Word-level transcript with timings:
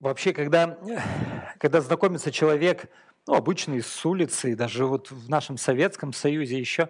Вообще, 0.00 0.32
когда, 0.32 0.76
когда 1.58 1.80
знакомится 1.80 2.32
человек, 2.32 2.86
ну, 3.28 3.34
обычный 3.34 3.80
с 3.80 4.04
улицы, 4.04 4.56
даже 4.56 4.86
вот 4.86 5.12
в 5.12 5.30
нашем 5.30 5.56
Советском 5.56 6.12
Союзе 6.12 6.58
еще 6.58 6.88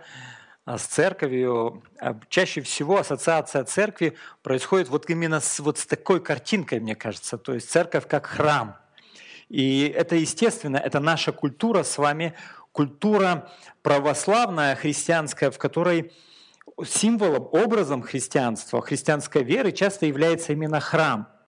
а, 0.64 0.78
с 0.78 0.86
церковью, 0.86 1.82
а, 2.00 2.18
чаще 2.30 2.62
всего 2.62 2.98
ассоциация 2.98 3.64
церкви 3.64 4.16
происходит 4.42 4.88
вот 4.88 5.10
именно 5.10 5.40
с, 5.40 5.60
вот 5.60 5.76
с 5.76 5.84
такой 5.84 6.22
картинкой, 6.22 6.80
мне 6.80 6.94
кажется, 6.94 7.36
то 7.36 7.52
есть 7.52 7.70
церковь 7.70 8.08
как 8.08 8.24
храм. 8.24 8.78
И 9.50 9.92
это 9.94 10.16
естественно, 10.16 10.78
это 10.78 10.98
наша 10.98 11.30
культура 11.30 11.82
с 11.82 11.98
вами, 11.98 12.34
культура 12.72 13.50
православная, 13.82 14.74
христианская, 14.74 15.50
в 15.50 15.58
которой 15.58 16.12
символом, 16.84 17.48
образом 17.52 18.02
христианства, 18.02 18.80
христианской 18.80 19.44
веры 19.44 19.72
часто 19.72 20.06
является 20.06 20.52
именно 20.52 20.80
храм– 20.80 21.28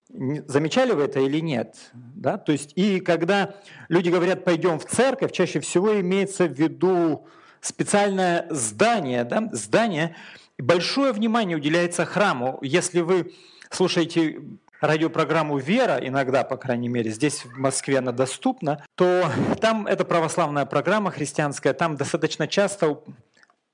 Замечали 0.46 0.92
вы 0.92 1.05
это 1.05 1.18
или 1.18 1.41
нет? 1.41 1.91
Да? 1.92 2.38
То 2.38 2.52
есть, 2.52 2.73
и 2.77 3.01
когда 3.01 3.56
люди 3.88 4.10
говорят 4.10 4.45
«пойдем 4.45 4.79
в 4.79 4.84
церковь», 4.84 5.32
чаще 5.32 5.59
всего 5.59 5.98
имеется 6.01 6.46
в 6.46 6.52
виду 6.52 7.27
специальное 7.60 8.46
здание. 8.51 9.24
Да? 9.24 9.48
Здание. 9.51 10.15
Большое 10.56 11.12
внимание 11.12 11.56
уделяется 11.56 12.04
храму. 12.04 12.59
Если 12.62 13.01
вы 13.01 13.32
слушаете 13.70 14.41
радиопрограмму 14.87 15.59
«Вера», 15.59 15.98
иногда, 16.01 16.45
по 16.45 16.56
крайней 16.56 16.88
мере, 16.88 17.11
здесь 17.11 17.45
в 17.45 17.59
Москве 17.59 17.98
она 17.98 18.12
доступна, 18.12 18.84
то 18.95 19.30
там 19.60 19.87
это 19.87 20.05
православная 20.05 20.66
программа 20.66 21.10
христианская, 21.10 21.73
там 21.73 21.97
достаточно 21.97 22.47
часто 22.47 23.01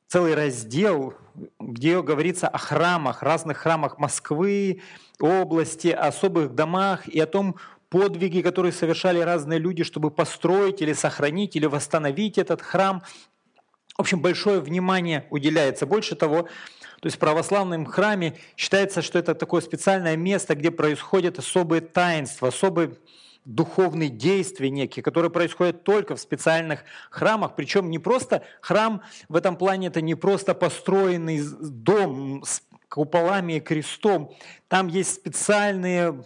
целый 0.08 0.34
раздел, 0.34 1.14
где 1.60 2.02
говорится 2.02 2.48
о 2.48 2.58
храмах, 2.58 3.22
разных 3.22 3.58
храмах 3.58 3.98
Москвы, 3.98 4.82
области, 5.20 5.88
особых 5.88 6.54
домах 6.54 7.06
и 7.06 7.20
о 7.20 7.26
том 7.26 7.56
подвиге, 7.90 8.42
которые 8.42 8.72
совершали 8.72 9.20
разные 9.20 9.58
люди, 9.58 9.84
чтобы 9.84 10.10
построить 10.10 10.80
или 10.82 10.92
сохранить 10.92 11.56
или 11.56 11.66
восстановить 11.66 12.38
этот 12.38 12.62
храм. 12.62 13.02
В 13.96 14.00
общем, 14.00 14.20
большое 14.20 14.60
внимание 14.60 15.26
уделяется. 15.30 15.86
Больше 15.86 16.14
того, 16.16 16.48
то 17.00 17.06
есть 17.06 17.16
в 17.16 17.20
православном 17.20 17.86
храме 17.86 18.36
считается, 18.56 19.02
что 19.02 19.18
это 19.18 19.34
такое 19.34 19.62
специальное 19.62 20.16
место, 20.16 20.54
где 20.54 20.70
происходят 20.70 21.38
особые 21.38 21.80
таинства, 21.80 22.48
особые 22.48 22.92
духовные 23.46 24.10
действия 24.10 24.68
некие, 24.68 25.02
которые 25.02 25.30
происходят 25.30 25.82
только 25.82 26.14
в 26.14 26.20
специальных 26.20 26.84
храмах. 27.10 27.56
Причем 27.56 27.90
не 27.90 27.98
просто 27.98 28.42
храм 28.60 29.02
в 29.28 29.36
этом 29.36 29.56
плане, 29.56 29.88
это 29.88 30.02
не 30.02 30.14
просто 30.14 30.54
построенный 30.54 31.40
дом 31.60 32.42
с 32.44 32.62
куполами 32.90 33.54
и 33.54 33.60
крестом. 33.60 34.34
Там 34.68 34.88
есть 34.88 35.14
специальные 35.14 36.24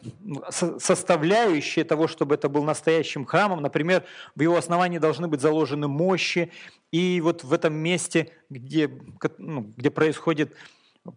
составляющие 0.51 1.85
того, 1.85 2.09
чтобы 2.09 2.35
это 2.35 2.49
был 2.49 2.65
настоящим 2.65 3.27
храмом. 3.27 3.61
Например, 3.63 4.03
в 4.35 4.41
его 4.41 4.57
основании 4.57 4.99
должны 4.99 5.29
быть 5.29 5.43
заложены 5.43 5.89
мощи. 5.89 6.51
И 6.91 7.21
вот 7.21 7.45
в 7.45 7.53
этом 7.53 7.75
месте, 7.75 8.33
где, 8.49 8.91
ну, 9.39 9.73
где 9.77 9.91
происходит 9.91 10.55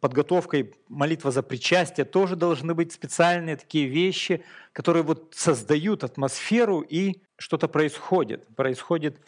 подготовка 0.01 0.57
и 0.57 0.73
молитва 0.89 1.31
за 1.31 1.41
причастие, 1.43 2.05
тоже 2.05 2.35
должны 2.35 2.73
быть 2.73 2.91
специальные 2.91 3.55
такие 3.55 3.87
вещи, 3.87 4.43
которые 4.73 5.03
вот 5.03 5.33
создают 5.33 6.03
атмосферу, 6.03 6.81
и 6.81 7.21
что-то 7.37 7.69
происходит. 7.69 8.45
Происходит 8.55 9.21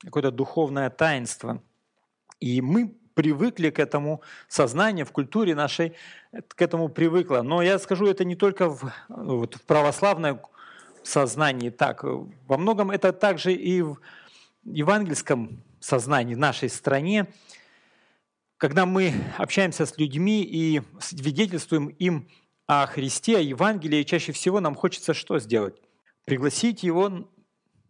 какое-то 0.00 0.30
духовное 0.30 0.90
таинство. 0.90 1.60
И 2.38 2.60
мы 2.60 2.94
привыкли 3.16 3.70
к 3.70 3.78
этому, 3.78 4.20
сознание 4.46 5.06
в 5.06 5.10
культуре 5.10 5.54
нашей 5.54 5.94
к 6.48 6.60
этому 6.60 6.90
привыкло. 6.90 7.40
Но 7.40 7.62
я 7.62 7.78
скажу, 7.78 8.06
это 8.06 8.24
не 8.24 8.36
только 8.36 8.68
в, 8.68 8.92
вот, 9.08 9.54
в 9.54 9.62
православном 9.62 10.40
сознании 11.02 11.70
так. 11.70 12.04
Во 12.04 12.58
многом 12.58 12.90
это 12.90 13.12
также 13.12 13.54
и 13.54 13.80
в 13.80 13.98
евангельском 14.64 15.62
сознании 15.80 16.34
в 16.34 16.38
нашей 16.38 16.68
стране. 16.68 17.26
Когда 18.58 18.84
мы 18.84 19.14
общаемся 19.38 19.86
с 19.86 19.96
людьми 19.96 20.42
и 20.42 20.82
свидетельствуем 21.00 21.88
им 21.88 22.28
о 22.66 22.86
Христе, 22.86 23.38
о 23.38 23.40
Евангелии, 23.40 24.02
чаще 24.02 24.32
всего 24.32 24.60
нам 24.60 24.74
хочется 24.74 25.14
что 25.14 25.38
сделать? 25.38 25.80
Пригласить 26.26 26.82
его 26.82 27.30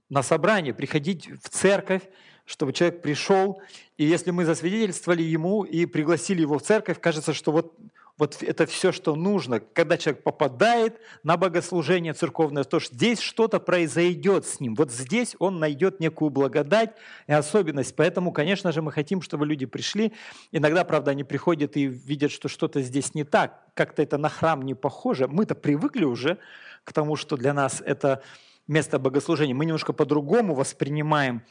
на 0.08 0.22
собрание, 0.22 0.72
приходить 0.72 1.28
в 1.42 1.48
церковь, 1.48 2.02
чтобы 2.46 2.72
человек 2.72 3.02
пришел, 3.02 3.60
и 3.98 4.04
если 4.04 4.30
мы 4.30 4.44
засвидетельствовали 4.44 5.22
ему 5.22 5.64
и 5.64 5.84
пригласили 5.84 6.40
его 6.40 6.58
в 6.58 6.62
церковь, 6.62 7.00
кажется, 7.00 7.34
что 7.34 7.50
вот, 7.50 7.74
вот 8.18 8.40
это 8.40 8.66
все, 8.66 8.92
что 8.92 9.16
нужно. 9.16 9.58
Когда 9.58 9.98
человек 9.98 10.22
попадает 10.22 11.00
на 11.24 11.36
богослужение 11.36 12.12
церковное, 12.12 12.62
то 12.62 12.78
здесь 12.78 13.18
что-то 13.18 13.58
произойдет 13.58 14.46
с 14.46 14.60
ним. 14.60 14.76
Вот 14.76 14.92
здесь 14.92 15.34
он 15.40 15.58
найдет 15.58 15.98
некую 15.98 16.30
благодать 16.30 16.94
и 17.26 17.32
особенность. 17.32 17.96
Поэтому, 17.96 18.30
конечно 18.30 18.70
же, 18.70 18.80
мы 18.80 18.92
хотим, 18.92 19.22
чтобы 19.22 19.44
люди 19.44 19.66
пришли. 19.66 20.12
Иногда, 20.52 20.84
правда, 20.84 21.10
они 21.10 21.24
приходят 21.24 21.76
и 21.76 21.86
видят, 21.86 22.30
что 22.30 22.48
что-то 22.48 22.80
здесь 22.80 23.14
не 23.14 23.24
так, 23.24 23.60
как-то 23.74 24.02
это 24.02 24.18
на 24.18 24.28
храм 24.28 24.62
не 24.62 24.74
похоже. 24.74 25.26
Мы-то 25.26 25.56
привыкли 25.56 26.04
уже 26.04 26.38
к 26.84 26.92
тому, 26.92 27.16
что 27.16 27.36
для 27.36 27.52
нас 27.52 27.82
это 27.84 28.22
место 28.68 28.98
богослужения. 29.00 29.54
Мы 29.54 29.64
немножко 29.64 29.92
по-другому 29.92 30.54
воспринимаем 30.54 31.42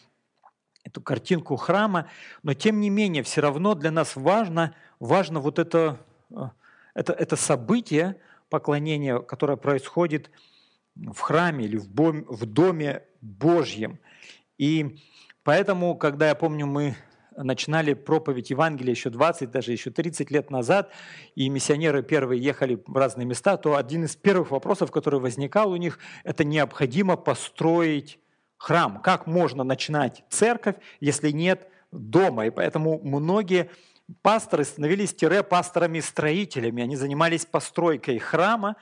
эту 0.85 1.01
картинку 1.01 1.55
храма, 1.57 2.07
но 2.43 2.53
тем 2.53 2.79
не 2.79 2.89
менее 2.89 3.23
все 3.23 3.41
равно 3.41 3.73
для 3.73 3.91
нас 3.91 4.15
важно, 4.15 4.73
важно 4.99 5.39
вот 5.39 5.59
это, 5.59 5.99
э, 6.29 6.49
это, 6.93 7.11
это 7.11 7.35
событие 7.35 8.15
поклонения, 8.49 9.19
которое 9.19 9.57
происходит 9.57 10.29
в 10.95 11.19
храме 11.19 11.65
или 11.65 11.77
в, 11.77 11.89
бом, 11.89 12.23
в 12.29 12.45
доме 12.45 13.03
Божьем. 13.19 13.99
И 14.59 15.01
поэтому, 15.43 15.95
когда 15.95 16.29
я 16.29 16.35
помню, 16.35 16.67
мы 16.67 16.95
начинали 17.35 17.95
проповедь 17.95 18.51
Евангелия 18.51 18.93
еще 18.93 19.09
20, 19.09 19.51
даже 19.51 19.71
еще 19.71 19.89
30 19.89 20.29
лет 20.29 20.51
назад, 20.51 20.91
и 21.33 21.49
миссионеры 21.49 22.03
первые 22.03 22.41
ехали 22.41 22.81
в 22.85 22.95
разные 22.95 23.25
места, 23.25 23.57
то 23.57 23.75
один 23.75 24.05
из 24.05 24.15
первых 24.15 24.51
вопросов, 24.51 24.91
который 24.91 25.19
возникал 25.19 25.71
у 25.71 25.75
них, 25.75 25.99
это 26.23 26.43
необходимо 26.43 27.17
построить 27.17 28.19
храм. 28.57 29.01
Как 29.01 29.27
можно 29.27 29.63
начинать 29.63 30.23
церковь, 30.29 30.75
если 30.99 31.31
нет 31.31 31.67
дома? 31.91 32.47
И 32.47 32.49
поэтому 32.49 32.99
многие 33.03 33.69
пасторы 34.21 34.63
становились 34.63 35.13
тире-пасторами-строителями. 35.13 36.83
Они 36.83 36.95
занимались 36.95 37.45
постройкой 37.45 38.19
храма. 38.19 38.75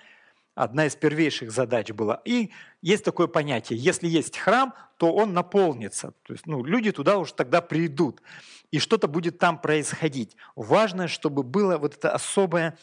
Одна 0.55 0.85
из 0.85 0.95
первейших 0.95 1.51
задач 1.51 1.91
была. 1.91 2.21
И 2.25 2.51
есть 2.81 3.03
такое 3.03 3.25
понятие, 3.27 3.79
если 3.79 4.07
есть 4.07 4.37
храм, 4.37 4.73
то 4.97 5.11
он 5.11 5.33
наполнится. 5.33 6.13
То 6.23 6.33
есть 6.33 6.45
ну, 6.45 6.63
люди 6.63 6.91
туда 6.91 7.17
уже 7.17 7.33
тогда 7.33 7.61
придут. 7.61 8.21
И 8.69 8.79
что-то 8.79 9.07
будет 9.07 9.39
там 9.39 9.59
происходить. 9.59 10.35
Важно, 10.55 11.07
чтобы 11.07 11.43
было 11.43 11.77
вот 11.77 11.95
это 11.95 12.11
особое 12.11 12.77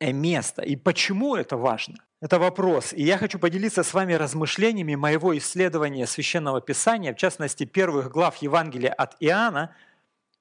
место. 0.00 0.62
И 0.62 0.76
почему 0.76 1.34
это 1.34 1.56
важно? 1.56 1.96
Это 2.20 2.38
вопрос. 2.38 2.94
И 2.94 3.02
я 3.02 3.18
хочу 3.18 3.38
поделиться 3.38 3.82
с 3.82 3.92
вами 3.92 4.14
размышлениями 4.14 4.94
моего 4.94 5.36
исследования 5.36 6.06
Священного 6.06 6.62
Писания, 6.62 7.12
в 7.12 7.18
частности, 7.18 7.64
первых 7.64 8.10
глав 8.10 8.36
Евангелия 8.36 8.92
от 8.92 9.16
Иоанна, 9.20 9.74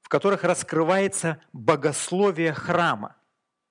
в 0.01 0.07
которых 0.07 0.45
раскрывается 0.45 1.41
богословие 1.51 2.53
храма. 2.53 3.17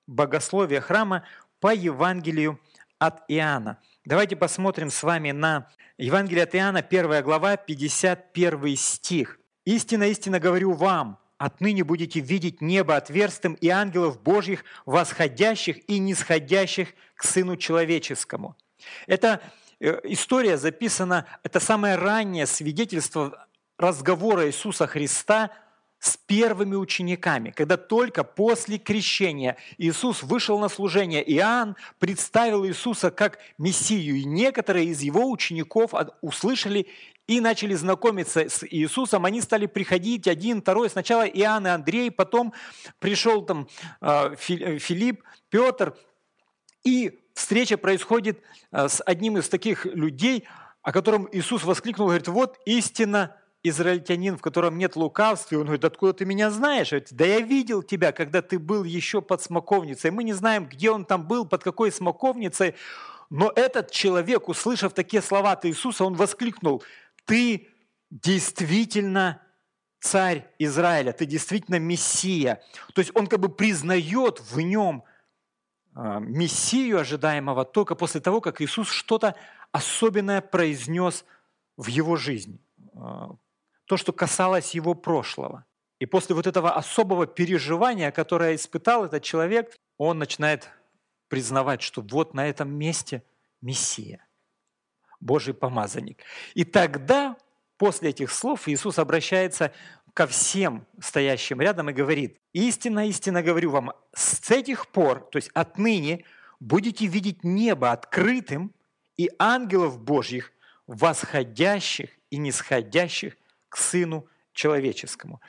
Богословие 0.05 0.81
храма 0.81 1.23
по 1.59 1.73
Евангелию 1.73 2.59
от 2.99 3.23
Иоанна. 3.27 3.79
Давайте 4.05 4.35
посмотрим 4.35 4.91
с 4.91 5.01
вами 5.01 5.31
на 5.31 5.67
Евангелие 5.97 6.43
от 6.43 6.53
Иоанна, 6.53 6.79
1 6.79 7.23
глава, 7.23 7.57
51 7.57 8.75
стих. 8.77 9.39
«Истинно, 9.65 10.03
истинно 10.03 10.39
говорю 10.39 10.73
вам, 10.73 11.17
Отныне 11.37 11.83
будете 11.83 12.21
видеть 12.21 12.61
небо 12.61 12.95
отверстым 12.95 13.55
и 13.55 13.67
ангелов 13.67 14.21
Божьих, 14.21 14.63
восходящих 14.85 15.89
и 15.89 15.99
нисходящих 15.99 16.93
к 17.15 17.23
Сыну 17.23 17.57
Человеческому. 17.57 18.55
Эта 19.05 19.41
э, 19.79 19.99
история 20.03 20.57
записана, 20.57 21.25
это 21.43 21.59
самое 21.59 21.95
раннее 21.95 22.45
свидетельство 22.45 23.47
разговора 23.77 24.47
Иисуса 24.47 24.87
Христа 24.87 25.51
с 25.99 26.17
первыми 26.17 26.75
учениками, 26.75 27.49
когда 27.49 27.77
только 27.77 28.23
после 28.23 28.77
крещения 28.77 29.57
Иисус 29.77 30.23
вышел 30.23 30.59
на 30.59 30.69
служение, 30.69 31.23
Иоанн 31.33 31.75
представил 31.99 32.65
Иисуса 32.65 33.11
как 33.11 33.39
Мессию, 33.57 34.17
и 34.17 34.23
некоторые 34.23 34.87
из 34.87 35.01
его 35.01 35.29
учеников 35.29 35.93
услышали 36.21 36.87
и 37.27 37.39
начали 37.39 37.73
знакомиться 37.73 38.49
с 38.49 38.65
Иисусом. 38.67 39.25
Они 39.25 39.41
стали 39.41 39.65
приходить 39.65 40.27
один, 40.27 40.61
второй. 40.61 40.89
Сначала 40.89 41.23
Иоанн 41.23 41.67
и 41.67 41.69
Андрей, 41.69 42.11
потом 42.11 42.53
пришел 42.99 43.41
там 43.41 43.67
а, 43.99 44.35
Филипп, 44.35 45.23
Петр. 45.49 45.95
И 46.83 47.19
встреча 47.33 47.77
происходит 47.77 48.41
а, 48.71 48.89
с 48.89 49.01
одним 49.05 49.37
из 49.37 49.49
таких 49.49 49.85
людей, 49.85 50.47
о 50.83 50.91
котором 50.91 51.27
Иисус 51.31 51.63
воскликнул, 51.63 52.07
говорит, 52.07 52.27
вот 52.27 52.59
истина, 52.65 53.35
израильтянин, 53.63 54.37
в 54.37 54.41
котором 54.41 54.77
нет 54.77 54.95
лукавства, 54.95 55.55
и 55.55 55.57
он 55.57 55.63
говорит, 55.65 55.83
откуда 55.83 56.13
ты 56.13 56.25
меня 56.25 56.51
знаешь? 56.51 56.93
Да 57.09 57.25
я 57.25 57.39
видел 57.39 57.81
тебя, 57.81 58.11
когда 58.11 58.43
ты 58.43 58.59
был 58.59 58.83
еще 58.83 59.23
под 59.23 59.41
смоковницей. 59.41 60.11
Мы 60.11 60.23
не 60.23 60.33
знаем, 60.33 60.67
где 60.67 60.91
он 60.91 61.05
там 61.05 61.27
был, 61.27 61.45
под 61.47 61.63
какой 61.63 61.91
смоковницей, 61.91 62.75
но 63.31 63.51
этот 63.55 63.89
человек, 63.91 64.47
услышав 64.47 64.93
такие 64.93 65.21
слова 65.21 65.53
от 65.53 65.65
Иисуса, 65.65 66.05
он 66.05 66.13
воскликнул, 66.13 66.83
ты 67.25 67.67
действительно 68.09 69.41
царь 69.99 70.47
Израиля, 70.59 71.11
ты 71.11 71.25
действительно 71.25 71.79
Мессия. 71.79 72.61
То 72.93 73.01
есть 73.01 73.11
он 73.15 73.27
как 73.27 73.39
бы 73.39 73.49
признает 73.49 74.39
в 74.39 74.59
нем 74.59 75.03
а, 75.93 76.19
Мессию 76.19 76.99
ожидаемого 76.99 77.65
только 77.65 77.95
после 77.95 78.21
того, 78.21 78.41
как 78.41 78.61
Иисус 78.61 78.87
что-то 78.87 79.35
особенное 79.71 80.41
произнес 80.41 81.25
в 81.75 81.87
его 81.87 82.15
жизни. 82.15 82.59
А, 82.93 83.35
то, 83.85 83.97
что 83.97 84.13
касалось 84.13 84.75
его 84.75 84.93
прошлого. 84.93 85.65
И 85.99 86.05
после 86.05 86.35
вот 86.35 86.47
этого 86.47 86.73
особого 86.73 87.25
переживания, 87.25 88.11
которое 88.11 88.55
испытал 88.55 89.05
этот 89.05 89.23
человек, 89.23 89.77
он 89.97 90.19
начинает 90.19 90.69
признавать, 91.29 91.81
что 91.81 92.01
вот 92.01 92.33
на 92.33 92.47
этом 92.47 92.73
месте 92.73 93.23
Мессия, 93.61 94.24
Божий 95.19 95.53
помазанник. 95.53 96.19
И 96.53 96.63
тогда, 96.63 97.35
после 97.77 98.09
этих 98.09 98.31
слов, 98.31 98.67
Иисус 98.67 98.99
обращается 98.99 99.71
ко 100.13 100.27
всем 100.27 100.85
стоящим 101.01 101.59
рядом 101.61 101.89
и 101.89 101.93
говорит, 101.93 102.39
«Истинно, 102.53 103.07
истинно 103.07 103.43
говорю 103.43 103.71
вам, 103.71 103.91
с 104.13 104.49
этих 104.49 104.87
пор, 104.87 105.27
то 105.31 105.37
есть 105.37 105.49
отныне, 105.53 106.23
будете 106.59 107.05
видеть 107.05 107.43
небо 107.43 107.91
открытым 107.91 108.71
и 109.17 109.29
ангелов 109.39 109.99
Божьих, 109.99 110.53
восходящих 110.87 112.09
и 112.29 112.37
нисходящих 112.37 113.35
к 113.69 113.77
Сыну 113.77 114.27
Человеческому». 114.53 115.41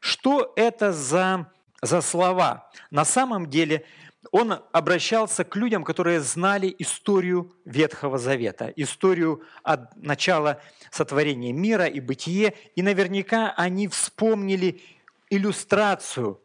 Что 0.00 0.52
это 0.56 0.92
за, 0.92 1.52
за 1.82 2.00
слова? 2.00 2.70
На 2.90 3.04
самом 3.04 3.50
деле– 3.50 3.84
он 4.30 4.60
обращался 4.72 5.44
к 5.44 5.56
людям, 5.56 5.84
которые 5.84 6.20
знали 6.20 6.74
историю 6.78 7.52
Ветхого 7.64 8.18
Завета, 8.18 8.72
историю 8.76 9.42
от 9.62 9.96
начала 9.96 10.60
сотворения 10.90 11.52
мира 11.52 11.86
и 11.86 12.00
бытие, 12.00 12.54
и 12.74 12.82
наверняка 12.82 13.52
они 13.56 13.88
вспомнили 13.88 14.82
иллюстрацию, 15.30 16.40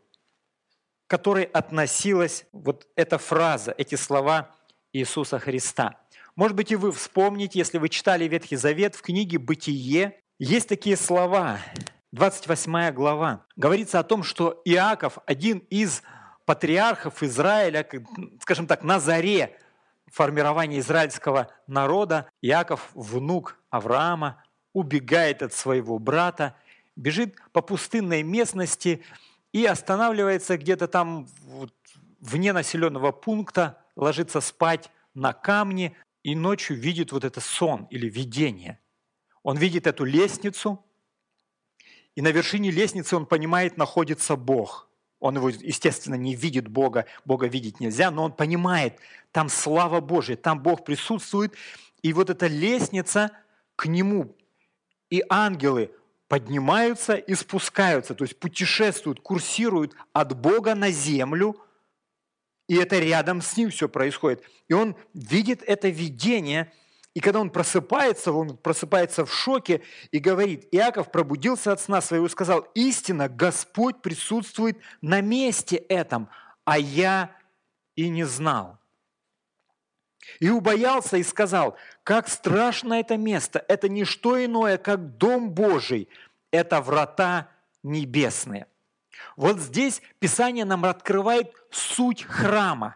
к 1.08 1.10
которой 1.10 1.44
относилась 1.44 2.46
вот 2.52 2.88
эта 2.96 3.18
фраза, 3.18 3.74
эти 3.78 3.96
слова 3.96 4.56
Иисуса 4.94 5.40
Христа. 5.40 6.00
Может 6.36 6.56
быть, 6.56 6.72
и 6.72 6.76
вы 6.76 6.92
вспомните, 6.92 7.60
если 7.60 7.78
вы 7.78 7.90
читали 7.90 8.28
Ветхий 8.28 8.56
Завет 8.56 8.96
в 8.96 9.02
книге 9.02 9.38
«Бытие», 9.40 10.20
есть 10.40 10.70
такие 10.70 10.96
слова, 10.96 11.60
28 12.12 12.92
глава. 12.92 13.46
Говорится 13.56 14.00
о 14.00 14.04
том, 14.04 14.24
что 14.24 14.62
Иаков, 14.66 15.18
один 15.26 15.60
из 15.70 16.02
патриархов 16.50 17.22
Израиля, 17.22 17.88
скажем 18.42 18.66
так, 18.66 18.81
на 18.84 19.00
заре 19.00 19.56
формирования 20.07 20.80
израильского 20.80 21.51
народа, 21.68 22.28
Иаков, 22.42 22.90
внук 22.96 23.60
Авраама, 23.69 24.44
убегает 24.74 25.44
от 25.44 25.54
своего 25.54 26.00
брата, 26.00 26.56
бежит 26.96 27.36
по 27.51 27.62
пустынной 27.62 28.24
местности 28.24 29.04
и 29.51 29.63
останавливается 29.63 30.57
где-то 30.57 30.88
там 30.88 31.28
вот, 31.44 31.72
вне 32.19 32.52
населенного 32.52 33.12
пункта, 33.12 33.78
ложится 33.95 34.42
спать 34.42 34.90
на 35.13 35.34
камне 35.34 35.95
и 36.24 36.36
ночью 36.36 36.75
видит 36.78 37.12
вот 37.12 37.25
это 37.25 37.42
сон 37.42 37.86
или 37.92 38.10
видение. 38.10 38.80
Он 39.44 39.56
видит 39.56 39.86
эту 39.86 40.04
лестницу, 40.04 40.84
и 42.16 42.24
на 42.24 42.30
вершине 42.30 42.72
лестницы 42.72 43.16
он 43.16 43.28
понимает, 43.28 43.78
находится 43.78 44.36
Бог– 44.36 44.88
он 45.19 45.36
его, 45.36 45.50
естественно, 45.50 46.16
не 46.16 46.36
видит 46.36 46.68
Бога, 46.68 47.06
Бога 47.25 47.48
видеть 47.48 47.80
нельзя, 47.80 48.12
но 48.12 48.24
он 48.24 48.31
понимает, 48.31 49.00
там 49.31 49.50
слава 49.50 50.00
Божия, 50.00 50.36
там 50.36 50.62
Бог 50.62 50.86
присутствует, 50.86 51.54
и 52.01 52.13
вот 52.13 52.30
эта 52.30 52.48
лестница 52.48 53.31
к 53.75 53.86
нему, 53.86 54.36
и 55.10 55.24
ангелы 55.30 55.92
поднимаются 56.27 57.16
и 57.16 57.33
спускаются, 57.33 58.16
то 58.16 58.24
есть 58.24 58.39
путешествуют, 58.39 59.19
курсируют 59.19 59.95
от 60.13 60.39
Бога 60.39 60.75
на 60.75 60.92
землю, 60.92 61.57
и 62.68 62.75
это 62.75 63.00
рядом 63.00 63.42
с 63.42 63.57
ним 63.57 63.71
все 63.71 63.89
происходит. 63.89 64.44
И 64.68 64.74
он 64.74 64.95
видит 65.13 65.63
это 65.66 65.89
видение– 65.89 66.71
и 67.19 67.21
когда 67.21 67.42
он 67.42 67.50
просыпается, 67.50 68.31
он 68.31 68.56
просыпается 68.56 69.25
в 69.25 69.33
шоке 69.33 69.81
и 70.10 70.19
говорит, 70.19 70.69
Иаков 70.71 71.12
пробудился 71.12 71.74
от 71.74 71.81
сна 71.81 72.00
своего 72.00 72.27
и 72.27 72.30
сказал, 72.30 72.62
истина, 72.75 73.27
Господь 73.27 74.01
присутствует 74.01 74.77
на 75.01 75.19
месте 75.19 75.75
этом, 75.75 76.30
а 76.63 76.80
я 76.80 77.36
и 77.98 78.07
не 78.07 78.24
знал. 78.24 78.77
И 80.39 80.50
убоялся 80.50 81.18
и 81.18 81.24
сказал, 81.24 81.75
как 82.06 82.30
страшно 82.30 82.94
это 82.94 83.18
место, 83.18 83.66
это 83.68 83.89
не 83.89 84.06
что 84.06 84.42
иное, 84.42 84.77
как 84.77 85.18
Дом 85.18 85.51
Божий, 85.51 86.07
это 86.51 86.80
врата 86.80 87.50
небесные. 87.83 88.66
Вот 89.36 89.60
здесь 89.60 90.01
Писание 90.19 90.63
нам 90.63 90.86
открывает 90.86 91.54
суть 91.69 92.24
храма. 92.24 92.95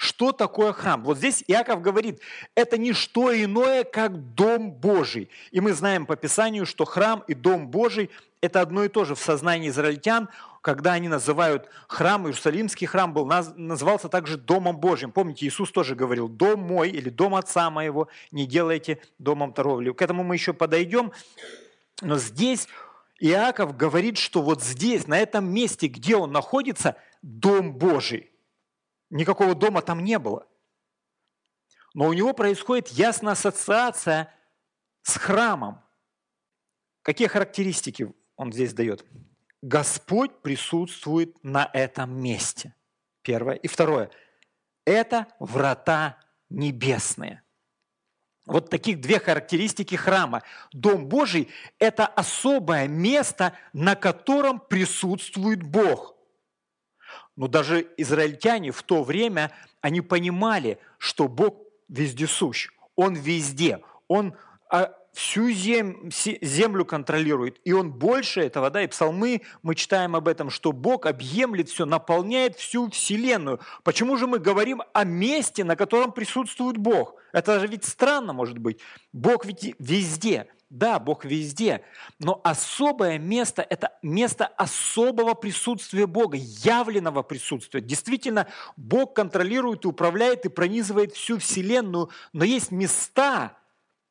Что 0.00 0.32
такое 0.32 0.72
храм? 0.72 1.04
Вот 1.04 1.18
здесь 1.18 1.44
Иаков 1.46 1.82
говорит, 1.82 2.22
это 2.54 2.78
не 2.78 2.94
что 2.94 3.36
иное, 3.36 3.84
как 3.84 4.34
Дом 4.34 4.72
Божий. 4.72 5.28
И 5.50 5.60
мы 5.60 5.74
знаем 5.74 6.06
по 6.06 6.16
Писанию, 6.16 6.64
что 6.64 6.86
храм 6.86 7.22
и 7.28 7.34
Дом 7.34 7.68
Божий– 7.68 8.08
это 8.40 8.62
одно 8.62 8.84
и 8.84 8.88
то 8.88 9.04
же 9.04 9.14
в 9.14 9.18
сознании 9.18 9.68
израильтян, 9.68 10.30
когда 10.62 10.94
они 10.94 11.08
называют 11.08 11.68
храм, 11.86 12.22
Иерусалимский 12.26 12.86
храм 12.86 13.12
был, 13.12 13.26
назывался 13.26 14.08
также 14.08 14.38
Домом 14.38 14.78
Божьим. 14.78 15.12
Помните, 15.12 15.44
Иисус 15.44 15.70
тоже 15.70 15.94
говорил, 15.94 16.30
«Дом 16.30 16.60
мой» 16.60 16.88
или 16.88 17.10
«Дом 17.10 17.34
Отца 17.34 17.68
моего, 17.68 18.08
не 18.30 18.46
делайте 18.46 19.02
домом 19.18 19.52
торговли». 19.52 19.92
К 19.92 20.00
этому 20.00 20.24
мы 20.24 20.34
еще 20.34 20.54
подойдем. 20.54 21.12
Но 22.00 22.16
здесь 22.16 22.68
Иаков 23.18 23.76
говорит, 23.76 24.16
что 24.16 24.40
вот 24.40 24.62
здесь, 24.62 25.06
на 25.06 25.18
этом 25.18 25.44
месте, 25.52 25.88
где 25.88 26.16
он 26.16 26.32
находится, 26.32 26.96
Дом 27.20 27.74
Божий. 27.74 28.29
Никакого 29.10 29.56
дома 29.56 29.82
там 29.82 30.02
не 30.04 30.18
было. 30.18 30.46
Но 31.94 32.06
у 32.06 32.12
него 32.12 32.32
происходит 32.32 32.88
ясная 32.88 33.32
ассоциация 33.32 34.32
с 35.02 35.16
храмом. 35.16 35.82
Какие 37.02 37.26
характеристики 37.26 38.14
он 38.36 38.52
здесь 38.52 38.72
дает? 38.72 39.04
Господь 39.62 40.40
присутствует 40.42 41.42
на 41.42 41.68
этом 41.72 42.16
месте. 42.22 42.74
Первое. 43.22 43.56
И 43.56 43.66
второе. 43.66 44.10
Это 44.84 45.26
врата 45.40 46.18
небесные. 46.48 47.42
Вот 48.46 48.70
таких 48.70 49.00
две 49.00 49.18
характеристики 49.18 49.96
храма. 49.96 50.42
Дом 50.72 51.06
Божий– 51.06 51.50
это 51.78 52.06
особое 52.06 52.88
место, 52.88 53.54
на 53.72 53.96
котором 53.96 54.60
присутствует 54.60 55.62
Бог– 55.62 56.16
но 57.40 57.48
даже 57.48 57.86
израильтяне 57.96 58.70
в 58.70 58.82
то 58.82 59.02
время, 59.02 59.50
они 59.80 60.02
понимали, 60.02 60.78
что 60.98 61.26
Бог 61.26 61.56
вездесущ. 61.88 62.68
Он 62.96 63.14
везде. 63.14 63.80
Он 64.08 64.34
а, 64.68 64.92
всю 65.14 65.50
зем, 65.50 66.10
землю 66.12 66.84
контролирует. 66.84 67.58
И 67.64 67.72
он 67.72 67.92
больше 67.92 68.42
этого, 68.42 68.68
да, 68.68 68.82
и 68.82 68.88
псалмы 68.88 69.40
мы 69.62 69.74
читаем 69.74 70.16
об 70.16 70.28
этом, 70.28 70.50
что 70.50 70.72
Бог 70.72 71.06
объемлет 71.06 71.70
все, 71.70 71.86
наполняет 71.86 72.56
всю 72.56 72.90
вселенную. 72.90 73.58
Почему 73.84 74.18
же 74.18 74.26
мы 74.26 74.38
говорим 74.38 74.82
о 74.92 75.04
месте, 75.04 75.64
на 75.64 75.76
котором 75.76 76.12
присутствует 76.12 76.76
Бог? 76.76 77.14
Это 77.32 77.58
же 77.58 77.68
ведь 77.68 77.86
странно 77.86 78.34
может 78.34 78.58
быть. 78.58 78.80
Бог 79.14 79.46
ведь 79.46 79.74
везде. 79.78 80.46
Да, 80.70 81.00
Бог 81.00 81.24
везде, 81.24 81.82
но 82.20 82.40
особое 82.44 83.18
место– 83.18 83.60
это 83.68 83.98
место 84.02 84.46
особого 84.46 85.34
присутствия 85.34 86.06
Бога, 86.06 86.36
явленного 86.38 87.24
присутствия. 87.24 87.80
Действительно, 87.80 88.46
Бог 88.76 89.16
контролирует 89.16 89.84
и 89.84 89.88
управляет 89.88 90.46
и 90.46 90.48
пронизывает 90.48 91.12
всю 91.12 91.38
Вселенную, 91.38 92.10
но 92.32 92.44
есть 92.44 92.70
места, 92.70 93.58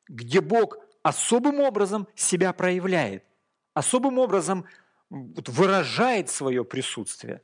где 0.06 0.42
Бог 0.42 0.76
особым 1.02 1.60
образом 1.60 2.06
себя 2.14 2.52
проявляет, 2.52 3.24
особым 3.72 4.18
образом 4.18 4.66
выражает 5.08 6.28
свое 6.28 6.62
присутствие. 6.62 7.40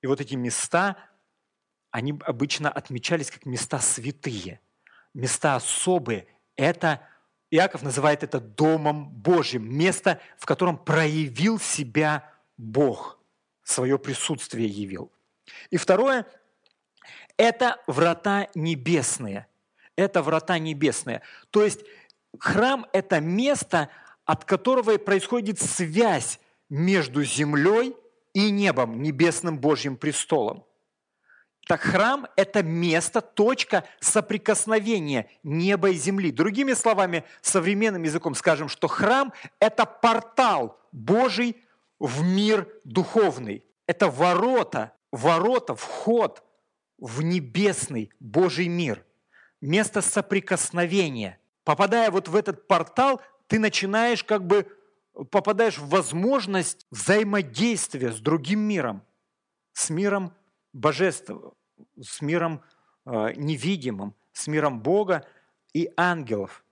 И 0.00 0.06
вот 0.06 0.22
эти 0.22 0.34
места, 0.34 0.96
они 1.90 2.18
обычно 2.24 2.70
отмечались 2.70 3.30
как 3.30 3.44
места 3.44 3.80
святые, 3.80 4.62
места 5.12 5.56
особые. 5.56 6.26
Это– 6.56 7.06
Иаков 7.50 7.82
называет 7.82 8.22
это 8.22 8.40
Домом 8.40 9.08
Божьим, 9.08 9.74
место, 9.74 10.20
в 10.36 10.46
котором 10.46 10.76
проявил 10.76 11.58
себя 11.58 12.30
Бог, 12.56 13.18
свое 13.62 13.98
присутствие 13.98 14.68
явил. 14.68 15.10
И 15.70 15.76
второе– 15.76 16.26
это 17.36 17.80
врата 17.86 18.48
небесные. 18.54 19.46
Это 19.96 20.22
врата 20.22 20.58
небесные. 20.58 21.22
То 21.50 21.64
есть 21.64 21.80
храм– 22.38 22.86
это 22.92 23.20
место 23.20 23.88
от 24.24 24.44
которого 24.44 24.92
и 24.92 24.98
происходит 24.98 25.58
связь 25.58 26.38
между 26.68 27.24
землей 27.24 27.96
и 28.34 28.50
небом, 28.50 29.02
небесным 29.02 29.58
Божьим 29.58 29.96
престолом. 29.96 30.67
Так 31.68 31.82
храм– 31.82 32.26
это 32.36 32.62
место, 32.62 33.20
точка 33.20 33.84
соприкосновения 34.00 35.28
неба 35.42 35.90
и 35.90 35.96
земли. 35.96 36.32
Другими 36.32 36.72
словами, 36.72 37.24
современным 37.42 38.04
языком 38.04 38.34
скажем, 38.34 38.70
что 38.70 38.88
храм– 38.88 39.34
это 39.60 39.84
портал 39.84 40.80
Божий 40.92 41.62
в 41.98 42.24
мир 42.24 42.66
духовный. 42.84 43.66
Это 43.86 44.08
ворота, 44.08 44.94
ворота, 45.12 45.74
вход 45.74 46.42
в 46.96 47.20
небесный 47.20 48.12
Божий 48.18 48.68
мир. 48.68 49.04
Место 49.60 50.00
соприкосновения. 50.00 51.38
Попадая 51.64 52.10
вот 52.10 52.28
в 52.28 52.36
этот 52.36 52.66
портал, 52.66 53.20
ты 53.46 53.58
начинаешь 53.58 54.24
как 54.24 54.46
бы 54.46 54.66
попадаешь 55.30 55.76
в 55.76 55.90
возможность 55.90 56.86
взаимодействия 56.90 58.10
с 58.10 58.20
другим 58.20 58.60
миром, 58.60 59.02
с 59.74 59.90
миром 59.90 60.32
божественным, 60.72 61.52
с 62.00 62.20
миром 62.20 62.62
э, 63.06 63.32
невидимым, 63.36 64.14
с 64.32 64.46
миром 64.46 64.80
Бога 64.80 65.26
и 65.72 65.90
ангелов. 65.96 66.64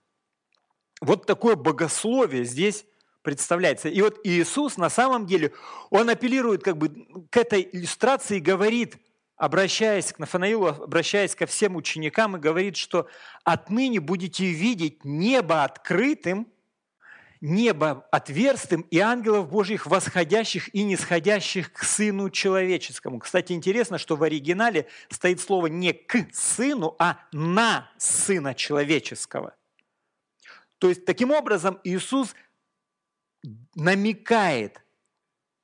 Вот 1.01 1.25
такое 1.25 1.55
богословие 1.55 2.43
здесь 2.43 2.85
представляется. 3.21 3.89
И 3.89 4.01
вот 4.01 4.19
Иисус 4.23 4.77
на 4.77 4.89
самом 4.89 5.25
деле, 5.25 5.51
он 5.89 6.09
апеллирует 6.09 6.63
как 6.63 6.77
бы 6.77 7.07
к 7.29 7.37
этой 7.37 7.67
иллюстрации 7.71 8.39
говорит, 8.39 8.97
обращаясь 9.35 10.11
к 10.11 10.19
Нафанаилу, 10.19 10.67
обращаясь 10.67 11.35
ко 11.35 11.45
всем 11.45 11.75
ученикам, 11.75 12.37
и 12.37 12.39
говорит, 12.39 12.77
что 12.77 13.07
отныне 13.43 13.99
будете 13.99 14.45
видеть 14.45 15.05
небо 15.05 15.63
открытым 15.63 16.47
небо 17.41 18.07
отверстым 18.11 18.81
и 18.81 18.99
ангелов 18.99 19.49
Божьих, 19.49 19.85
восходящих 19.85 20.73
и 20.73 20.83
нисходящих 20.83 21.71
к 21.71 21.83
Сыну 21.83 22.29
Человеческому. 22.29 23.19
Кстати, 23.19 23.53
интересно, 23.53 23.97
что 23.97 24.15
в 24.15 24.23
оригинале 24.23 24.87
стоит 25.09 25.39
слово 25.39 25.67
не 25.67 25.93
«к 25.93 26.27
Сыну», 26.33 26.95
а 26.99 27.19
«на 27.31 27.89
Сына 27.97 28.53
Человеческого». 28.53 29.55
То 30.77 30.89
есть, 30.89 31.05
таким 31.05 31.31
образом, 31.31 31.79
Иисус 31.83 32.35
намекает, 33.75 34.81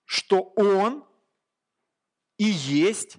что 0.06 0.53
Он 0.56 1.06
и 2.38 2.46
есть 2.46 3.18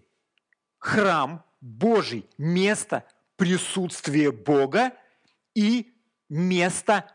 храм 0.79 1.45
Божий, 1.61 2.29
место 2.37 3.05
присутствия 3.37 4.31
Бога 4.31 4.93
и 5.55 5.95
место 6.29 7.11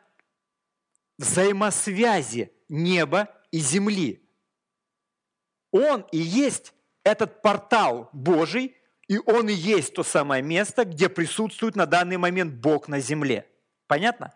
взаимосвязи 1.20 2.52
неба 2.70 3.28
и 3.52 3.60
земли. 3.60 4.26
Он 5.72 6.06
и 6.12 6.18
есть 6.18 6.74
этот 7.04 7.42
портал 7.42 8.10
Божий, 8.14 8.76
и 9.08 9.20
он 9.20 9.50
и 9.50 9.54
есть 9.54 9.94
то 9.94 10.04
самое 10.04 10.42
место, 10.42 10.86
где 10.86 11.10
присутствует 11.10 11.76
на 11.76 11.86
данный 11.86 12.18
момент 12.18 12.54
Бог 12.56 12.88
на 12.88 13.00
земле. 13.00 13.48
Понятно? 13.86 14.34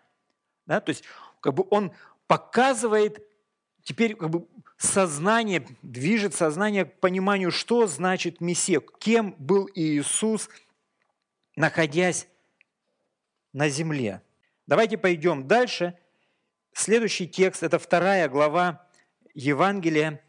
Да? 0.66 0.80
То 0.80 0.90
есть 0.90 1.04
как 1.40 1.54
бы 1.54 1.66
он 1.70 1.92
показывает 2.26 3.26
теперь 3.82 4.14
как 4.14 4.30
бы 4.30 4.46
сознание, 4.76 5.66
движет 5.82 6.34
сознание 6.34 6.84
к 6.84 7.00
пониманию, 7.00 7.50
что 7.50 7.86
значит 7.86 8.40
Мессия, 8.40 8.82
кем 8.98 9.34
был 9.38 9.70
Иисус, 9.74 10.50
находясь 11.56 12.28
на 13.52 13.68
земле. 13.70 14.22
Давайте 14.66 14.98
пойдем 14.98 15.48
дальше– 15.48 15.98
Следующий 16.76 17.28
текст– 17.28 17.62
это 17.62 17.78
вторая 17.78 18.28
глава 18.28 18.84
Евангелия, 19.32 20.20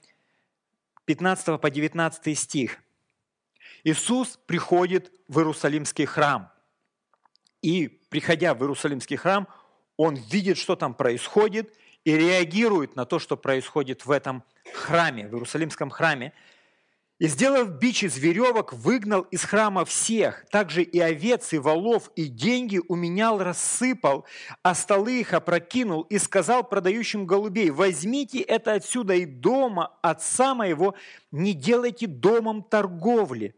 15 1.06 1.60
по 1.60 1.72
19 1.72 2.38
стих. 2.38 2.78
Иисус 3.84 4.40
приходит 4.46 5.12
в 5.28 5.40
Иерусалимский 5.40 6.06
храм. 6.06 6.52
И, 7.64 7.88
приходя 8.10 8.54
в 8.54 8.62
Иерусалимский 8.62 9.16
храм, 9.16 9.48
он 9.98 10.18
видит, 10.18 10.60
что 10.60 10.76
там 10.76 10.94
происходит, 10.94 11.74
и 12.04 12.16
реагирует 12.16 12.96
на 12.96 13.06
то, 13.06 13.18
что 13.18 13.38
происходит 13.38 14.06
в 14.06 14.12
этом 14.12 14.44
храме, 14.72 15.28
в 15.28 15.34
Иерусалимском 15.34 15.90
храме– 15.90 16.32
и, 17.18 17.28
сделав 17.28 17.72
бич 17.80 18.04
из 18.04 18.18
веревок, 18.18 18.74
выгнал 18.74 19.22
из 19.22 19.44
храма 19.44 19.86
всех, 19.86 20.46
также 20.50 20.84
и 20.84 21.00
овец, 21.00 21.54
и 21.54 21.58
волов, 21.58 22.12
и 22.16 22.26
деньги 22.26 22.82
уменял, 22.90 23.42
рассыпал, 23.42 24.26
а 24.64 24.76
столы 24.76 25.22
их 25.22 25.34
опрокинул, 25.34 26.02
и 26.02 26.18
сказал 26.18 26.64
продающим 26.64 27.26
голубей, 27.26 27.70
возьмите 27.70 28.40
это 28.40 28.74
отсюда 28.74 29.14
и 29.14 29.26
дома 29.26 29.98
отца 30.02 30.54
моего, 30.54 30.96
не 31.32 31.54
делайте 31.54 32.08
домом 32.08 32.64
торговли. 32.64 33.56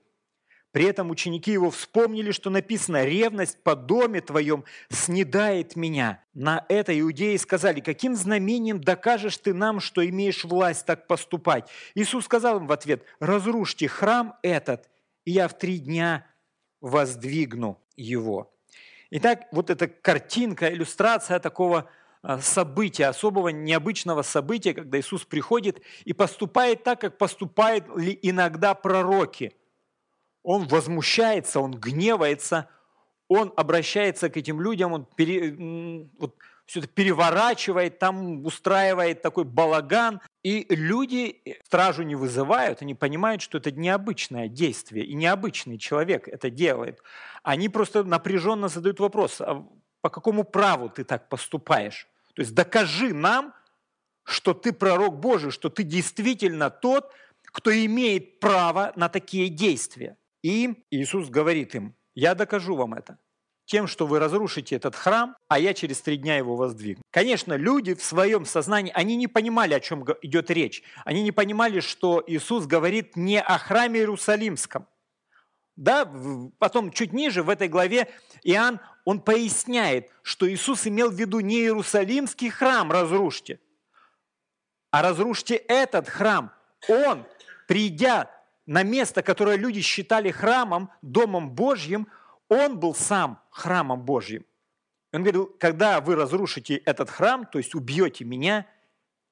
При 0.71 0.85
этом 0.85 1.09
ученики 1.09 1.51
его 1.51 1.71
вспомнили, 1.71 2.31
что 2.31 2.49
написано 2.49 3.05
«ревность 3.05 3.63
по 3.63 3.75
доме 3.75 4.21
твоем 4.21 4.65
снедает 4.89 5.75
меня». 5.75 6.23
На 6.33 6.65
это 6.67 6.97
иудеи 6.99 7.37
сказали 7.37 7.79
«каким 7.79 8.15
знамением 8.15 8.81
докажешь 8.81 9.37
ты 9.37 9.53
нам, 9.53 9.79
что 9.79 10.07
имеешь 10.07 10.43
власть 10.43 10.85
так 10.85 11.07
поступать?» 11.07 11.69
Иисус 11.95 12.25
сказал 12.25 12.57
им 12.57 12.67
в 12.67 12.71
ответ 12.71 13.03
«разрушьте 13.19 13.87
храм 13.87 14.35
этот, 14.43 14.89
и 15.25 15.31
я 15.31 15.47
в 15.47 15.57
три 15.57 15.79
дня 15.79 16.27
воздвигну 16.81 17.81
его». 17.95 18.53
Итак, 19.09 19.47
вот 19.53 19.69
эта 19.69 19.87
картинка, 19.87 20.69
иллюстрация 20.69 21.39
такого 21.39 21.89
а, 22.21 22.39
события, 22.39 23.05
особого 23.05 23.47
необычного 23.49 24.21
события, 24.21 24.73
когда 24.73 24.99
Иисус 24.99 25.23
приходит 25.23 25.81
и 26.03 26.11
поступает 26.11 26.83
так, 26.83 26.99
как 26.99 27.17
поступают 27.17 27.85
ли 27.95 28.19
иногда 28.21 28.73
пророки– 28.73 29.53
он 30.47 30.65
возмущается, 30.65 31.59
он 31.59 31.73
гневается, 31.73 32.69
он 33.27 33.51
обращается 33.57 34.29
к 34.29 34.37
этим 34.37 34.61
людям, 34.61 34.93
он 34.93 35.05
пере, 35.17 36.07
вот, 36.17 36.37
все 36.65 36.79
это 36.79 36.87
переворачивает, 36.87 37.99
там 37.99 38.45
устраивает 38.45 39.21
такой 39.21 39.43
балаган. 39.43 40.21
И 40.43 40.65
люди 40.69 41.41
стражу 41.65 42.03
не 42.03 42.15
вызывают, 42.15 42.81
они 42.81 42.95
понимают, 42.95 43.41
что 43.41 43.57
это 43.57 43.71
необычное 43.73 44.47
действие, 44.47 45.05
и 45.05 45.15
необычный 45.15 45.77
человек 45.77 46.29
это 46.29 46.49
делает. 46.49 47.03
Они 47.43 47.67
просто 47.67 48.05
напряженно 48.05 48.69
задают 48.69 49.01
вопрос, 49.01 49.41
а 49.41 49.67
по 49.99 50.09
какому 50.09 50.45
праву 50.45 50.87
ты 50.87 51.03
так 51.03 51.27
поступаешь? 51.27 52.07
То 52.35 52.41
есть 52.41 52.53
докажи 52.53 53.13
нам, 53.13 53.53
что 54.23 54.53
ты 54.53 54.71
пророк 54.71 55.19
Божий, 55.19 55.51
что 55.51 55.67
ты 55.67 55.83
действительно 55.83 56.69
тот, 56.69 57.11
кто 57.43 57.69
имеет 57.69 58.39
право 58.39 58.93
на 58.95 59.09
такие 59.09 59.49
действия. 59.49 60.15
И 60.47 60.85
Иисус 60.91 61.27
говорит 61.27 61.75
им, 61.75 61.93
я 62.15 62.33
докажу 62.33 62.77
вам 62.77 62.93
это 62.93 63.19
тем, 63.65 63.85
что 63.85 64.07
вы 64.07 64.17
разрушите 64.17 64.77
этот 64.77 64.95
храм, 64.95 65.35
а 65.49 65.59
я 65.59 65.73
через 65.73 65.99
три 65.99 66.15
дня 66.15 66.37
его 66.37 66.55
воздвигну. 66.55 67.03
Конечно, 67.11 67.51
люди 67.51 67.93
в 67.95 68.01
своем 68.01 68.45
сознании, 68.45 68.93
они 68.95 69.17
не 69.17 69.27
понимали, 69.27 69.73
о 69.73 69.81
чем 69.81 70.05
идет 70.21 70.49
речь. 70.49 70.83
Они 71.03 71.21
не 71.21 71.33
понимали, 71.33 71.81
что 71.81 72.23
Иисус 72.25 72.65
говорит 72.65 73.17
не 73.17 73.41
о 73.41 73.57
храме 73.57 73.99
Иерусалимском. 73.99 74.87
Да, 75.75 76.09
потом 76.59 76.91
чуть 76.93 77.11
ниже 77.11 77.43
в 77.43 77.49
этой 77.49 77.67
главе 77.67 78.07
Иоанн, 78.43 78.79
он 79.03 79.19
поясняет, 79.19 80.09
что 80.21 80.49
Иисус 80.49 80.87
имел 80.87 81.11
в 81.11 81.15
виду 81.15 81.41
не 81.41 81.59
Иерусалимский 81.59 82.49
храм 82.49 82.89
разрушьте, 82.89 83.59
а 84.91 85.01
разрушьте 85.01 85.55
этот 85.55 86.07
храм. 86.07 86.53
Он, 86.87 87.25
придя 87.67 88.31
на 88.67 88.83
место, 88.83 89.23
которое 89.23 89.57
люди 89.57 89.81
считали 89.81 90.29
храмом, 90.29 90.91
домом 91.01 91.49
Божьим, 91.49 92.07
он 92.49 92.79
был 92.79 92.93
сам 92.93 93.41
храмом 93.49 94.03
Божьим. 94.03 94.45
Он 95.13 95.23
говорил, 95.23 95.47
когда 95.59 95.99
вы 96.01 96.15
разрушите 96.15 96.75
этот 96.75 97.09
храм, 97.09 97.45
то 97.45 97.57
есть 97.57 97.73
убьете 97.73 98.25
меня, 98.25 98.67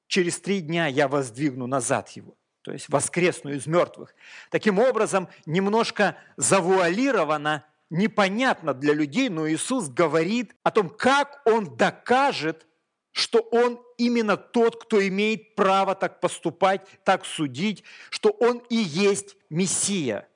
через 0.08 0.40
три 0.40 0.60
дня 0.60 0.86
я 0.86 1.06
воздвигну 1.06 1.66
назад 1.66 2.08
его, 2.10 2.34
то 2.62 2.72
есть 2.72 2.88
воскресну 2.88 3.52
из 3.52 3.66
мертвых. 3.66 4.14
Таким 4.50 4.78
образом, 4.78 5.28
немножко 5.44 6.16
завуалировано, 6.36 7.64
непонятно 7.90 8.72
для 8.74 8.94
людей, 8.94 9.28
но 9.28 9.48
Иисус 9.48 9.88
говорит 9.88 10.56
о 10.62 10.70
том, 10.70 10.88
как 10.88 11.42
Он 11.44 11.76
докажет, 11.76 12.66
что 13.12 13.40
он 13.50 13.80
именно 13.98 14.36
тот, 14.36 14.82
кто 14.82 15.06
имеет 15.06 15.54
право 15.54 15.94
так 15.94 16.20
поступать, 16.20 16.86
так 17.04 17.24
судить, 17.24 17.84
что 18.10 18.30
он 18.30 18.58
и 18.68 18.76
есть 18.76 19.36
Мессия, 19.50 20.28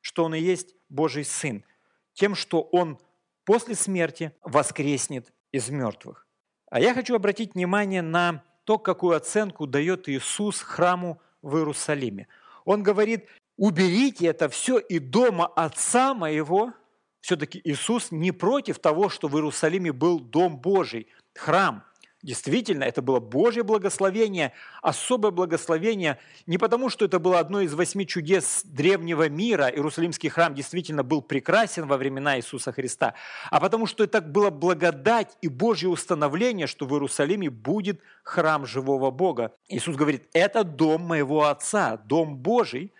что 0.00 0.24
он 0.24 0.34
и 0.34 0.40
есть 0.40 0.74
Божий 0.88 1.24
Сын, 1.24 1.64
тем, 2.12 2.34
что 2.34 2.62
он 2.62 2.98
после 3.44 3.74
смерти 3.74 4.32
воскреснет 4.42 5.32
из 5.52 5.70
мертвых. 5.70 6.26
А 6.70 6.80
я 6.80 6.94
хочу 6.94 7.14
обратить 7.14 7.54
внимание 7.54 8.02
на 8.02 8.44
то, 8.64 8.78
какую 8.78 9.16
оценку 9.16 9.66
дает 9.66 10.08
Иисус 10.08 10.60
храму 10.60 11.20
в 11.42 11.56
Иерусалиме. 11.56 12.28
Он 12.64 12.82
говорит, 12.82 13.28
уберите 13.56 14.26
это 14.26 14.48
все 14.48 14.78
и 14.78 14.98
дома 14.98 15.46
Отца 15.46 16.14
моего. 16.14 16.72
Все-таки 17.20 17.60
Иисус 17.64 18.10
не 18.10 18.32
против 18.32 18.78
того, 18.78 19.08
что 19.08 19.28
в 19.28 19.34
Иерусалиме 19.34 19.92
был 19.92 20.20
Дом 20.20 20.58
Божий, 20.58 21.08
храм– 21.34 21.84
Действительно, 22.22 22.84
это 22.84 23.02
было 23.02 23.18
Божье 23.18 23.64
благословение, 23.64 24.52
особое 24.80 25.32
благословение, 25.32 26.18
не 26.46 26.56
потому, 26.56 26.88
что 26.88 27.04
это 27.04 27.18
было 27.18 27.40
одно 27.40 27.60
из 27.60 27.74
восьми 27.74 28.06
чудес 28.06 28.62
древнего 28.64 29.28
мира, 29.28 29.68
Иерусалимский 29.68 30.28
храм 30.28 30.54
действительно 30.54 31.02
был 31.02 31.20
прекрасен 31.20 31.88
во 31.88 31.96
времена 31.96 32.38
Иисуса 32.38 32.70
Христа, 32.70 33.14
а 33.50 33.58
потому 33.58 33.86
что 33.86 34.04
это 34.04 34.20
было 34.20 34.50
благодать 34.50 35.36
и 35.40 35.48
Божье 35.48 35.88
установление, 35.88 36.68
что 36.68 36.86
в 36.86 36.92
Иерусалиме 36.92 37.50
будет 37.50 38.00
храм 38.22 38.66
живого 38.66 39.10
Бога. 39.10 39.56
Иисус 39.66 39.96
говорит, 39.96 40.28
это 40.32 40.62
дом 40.62 41.02
моего 41.02 41.48
Отца, 41.48 41.96
дом 41.96 42.36
Божий, 42.36 42.92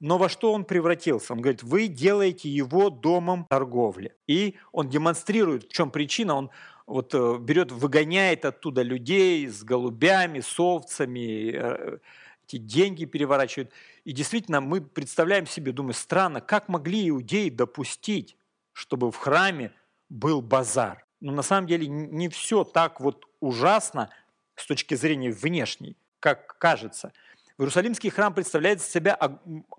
но 0.00 0.18
во 0.18 0.28
что 0.28 0.52
он 0.52 0.64
превратился? 0.64 1.32
Он 1.32 1.40
говорит, 1.40 1.62
вы 1.62 1.88
делаете 1.88 2.48
его 2.48 2.90
домом 2.90 3.46
торговли. 3.48 4.14
И 4.26 4.56
он 4.72 4.88
демонстрирует, 4.88 5.64
в 5.64 5.72
чем 5.72 5.90
причина. 5.90 6.36
Он 6.36 6.50
вот 6.88 7.14
э, 7.14 7.38
берет, 7.38 7.70
выгоняет 7.70 8.44
оттуда 8.46 8.82
людей 8.82 9.46
с 9.46 9.62
голубями, 9.62 10.40
с 10.40 10.58
овцами, 10.58 11.52
э, 11.54 11.98
эти 12.46 12.56
деньги 12.56 13.04
переворачивает. 13.04 13.72
И 14.04 14.12
действительно, 14.12 14.62
мы 14.62 14.80
представляем 14.80 15.46
себе, 15.46 15.72
думаю, 15.72 15.92
странно, 15.92 16.40
как 16.40 16.68
могли 16.68 17.10
иудеи 17.10 17.50
допустить, 17.50 18.38
чтобы 18.72 19.12
в 19.12 19.16
храме 19.16 19.72
был 20.08 20.40
базар. 20.40 21.04
Но 21.20 21.32
на 21.32 21.42
самом 21.42 21.66
деле 21.66 21.86
не 21.86 22.30
все 22.30 22.64
так 22.64 23.00
вот 23.00 23.26
ужасно 23.40 24.08
с 24.56 24.66
точки 24.66 24.94
зрения 24.94 25.30
внешней, 25.30 25.94
как 26.20 26.56
кажется. 26.58 27.12
Иерусалимский 27.58 28.08
храм 28.08 28.32
представляет 28.32 28.80
из 28.80 28.88
себя 28.88 29.18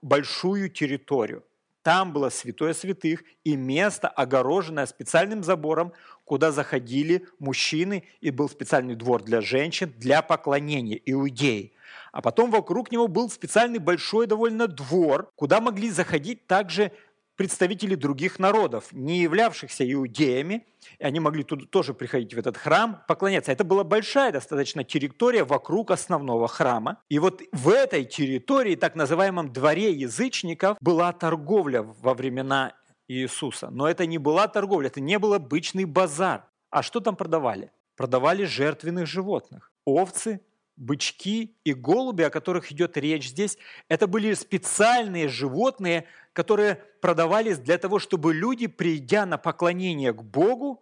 большую 0.01 0.70
территорию. 0.70 1.44
Там 1.82 2.12
было 2.12 2.30
святое 2.30 2.74
святых 2.74 3.24
и 3.44 3.56
место, 3.56 4.10
огороженное 4.10 4.86
специальным 4.86 5.44
забором, 5.44 5.94
куда 6.29 6.51
заходили 6.51 7.25
мужчины, 7.39 8.03
и 8.21 8.29
был 8.29 8.50
специальный 8.50 8.93
двор 8.93 9.24
для 9.24 9.41
женщин, 9.41 9.91
для 9.98 10.21
поклонения, 10.21 11.01
иудеи. 11.03 11.74
А 12.12 12.21
потом 12.21 12.51
вокруг 12.51 12.91
него 12.91 13.07
был 13.07 13.31
специальный 13.31 13.79
большой 13.79 14.27
довольно 14.27 14.67
двор, 14.67 15.31
куда 15.36 15.59
могли 15.59 15.89
заходить 15.89 16.45
также 16.45 16.91
представители 17.36 17.95
других 17.95 18.38
народов, 18.38 18.89
не 18.91 19.21
являвшихся 19.21 19.91
иудеями, 19.91 20.67
и 21.00 21.03
они 21.03 21.19
могли 21.19 21.43
туда 21.43 21.65
тоже 21.67 21.95
приходить 21.95 22.36
в 22.36 22.38
этот 22.38 22.57
храм, 22.57 23.01
поклоняться. 23.07 23.51
Это 23.51 23.63
была 23.63 23.83
большая 23.83 24.31
достаточно 24.31 24.83
территория 24.83 25.43
вокруг 25.43 25.89
основного 25.89 26.48
храма. 26.48 27.01
И 27.09 27.17
вот 27.17 27.41
в 27.51 27.69
этой 27.69 28.05
территории, 28.05 28.75
так 28.75 28.93
называемом 28.93 29.51
дворе 29.51 29.91
язычников, 29.93 30.77
была 30.79 31.12
торговля 31.12 31.81
во 31.81 32.13
времена 32.13 32.74
Иисуса. 33.10 33.70
Но 33.72 33.89
это 33.89 34.06
не 34.06 34.18
была 34.18 34.48
торговля, 34.48 34.88
это 34.88 35.01
не 35.01 35.20
был 35.20 35.34
обычный 35.34 35.86
базар. 35.86 36.46
А 36.70 36.84
что 36.84 37.00
там 37.00 37.16
продавали? 37.16 37.72
Продавали 37.98 38.46
жертвенных 38.46 39.08
животных. 39.08 39.72
Овцы, 39.84 40.42
бычки 40.78 41.58
и 41.63 41.74
голуби, 41.74 42.22
о 42.22 42.30
которых 42.30 42.72
идет 42.72 42.96
речь 42.96 43.30
здесь, 43.30 43.58
это 43.89 44.08
были 44.08 44.34
специальные 44.34 45.28
животные, 45.28 46.06
которые 46.34 46.75
продавались 47.01 47.58
для 47.58 47.78
того, 47.78 48.00
чтобы 48.00 48.34
люди, 48.34 48.68
придя 48.68 49.25
на 49.25 49.38
поклонение 49.38 50.13
к 50.13 50.22
Богу, 50.22 50.82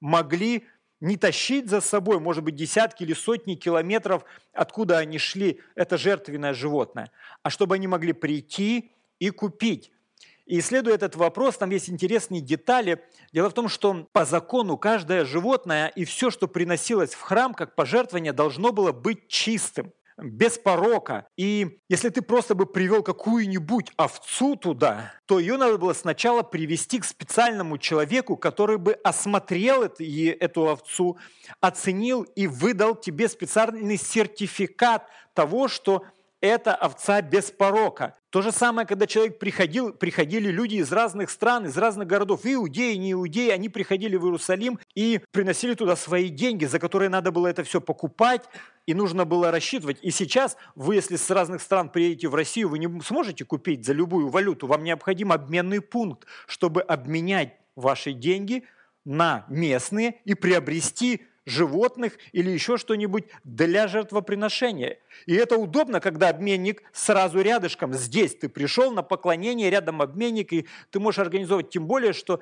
могли 0.00 0.64
не 1.00 1.18
тащить 1.18 1.68
за 1.68 1.82
собой, 1.82 2.18
может 2.18 2.42
быть, 2.42 2.56
десятки 2.56 3.02
или 3.02 3.12
сотни 3.12 3.54
километров, 3.54 4.24
откуда 4.52 4.98
они 4.98 5.18
шли, 5.18 5.60
это 5.74 5.98
жертвенное 5.98 6.54
животное, 6.54 7.12
а 7.42 7.50
чтобы 7.50 7.74
они 7.74 7.86
могли 7.86 8.14
прийти 8.14 8.92
и 9.18 9.28
купить. 9.28 9.92
И 10.46 10.60
исследуя 10.60 10.94
этот 10.94 11.16
вопрос, 11.16 11.56
там 11.56 11.70
есть 11.70 11.90
интересные 11.90 12.40
детали. 12.40 13.02
Дело 13.32 13.50
в 13.50 13.54
том, 13.54 13.68
что 13.68 14.06
по 14.12 14.24
закону 14.24 14.78
каждое 14.78 15.24
животное 15.24 15.88
и 15.88 16.04
все, 16.04 16.30
что 16.30 16.46
приносилось 16.46 17.14
в 17.14 17.20
храм 17.20 17.52
как 17.52 17.74
пожертвование, 17.74 18.32
должно 18.32 18.72
было 18.72 18.92
быть 18.92 19.28
чистым 19.28 19.92
без 20.18 20.56
порока. 20.56 21.26
И 21.36 21.80
если 21.88 22.08
ты 22.08 22.22
просто 22.22 22.54
бы 22.54 22.66
привел 22.66 23.02
какую-нибудь 23.02 23.92
овцу 23.96 24.56
туда, 24.56 25.12
то 25.26 25.38
ее 25.38 25.56
надо 25.56 25.78
было 25.78 25.92
сначала 25.92 26.42
привести 26.42 27.00
к 27.00 27.04
специальному 27.04 27.76
человеку, 27.76 28.36
который 28.36 28.78
бы 28.78 28.94
осмотрел 29.04 29.82
это, 29.82 30.02
эту 30.04 30.68
овцу, 30.68 31.18
оценил 31.60 32.22
и 32.22 32.46
выдал 32.46 32.94
тебе 32.94 33.28
специальный 33.28 33.98
сертификат 33.98 35.06
того, 35.34 35.68
что 35.68 36.04
это 36.46 36.74
овца 36.74 37.20
без 37.22 37.50
порока. 37.50 38.16
То 38.30 38.42
же 38.42 38.52
самое, 38.52 38.86
когда 38.86 39.06
человек 39.06 39.38
приходил, 39.38 39.92
приходили 39.92 40.50
люди 40.50 40.76
из 40.76 40.92
разных 40.92 41.30
стран, 41.30 41.66
из 41.66 41.76
разных 41.78 42.06
городов, 42.06 42.44
и 42.44 42.54
иудеи, 42.54 42.94
не 42.96 43.12
иудеи, 43.12 43.48
они 43.48 43.68
приходили 43.68 44.16
в 44.16 44.24
Иерусалим 44.24 44.78
и 44.94 45.20
приносили 45.30 45.74
туда 45.74 45.96
свои 45.96 46.28
деньги, 46.28 46.66
за 46.66 46.78
которые 46.78 47.08
надо 47.08 47.30
было 47.32 47.46
это 47.46 47.64
все 47.64 47.80
покупать, 47.80 48.44
и 48.86 48.94
нужно 48.94 49.24
было 49.24 49.50
рассчитывать. 49.50 49.98
И 50.02 50.10
сейчас 50.10 50.56
вы, 50.74 50.96
если 50.96 51.16
с 51.16 51.30
разных 51.30 51.62
стран 51.62 51.88
приедете 51.88 52.28
в 52.28 52.34
Россию, 52.34 52.68
вы 52.68 52.78
не 52.78 53.00
сможете 53.00 53.44
купить 53.44 53.86
за 53.86 53.92
любую 53.92 54.28
валюту, 54.28 54.66
вам 54.66 54.84
необходим 54.84 55.32
обменный 55.32 55.80
пункт, 55.80 56.26
чтобы 56.46 56.82
обменять 56.82 57.54
ваши 57.74 58.12
деньги 58.12 58.64
на 59.04 59.46
местные 59.48 60.20
и 60.24 60.34
приобрести 60.34 61.22
животных 61.46 62.18
или 62.32 62.50
еще 62.50 62.76
что-нибудь 62.76 63.24
для 63.44 63.88
жертвоприношения. 63.88 64.98
И 65.24 65.34
это 65.34 65.56
удобно, 65.56 66.00
когда 66.00 66.28
обменник 66.28 66.82
сразу 66.92 67.40
рядышком. 67.40 67.94
Здесь 67.94 68.34
ты 68.34 68.48
пришел 68.48 68.90
на 68.90 69.02
поклонение, 69.02 69.70
рядом 69.70 70.02
обменник, 70.02 70.52
и 70.52 70.66
ты 70.90 71.00
можешь 71.00 71.20
организовать. 71.20 71.70
Тем 71.70 71.86
более, 71.86 72.12
что 72.12 72.40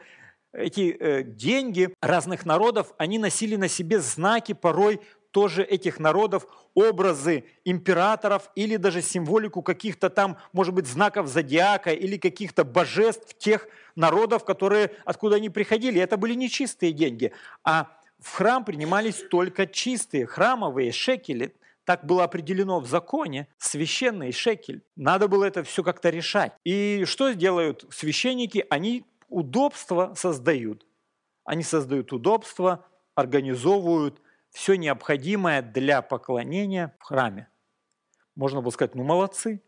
эти 0.52 0.96
э, 0.98 1.22
деньги 1.22 1.94
разных 2.00 2.46
народов, 2.46 2.94
они 2.96 3.18
носили 3.18 3.56
на 3.56 3.68
себе 3.68 4.00
знаки 4.00 4.54
порой 4.54 5.00
тоже 5.30 5.64
этих 5.64 5.98
народов, 5.98 6.46
образы 6.74 7.44
императоров 7.64 8.50
или 8.54 8.76
даже 8.76 9.02
символику 9.02 9.62
каких-то 9.62 10.08
там, 10.08 10.38
может 10.52 10.72
быть, 10.72 10.86
знаков 10.86 11.26
зодиака 11.26 11.90
или 11.90 12.16
каких-то 12.16 12.64
божеств 12.64 13.36
тех 13.36 13.66
народов, 13.96 14.44
которые, 14.44 14.92
откуда 15.04 15.36
они 15.36 15.50
приходили. 15.50 16.00
Это 16.00 16.16
были 16.16 16.34
не 16.34 16.48
чистые 16.48 16.92
деньги, 16.92 17.32
а 17.64 17.88
в 18.24 18.36
храм 18.36 18.64
принимались 18.64 19.22
только 19.30 19.66
чистые 19.66 20.26
храмовые 20.26 20.92
шекели. 20.92 21.54
Так 21.84 22.06
было 22.06 22.24
определено 22.24 22.80
в 22.80 22.86
законе, 22.86 23.48
священный 23.58 24.32
шекель. 24.32 24.82
Надо 24.96 25.28
было 25.28 25.44
это 25.44 25.62
все 25.62 25.82
как-то 25.82 26.08
решать. 26.08 26.54
И 26.64 27.04
что 27.04 27.32
делают 27.34 27.84
священники? 27.90 28.64
Они 28.70 29.04
удобства 29.28 30.14
создают. 30.16 30.86
Они 31.44 31.62
создают 31.62 32.14
удобства, 32.14 32.86
организовывают 33.14 34.22
все 34.48 34.76
необходимое 34.76 35.60
для 35.60 36.00
поклонения 36.00 36.96
в 37.00 37.04
храме. 37.04 37.48
Можно 38.36 38.62
было 38.62 38.70
сказать, 38.70 38.94
ну 38.94 39.04
молодцы. 39.04 39.62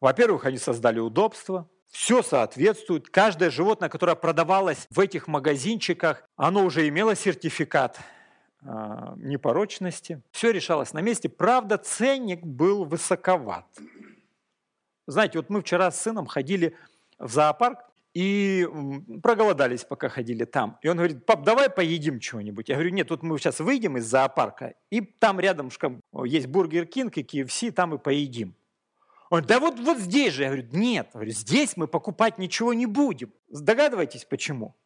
Во-первых, 0.00 0.44
они 0.44 0.58
создали 0.58 0.98
удобство, 0.98 1.70
все 1.92 2.22
соответствует. 2.22 3.08
Каждое 3.10 3.50
животное, 3.50 3.90
которое 3.90 4.16
продавалось 4.16 4.88
в 4.90 4.98
этих 4.98 5.28
магазинчиках, 5.28 6.24
оно 6.36 6.64
уже 6.64 6.88
имело 6.88 7.14
сертификат 7.14 8.00
э, 8.62 8.66
непорочности. 9.18 10.22
Все 10.32 10.50
решалось 10.50 10.94
на 10.94 11.02
месте. 11.02 11.28
Правда, 11.28 11.76
ценник 11.76 12.42
был 12.42 12.86
высоковат. 12.86 13.66
Знаете, 15.06 15.38
вот 15.38 15.50
мы 15.50 15.60
вчера 15.60 15.90
с 15.90 16.00
сыном 16.00 16.26
ходили 16.26 16.74
в 17.18 17.30
зоопарк 17.30 17.80
и 18.14 18.66
проголодались, 19.22 19.84
пока 19.84 20.08
ходили 20.08 20.46
там. 20.46 20.78
И 20.80 20.88
он 20.88 20.96
говорит, 20.96 21.26
пап, 21.26 21.44
давай 21.44 21.68
поедим 21.68 22.20
чего-нибудь. 22.20 22.70
Я 22.70 22.76
говорю, 22.76 22.90
нет, 22.90 23.10
вот 23.10 23.22
мы 23.22 23.38
сейчас 23.38 23.60
выйдем 23.60 23.98
из 23.98 24.06
зоопарка, 24.06 24.74
и 24.90 25.02
там 25.02 25.40
рядом 25.40 25.70
есть 26.24 26.46
Burger 26.46 26.86
King 26.86 27.18
и 27.18 27.22
KFC, 27.22 27.70
там 27.70 27.94
и 27.94 27.98
поедим. 27.98 28.54
Он 29.32 29.40
да 29.40 29.60
вот, 29.60 29.80
вот 29.80 29.96
здесь 29.96 30.34
же. 30.34 30.42
Я 30.42 30.48
говорю, 30.50 30.68
нет, 30.72 31.08
здесь 31.14 31.78
мы 31.78 31.88
покупать 31.88 32.36
ничего 32.36 32.74
не 32.74 32.84
будем. 32.84 33.32
Догадываетесь, 33.48 34.26
почему? 34.26 34.76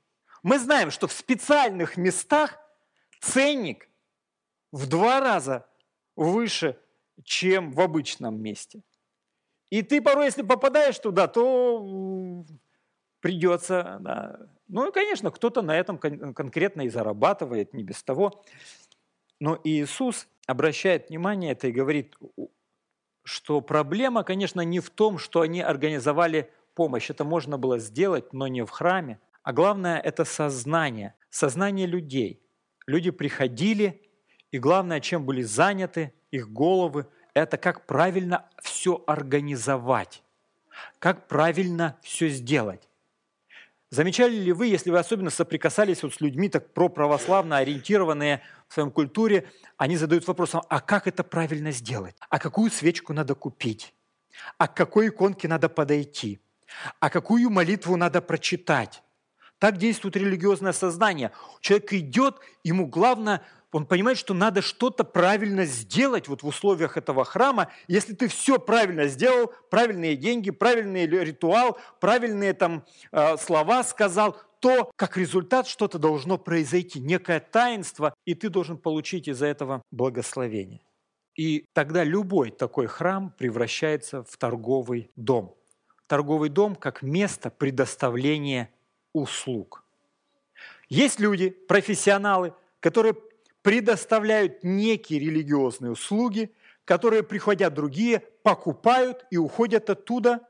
Мы 0.44 0.60
знаем, 0.60 0.92
что 0.92 1.08
в 1.08 1.12
специальных 1.12 1.96
местах 1.96 2.56
ценник 3.20 3.88
в 4.70 4.86
два 4.86 5.18
раза 5.18 5.66
выше, 6.14 6.78
чем 7.24 7.72
в 7.72 7.80
обычном 7.80 8.40
месте. 8.40 8.82
И 9.70 9.82
ты 9.82 10.00
порой, 10.00 10.26
если 10.26 10.42
попадаешь 10.42 11.00
туда, 11.00 11.26
то 11.26 12.44
придется... 13.18 13.98
Да. 13.98 14.38
Ну 14.68 14.88
и, 14.88 14.92
конечно, 14.92 15.32
кто-то 15.32 15.60
на 15.60 15.76
этом 15.76 15.98
конкретно 15.98 16.82
и 16.82 16.88
зарабатывает, 16.88 17.74
не 17.74 17.82
без 17.82 18.00
того. 18.04 18.44
Но 19.40 19.60
Иисус 19.64 20.28
обращает 20.46 21.08
внимание 21.08 21.50
это 21.50 21.66
и 21.66 21.72
говорит, 21.72 22.14
что 23.26 23.60
проблема, 23.60 24.22
конечно, 24.22 24.60
не 24.60 24.78
в 24.78 24.88
том, 24.88 25.18
что 25.18 25.40
они 25.40 25.60
организовали 25.60 26.48
помощь. 26.76 27.10
Это 27.10 27.24
можно 27.24 27.58
было 27.58 27.80
сделать, 27.80 28.32
но 28.32 28.46
не 28.46 28.64
в 28.64 28.70
храме. 28.70 29.18
А 29.42 29.52
главное– 29.52 29.98
это 30.04 30.24
сознание, 30.24 31.12
сознание 31.28 31.88
людей. 31.88 32.40
Люди 32.86 33.10
приходили, 33.10 34.00
и 34.52 34.60
главное, 34.60 35.00
чем 35.00 35.24
были 35.24 35.42
заняты 35.42 36.12
их 36.30 36.52
головы, 36.52 37.08
это 37.34 37.56
как 37.56 37.84
правильно 37.86 38.48
все 38.62 39.02
организовать, 39.08 40.22
как 41.00 41.26
правильно 41.26 41.98
все 42.02 42.28
сделать. 42.28 42.88
Замечали 43.90 44.36
ли 44.36 44.52
вы, 44.52 44.68
если 44.68 44.90
вы 44.90 44.98
особенно 44.98 45.30
соприкасались 45.30 46.04
вот 46.04 46.14
с 46.14 46.20
людьми 46.20 46.48
так 46.48 46.72
проправославно 46.72 47.56
ориентированные, 47.56 48.42
в 48.68 48.74
своем 48.74 48.90
культуре, 48.90 49.48
они 49.76 49.96
задают 49.96 50.26
вопросом, 50.26 50.62
а 50.68 50.80
как 50.80 51.06
это 51.06 51.22
правильно 51.24 51.70
сделать? 51.70 52.16
А 52.28 52.38
какую 52.38 52.70
свечку 52.70 53.12
надо 53.12 53.34
купить? 53.34 53.94
А 54.58 54.68
к 54.68 54.74
какой 54.74 55.08
иконке 55.08 55.48
надо 55.48 55.68
подойти? 55.68 56.40
А 57.00 57.10
какую 57.10 57.50
молитву 57.50 57.96
надо 57.96 58.20
прочитать? 58.20 59.02
Так 59.58 59.78
действует 59.78 60.16
религиозное 60.16 60.72
сознание. 60.72 61.32
Человек 61.60 61.92
идет, 61.94 62.36
ему 62.62 62.86
главное, 62.86 63.42
он 63.72 63.86
понимает, 63.86 64.16
что 64.16 64.32
надо 64.32 64.62
что-то 64.62 65.04
правильно 65.04 65.66
сделать 65.66 66.28
вот 66.28 66.42
в 66.42 66.46
условиях 66.46 66.96
этого 66.96 67.24
храма. 67.24 67.68
Если 67.88 68.14
ты 68.14 68.28
все 68.28 68.58
правильно 68.58 69.06
сделал, 69.06 69.52
правильные 69.70 70.16
деньги, 70.16 70.50
правильный 70.50 71.06
ритуал, 71.06 71.78
правильные 72.00 72.54
там 72.54 72.84
э, 73.12 73.36
слова 73.36 73.84
сказал, 73.84 74.36
то 74.60 74.90
как 74.96 75.16
результат 75.16 75.66
что-то 75.66 75.98
должно 75.98 76.38
произойти, 76.38 77.00
некое 77.00 77.40
таинство, 77.40 78.14
и 78.24 78.34
ты 78.34 78.48
должен 78.48 78.78
получить 78.78 79.28
из-за 79.28 79.46
этого 79.46 79.82
благословение. 79.90 80.80
И 81.36 81.66
тогда 81.72 82.02
любой 82.02 82.50
такой 82.50 82.86
храм 82.86 83.30
превращается 83.36 84.24
в 84.24 84.36
торговый 84.36 85.10
дом. 85.16 85.54
Торговый 86.06 86.48
дом 86.48 86.74
как 86.74 87.02
место 87.02 87.50
предоставления 87.50 88.70
услуг. 89.12 89.84
Есть 90.88 91.20
люди, 91.20 91.50
профессионалы, 91.50 92.54
которые 92.80 93.14
предоставляют 93.62 94.62
некие 94.62 95.18
религиозные 95.18 95.90
услуги, 95.90 96.54
которые, 96.84 97.24
приходят 97.24 97.74
другие, 97.74 98.20
покупают 98.42 99.26
и 99.30 99.36
уходят 99.36 99.90
оттуда 99.90 100.48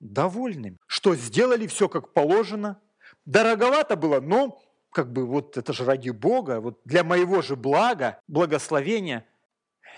довольными, 0.00 0.76
что 0.86 1.14
сделали 1.14 1.66
все 1.68 1.88
как 1.88 2.12
положено. 2.12 2.80
Дороговато 3.26 3.96
было, 3.96 4.20
но 4.20 4.60
как 4.92 5.12
бы 5.12 5.26
вот 5.26 5.56
это 5.56 5.72
же 5.72 5.84
ради 5.84 6.10
Бога, 6.10 6.60
вот 6.60 6.80
для 6.84 7.02
моего 7.04 7.42
же 7.42 7.56
блага, 7.56 8.20
благословения. 8.28 9.26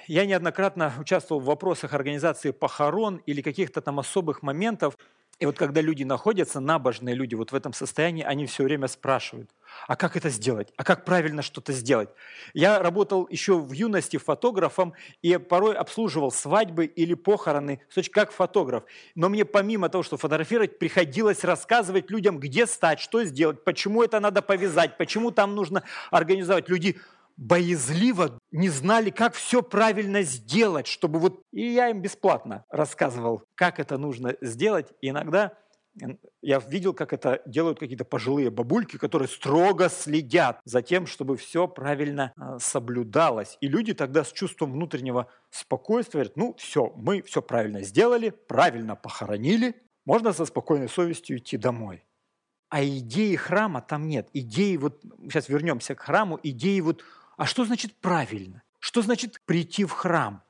Я 0.06 0.26
неоднократно 0.26 0.92
участвовал 1.00 1.40
в 1.40 1.44
вопросах 1.44 1.92
организации 1.94 2.50
похорон 2.50 3.22
или 3.26 3.42
каких-то 3.42 3.80
там 3.80 3.98
особых 3.98 4.42
моментов, 4.42 4.96
и 5.38 5.44
вот 5.44 5.58
когда 5.58 5.82
люди 5.82 6.02
находятся, 6.02 6.60
набожные 6.60 7.14
люди, 7.14 7.34
вот 7.34 7.52
в 7.52 7.54
этом 7.54 7.74
состоянии, 7.74 8.24
они 8.24 8.46
все 8.46 8.64
время 8.64 8.88
спрашивают, 8.88 9.50
а 9.86 9.94
как 9.94 10.16
это 10.16 10.30
сделать? 10.30 10.72
А 10.76 10.84
как 10.84 11.04
правильно 11.04 11.42
что-то 11.42 11.72
сделать? 11.74 12.08
Я 12.54 12.78
работал 12.78 13.28
еще 13.30 13.58
в 13.58 13.72
юности 13.72 14.16
фотографом 14.16 14.94
и 15.20 15.36
порой 15.36 15.76
обслуживал 15.76 16.32
свадьбы 16.32 16.86
или 16.86 17.12
похороны, 17.12 17.82
как 18.12 18.32
фотограф. 18.32 18.84
Но 19.14 19.28
мне 19.28 19.44
помимо 19.44 19.90
того, 19.90 20.02
что 20.02 20.16
фотографировать, 20.16 20.78
приходилось 20.78 21.44
рассказывать 21.44 22.10
людям, 22.10 22.38
где 22.38 22.66
стать, 22.66 23.00
что 23.00 23.22
сделать, 23.24 23.62
почему 23.62 24.02
это 24.02 24.20
надо 24.20 24.40
повязать, 24.40 24.96
почему 24.96 25.32
там 25.32 25.54
нужно 25.54 25.82
организовать. 26.10 26.70
Люди 26.70 26.98
боязливо 27.36 28.38
не 28.50 28.68
знали, 28.68 29.10
как 29.10 29.34
все 29.34 29.62
правильно 29.62 30.22
сделать, 30.22 30.86
чтобы 30.86 31.18
вот... 31.18 31.42
И 31.52 31.72
я 31.72 31.90
им 31.90 32.00
бесплатно 32.00 32.64
рассказывал, 32.70 33.42
как 33.54 33.78
это 33.78 33.98
нужно 33.98 34.36
сделать. 34.40 34.92
И 35.00 35.10
иногда 35.10 35.52
я 36.42 36.58
видел, 36.58 36.92
как 36.92 37.12
это 37.12 37.42
делают 37.46 37.78
какие-то 37.78 38.04
пожилые 38.04 38.50
бабульки, 38.50 38.98
которые 38.98 39.28
строго 39.28 39.88
следят 39.88 40.60
за 40.64 40.82
тем, 40.82 41.06
чтобы 41.06 41.36
все 41.36 41.66
правильно 41.68 42.32
а, 42.36 42.58
соблюдалось. 42.58 43.56
И 43.60 43.68
люди 43.68 43.94
тогда 43.94 44.24
с 44.24 44.32
чувством 44.32 44.72
внутреннего 44.72 45.28
спокойствия 45.50 46.20
говорят, 46.20 46.36
ну 46.36 46.54
все, 46.58 46.92
мы 46.96 47.22
все 47.22 47.40
правильно 47.40 47.82
сделали, 47.82 48.30
правильно 48.30 48.94
похоронили, 48.94 49.74
можно 50.04 50.32
со 50.32 50.44
спокойной 50.44 50.88
совестью 50.88 51.38
идти 51.38 51.56
домой. 51.56 52.04
А 52.68 52.84
идеи 52.84 53.36
храма 53.36 53.80
там 53.80 54.06
нет. 54.08 54.28
Идеи, 54.32 54.76
вот 54.76 55.02
сейчас 55.22 55.48
вернемся 55.48 55.94
к 55.94 56.00
храму, 56.00 56.38
идеи 56.42 56.80
вот 56.80 57.04
а 57.36 57.46
что 57.46 57.64
значит 57.64 57.94
правильно? 57.96 58.62
Что 58.78 59.02
значит 59.02 59.40
прийти 59.42 59.84
в 59.84 59.92
храм? 59.92 60.42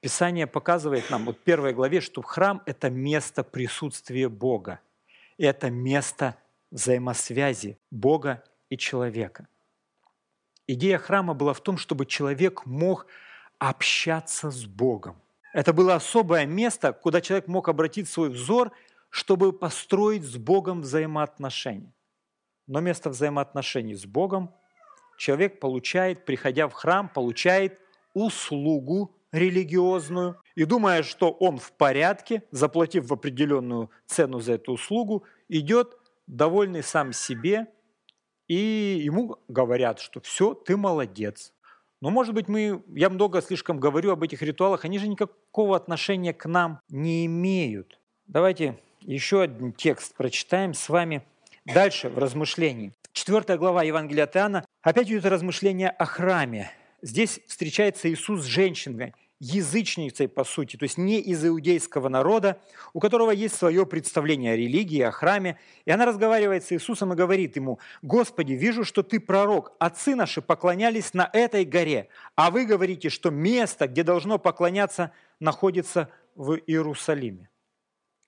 Писание 0.00 0.46
показывает 0.46 1.10
нам, 1.10 1.24
вот 1.24 1.38
в 1.38 1.40
первой 1.40 1.72
главе, 1.72 2.00
что 2.00 2.22
храм– 2.22 2.62
это 2.66 2.90
место 2.90 3.42
присутствия 3.42 4.28
Бога. 4.28 4.80
Это 5.38 5.70
место 5.70 6.36
взаимосвязи 6.70 7.78
Бога 7.90 8.44
и 8.70 8.76
человека. 8.76 9.48
Идея 10.66 10.98
храма 10.98 11.34
была 11.34 11.52
в 11.52 11.60
том, 11.60 11.78
чтобы 11.78 12.06
человек 12.06 12.66
мог 12.66 13.06
общаться 13.58 14.50
с 14.50 14.64
Богом. 14.64 15.20
Это 15.52 15.72
было 15.72 15.94
особое 15.94 16.44
место, 16.44 16.92
куда 16.92 17.20
человек 17.20 17.46
мог 17.46 17.68
обратить 17.68 18.08
свой 18.08 18.30
взор, 18.30 18.72
чтобы 19.10 19.52
построить 19.52 20.24
с 20.24 20.36
Богом 20.36 20.82
взаимоотношения. 20.82 21.92
Но 22.66 22.80
место 22.80 23.10
взаимоотношений 23.10 23.94
с 23.94 24.04
Богом 24.04 24.54
человек 25.16 25.60
получает, 25.60 26.24
приходя 26.24 26.68
в 26.68 26.72
храм, 26.72 27.08
получает 27.08 27.78
услугу 28.14 29.14
религиозную 29.32 30.40
и 30.54 30.64
думая, 30.64 31.02
что 31.02 31.30
он 31.30 31.58
в 31.58 31.72
порядке, 31.72 32.42
заплатив 32.50 33.06
в 33.06 33.12
определенную 33.12 33.90
цену 34.06 34.40
за 34.40 34.54
эту 34.54 34.72
услугу, 34.72 35.24
идет 35.48 35.96
довольный 36.26 36.82
сам 36.82 37.12
себе, 37.12 37.66
и 38.48 39.00
ему 39.04 39.38
говорят, 39.48 39.98
что 39.98 40.20
все, 40.20 40.54
ты 40.54 40.76
молодец. 40.76 41.52
Но, 42.00 42.10
может 42.10 42.34
быть, 42.34 42.48
мы, 42.48 42.82
я 42.94 43.10
много 43.10 43.40
слишком 43.42 43.80
говорю 43.80 44.12
об 44.12 44.22
этих 44.22 44.42
ритуалах, 44.42 44.84
они 44.84 44.98
же 44.98 45.08
никакого 45.08 45.76
отношения 45.76 46.32
к 46.32 46.46
нам 46.46 46.80
не 46.88 47.26
имеют. 47.26 48.00
Давайте 48.26 48.78
еще 49.00 49.42
один 49.42 49.72
текст 49.72 50.14
прочитаем 50.14 50.74
с 50.74 50.88
вами 50.88 51.22
дальше 51.64 52.08
в 52.08 52.18
размышлении. 52.18 52.92
Четвертая 53.16 53.56
глава 53.56 53.82
Евангелия 53.82 54.24
от 54.24 54.36
Иоанна. 54.36 54.66
Опять 54.82 55.06
идет 55.06 55.24
размышление 55.24 55.88
о 55.88 56.04
храме. 56.04 56.70
Здесь 57.00 57.40
встречается 57.46 58.10
Иисус 58.10 58.42
с 58.42 58.44
женщиной, 58.44 59.14
язычницей, 59.40 60.28
по 60.28 60.44
сути, 60.44 60.76
то 60.76 60.82
есть 60.82 60.98
не 60.98 61.18
из 61.20 61.42
иудейского 61.42 62.10
народа, 62.10 62.60
у 62.92 63.00
которого 63.00 63.30
есть 63.30 63.54
свое 63.54 63.86
представление 63.86 64.52
о 64.52 64.56
религии, 64.56 65.00
о 65.00 65.12
храме. 65.12 65.58
И 65.86 65.90
она 65.90 66.04
разговаривает 66.04 66.64
с 66.64 66.72
Иисусом 66.72 67.14
и 67.14 67.16
говорит 67.16 67.56
ему, 67.56 67.78
«Господи, 68.02 68.52
вижу, 68.52 68.84
что 68.84 69.02
ты 69.02 69.18
пророк. 69.18 69.72
Отцы 69.78 70.14
наши 70.14 70.42
поклонялись 70.42 71.14
на 71.14 71.30
этой 71.32 71.64
горе, 71.64 72.10
а 72.34 72.50
вы 72.50 72.66
говорите, 72.66 73.08
что 73.08 73.30
место, 73.30 73.88
где 73.88 74.02
должно 74.02 74.38
поклоняться, 74.38 75.10
находится 75.40 76.10
в 76.34 76.56
Иерусалиме». 76.66 77.48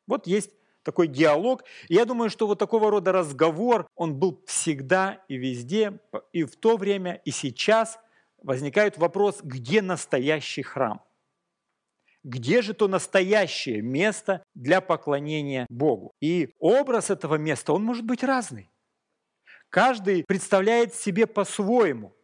Вот 0.07 0.27
есть 0.27 0.53
такой 0.83 1.09
диалог. 1.09 1.65
Я 1.89 2.05
думаю, 2.05 2.31
что 2.31 2.47
вот 2.47 2.59
такого 2.59 2.91
рода 2.91 3.13
разговор, 3.13 3.87
он 3.95 4.15
был 4.19 4.43
всегда 4.47 5.25
и 5.29 5.37
везде, 5.37 6.01
и 6.33 6.45
в 6.45 6.57
то 6.57 6.77
время, 6.77 7.21
и 7.25 7.31
сейчас 7.31 7.99
возникает 8.43 8.99
вопрос, 8.99 9.41
где 9.43 9.83
настоящий 9.83 10.63
храм? 10.63 11.03
Где 12.25 12.63
же 12.63 12.75
то 12.75 12.89
настоящее 12.89 13.81
место 13.81 14.43
для 14.55 14.81
поклонения 14.81 15.67
Богу? 15.69 16.13
И 16.21 16.55
образ 16.59 17.11
этого 17.11 17.37
места, 17.37 17.73
он 17.73 17.85
может 17.85 18.05
быть 18.05 18.25
разный. 18.25 18.71
Каждый 19.71 20.25
представляет 20.25 20.95
себе 20.95 21.27
по-своему. 21.27 22.15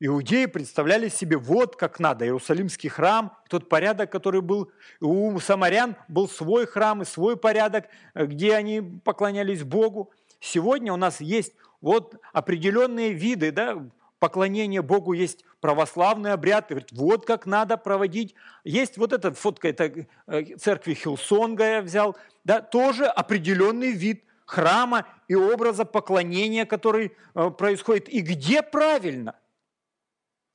Иудеи 0.00 0.46
представляли 0.46 1.08
себе 1.08 1.36
вот 1.36 1.74
как 1.74 1.98
надо. 1.98 2.24
Иерусалимский 2.24 2.88
храм, 2.88 3.36
тот 3.48 3.68
порядок, 3.68 4.12
который 4.12 4.42
был 4.42 4.70
у 5.00 5.38
самарян, 5.40 5.96
был 6.06 6.28
свой 6.28 6.66
храм 6.66 7.02
и 7.02 7.04
свой 7.04 7.36
порядок, 7.36 7.86
где 8.14 8.54
они 8.54 8.80
поклонялись 8.80 9.64
Богу. 9.64 10.12
Сегодня 10.38 10.92
у 10.92 10.96
нас 10.96 11.20
есть 11.20 11.54
вот 11.80 12.14
определенные 12.32 13.12
виды 13.12 13.50
да, 13.50 13.88
поклонения 14.20 14.82
Богу, 14.82 15.14
есть 15.14 15.44
православный 15.60 16.32
обряд, 16.32 16.70
вот 16.92 17.26
как 17.26 17.46
надо 17.46 17.76
проводить. 17.76 18.36
Есть 18.62 18.98
вот 18.98 19.12
эта 19.12 19.32
фотка, 19.32 19.68
это 19.68 20.06
э, 20.28 20.44
церкви 20.58 20.94
Хилсонга 20.94 21.64
я 21.64 21.82
взял, 21.82 22.16
да, 22.44 22.60
тоже 22.60 23.04
определенный 23.04 23.90
вид 23.90 24.22
храма 24.46 25.06
и 25.26 25.34
образа 25.34 25.84
поклонения, 25.84 26.66
который 26.66 27.16
э, 27.34 27.50
происходит. 27.50 28.08
И 28.08 28.20
где 28.20 28.62
правильно– 28.62 29.34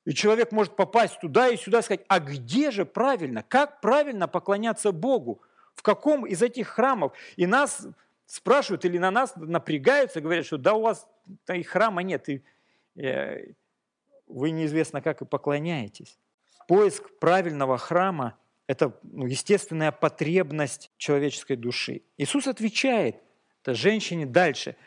и 0.06 0.14
человек 0.14 0.52
может 0.52 0.76
попасть 0.76 1.20
туда 1.20 1.50
и 1.50 1.58
сюда 1.58 1.80
и 1.80 1.82
сказать, 1.82 2.06
а 2.08 2.20
где 2.20 2.72
же 2.72 2.86
правильно, 2.86 3.44
как 3.44 3.82
правильно 3.82 4.28
поклоняться 4.28 4.92
Богу, 4.92 5.42
в 5.76 5.82
каком 5.82 6.26
из 6.26 6.42
этих 6.42 6.68
храмов. 6.68 7.14
И 7.36 7.46
нас 7.46 7.88
спрашивают 8.26 8.86
или 8.86 8.98
на 8.98 9.12
нас 9.12 9.34
напрягаются, 9.36 10.22
говорят, 10.22 10.46
что 10.46 10.58
да 10.58 10.74
у 10.74 10.82
вас 10.82 11.08
и 11.48 11.64
храма 11.64 12.04
нет, 12.04 12.28
и 12.28 12.44
э, 12.96 13.54
вы 14.28 14.52
неизвестно 14.52 15.02
как 15.02 15.22
и 15.22 15.26
поклоняетесь. 15.26 16.20
Поиск 16.68 17.10
правильного 17.20 17.78
храма– 17.78 18.38
это 18.68 18.98
ну, 19.04 19.26
естественная 19.26 19.92
потребность 19.92 20.92
человеческой 20.98 21.56
души. 21.56 22.02
Иисус 22.18 22.48
отвечает 22.48 23.18
женщине 23.66 24.26
дальше– 24.26 24.76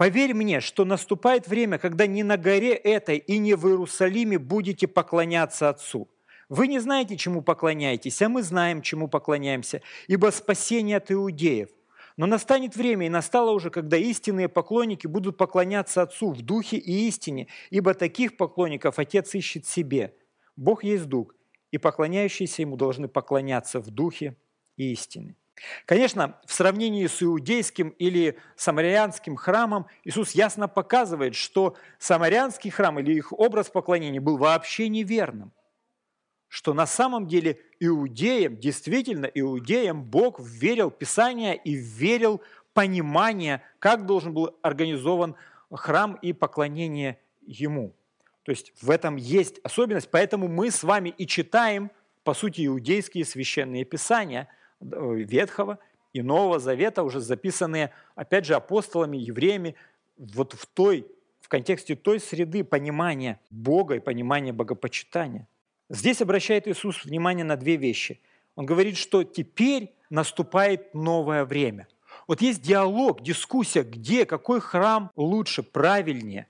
Поверь 0.00 0.32
мне, 0.32 0.60
что 0.60 0.86
наступает 0.86 1.46
время, 1.46 1.76
когда 1.76 2.06
ни 2.06 2.22
на 2.22 2.38
горе 2.38 2.72
этой 2.72 3.18
и 3.18 3.36
не 3.36 3.52
в 3.52 3.68
Иерусалиме 3.68 4.38
будете 4.38 4.88
поклоняться 4.88 5.68
Отцу. 5.68 6.08
Вы 6.48 6.68
не 6.68 6.78
знаете, 6.78 7.18
чему 7.18 7.42
поклоняетесь, 7.42 8.22
а 8.22 8.30
мы 8.30 8.42
знаем, 8.42 8.80
чему 8.80 9.08
поклоняемся, 9.08 9.82
ибо 10.08 10.30
спасение 10.30 10.96
от 10.96 11.12
иудеев. 11.12 11.68
Но 12.16 12.24
настанет 12.24 12.76
время, 12.76 13.08
и 13.08 13.10
настало 13.10 13.50
уже, 13.50 13.68
когда 13.68 13.98
истинные 13.98 14.48
поклонники 14.48 15.06
будут 15.06 15.36
поклоняться 15.36 16.00
Отцу 16.00 16.30
в 16.32 16.40
духе 16.40 16.78
и 16.78 17.06
истине, 17.06 17.48
ибо 17.68 17.92
таких 17.92 18.38
поклонников 18.38 18.98
Отец 18.98 19.34
ищет 19.34 19.66
себе. 19.66 20.14
Бог 20.56 20.82
есть 20.82 21.08
Дух, 21.08 21.34
и 21.72 21.76
поклоняющиеся 21.76 22.62
Ему 22.62 22.78
должны 22.78 23.06
поклоняться 23.06 23.80
в 23.80 23.90
духе 23.90 24.34
и 24.78 24.92
истине. 24.92 25.36
Конечно, 25.84 26.38
в 26.46 26.52
сравнении 26.52 27.06
с 27.06 27.22
иудейским 27.22 27.90
или 27.90 28.38
самарианским 28.56 29.36
храмом 29.36 29.86
Иисус 30.04 30.32
ясно 30.32 30.68
показывает, 30.68 31.34
что 31.34 31.76
самарианский 31.98 32.70
храм 32.70 32.98
или 32.98 33.14
их 33.14 33.32
образ 33.32 33.68
поклонения 33.68 34.20
был 34.20 34.36
вообще 34.36 34.88
неверным. 34.88 35.52
Что 36.48 36.74
на 36.74 36.86
самом 36.86 37.26
деле 37.26 37.60
иудеям, 37.78 38.56
действительно 38.56 39.26
иудеям 39.26 40.02
Бог 40.02 40.40
верил 40.40 40.90
Писание 40.90 41.56
и 41.56 41.74
верил 41.74 42.42
понимание, 42.72 43.62
как 43.78 44.06
должен 44.06 44.32
был 44.32 44.58
организован 44.62 45.36
храм 45.70 46.14
и 46.14 46.32
поклонение 46.32 47.20
Ему. 47.42 47.94
То 48.42 48.52
есть 48.52 48.72
в 48.80 48.90
этом 48.90 49.16
есть 49.16 49.60
особенность, 49.62 50.10
поэтому 50.10 50.48
мы 50.48 50.70
с 50.70 50.82
вами 50.82 51.10
и 51.10 51.26
читаем, 51.26 51.90
по 52.24 52.34
сути, 52.34 52.66
иудейские 52.66 53.24
священные 53.24 53.84
писания– 53.84 54.48
Ветхого 54.80 55.78
и 56.12 56.22
Нового 56.22 56.58
Завета, 56.58 57.02
уже 57.02 57.20
записанные, 57.20 57.92
опять 58.14 58.46
же, 58.46 58.54
апостолами, 58.54 59.16
евреями, 59.16 59.76
вот 60.16 60.54
в 60.54 60.66
той, 60.66 61.06
в 61.40 61.48
контексте 61.48 61.94
той 61.96 62.20
среды 62.20 62.64
понимания 62.64 63.40
Бога 63.50 63.96
и 63.96 64.00
понимания 64.00 64.52
богопочитания. 64.52 65.46
Здесь 65.88 66.22
обращает 66.22 66.66
Иисус 66.66 67.04
внимание 67.04 67.44
на 67.44 67.56
две 67.56 67.76
вещи. 67.76 68.20
Он 68.54 68.66
говорит, 68.66 68.96
что 68.96 69.24
теперь 69.24 69.94
наступает 70.08 70.94
новое 70.94 71.44
время. 71.44 71.88
Вот 72.26 72.42
есть 72.42 72.62
диалог, 72.62 73.22
дискуссия, 73.22 73.82
где, 73.82 74.24
какой 74.24 74.60
храм 74.60 75.10
лучше, 75.16 75.62
правильнее. 75.62 76.48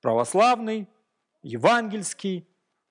Православный, 0.00 0.88
евангельский, 1.42 2.46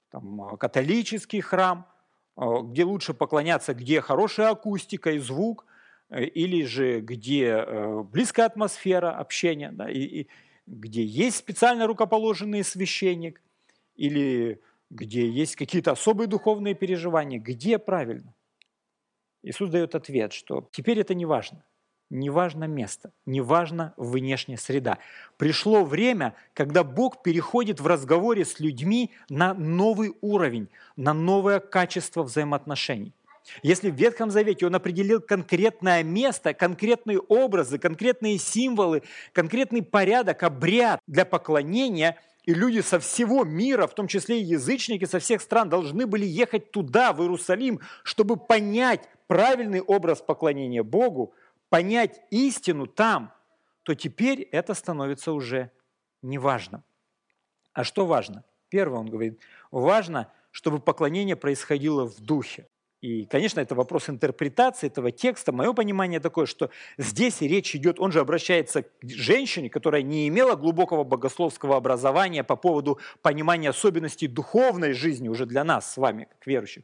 там, 0.10 0.58
католический 0.58 1.42
храм– 1.42 1.88
где 2.36 2.84
лучше 2.84 3.14
поклоняться, 3.14 3.74
где 3.74 4.02
хорошая 4.02 4.50
акустика 4.50 5.12
и 5.12 5.20
звук, 5.20 5.66
э, 6.10 6.24
или 6.24 6.66
же 6.66 7.02
где 7.02 7.48
э, 7.48 8.04
близкая 8.04 8.48
атмосфера 8.48 9.12
общения, 9.18 9.72
да, 9.72 9.90
и, 9.90 10.00
и 10.00 10.28
где 10.66 11.04
есть 11.04 11.38
специально 11.38 11.88
рукоположенный 11.88 12.64
священник, 12.64 13.42
или 13.96 14.62
где 14.90 15.28
есть 15.28 15.56
какие-то 15.56 15.92
особые 15.92 16.28
духовные 16.28 16.74
переживания, 16.74 17.40
где 17.40 17.78
правильно. 17.78 18.34
Иисус 19.44 19.70
дает 19.70 19.94
ответ, 19.94 20.34
что 20.34 20.70
теперь 20.72 21.00
это 21.00 21.14
не 21.14 21.26
важно 21.26 21.64
не 22.14 22.30
важно 22.30 22.66
место, 22.66 23.12
не 23.26 23.42
важно 23.42 23.94
внешняя 23.98 24.58
среда. 24.58 25.00
Пришло 25.38 25.84
время, 25.84 26.36
когда 26.54 26.84
Бог 26.84 27.24
переходит 27.24 27.80
в 27.80 27.88
разговоре 27.88 28.46
с 28.46 28.60
людьми 28.60 29.12
на 29.30 29.54
новый 29.54 30.14
уровень, 30.22 30.70
на 30.96 31.14
новое 31.14 31.60
качество 31.60 32.24
взаимоотношений. 32.24 33.14
Если 33.62 33.90
в 33.90 33.96
Ветхом 33.96 34.30
Завете 34.30 34.68
он 34.68 34.76
определил 34.76 35.20
конкретное 35.20 36.04
место, 36.04 36.54
конкретные 36.54 37.20
образы, 37.20 37.78
конкретные 37.78 38.38
символы, 38.38 39.04
конкретный 39.34 39.82
порядок, 39.82 40.44
обряд 40.44 41.02
для 41.08 41.26
поклонения, 41.26 42.18
и 42.44 42.54
люди 42.54 42.82
со 42.82 43.00
всего 43.00 43.44
мира, 43.44 43.88
в 43.88 43.96
том 43.96 44.08
числе 44.08 44.40
и 44.40 44.44
язычники 44.44 45.06
со 45.06 45.20
всех 45.20 45.42
стран, 45.42 45.70
должны 45.70 46.06
были 46.06 46.26
ехать 46.26 46.72
туда, 46.72 47.12
в 47.12 47.22
Иерусалим, 47.22 47.80
чтобы 48.04 48.38
понять 48.38 49.10
правильный 49.28 49.82
образ 49.82 50.22
поклонения 50.22 50.84
Богу, 50.84 51.34
понять 51.74 52.22
истину 52.30 52.86
там, 52.86 53.34
то 53.82 53.96
теперь 53.96 54.42
это 54.52 54.76
становится 54.76 55.32
уже 55.32 55.72
неважным. 56.22 56.84
А 57.74 57.84
что 57.84 58.06
важно? 58.06 58.44
Первое, 58.70 59.00
он 59.00 59.08
говорит, 59.08 59.40
важно, 59.72 60.32
чтобы 60.52 60.78
поклонение 60.78 61.36
происходило 61.36 62.06
в 62.06 62.20
духе. 62.20 62.68
И, 63.02 63.26
конечно, 63.26 63.60
это 63.60 63.74
вопрос 63.74 64.08
интерпретации 64.08 64.86
этого 64.86 65.12
текста. 65.12 65.52
Мое 65.52 65.74
понимание 65.74 66.20
такое, 66.20 66.46
что 66.46 66.70
здесь 67.00 67.42
речь 67.42 67.76
идет, 67.76 68.00
он 68.00 68.12
же 68.12 68.20
обращается 68.20 68.84
к 68.84 68.90
женщине, 69.04 69.72
которая 69.72 70.04
не 70.04 70.28
имела 70.28 70.56
глубокого 70.56 71.04
богословского 71.04 71.76
образования 71.76 72.44
по 72.44 72.56
поводу 72.56 73.00
понимания 73.24 73.70
особенностей 73.70 74.28
духовной 74.28 74.94
жизни 74.94 75.28
уже 75.28 75.48
для 75.48 75.64
нас 75.64 75.92
с 75.92 75.98
вами, 75.98 76.28
как 76.30 76.46
верующих. 76.46 76.84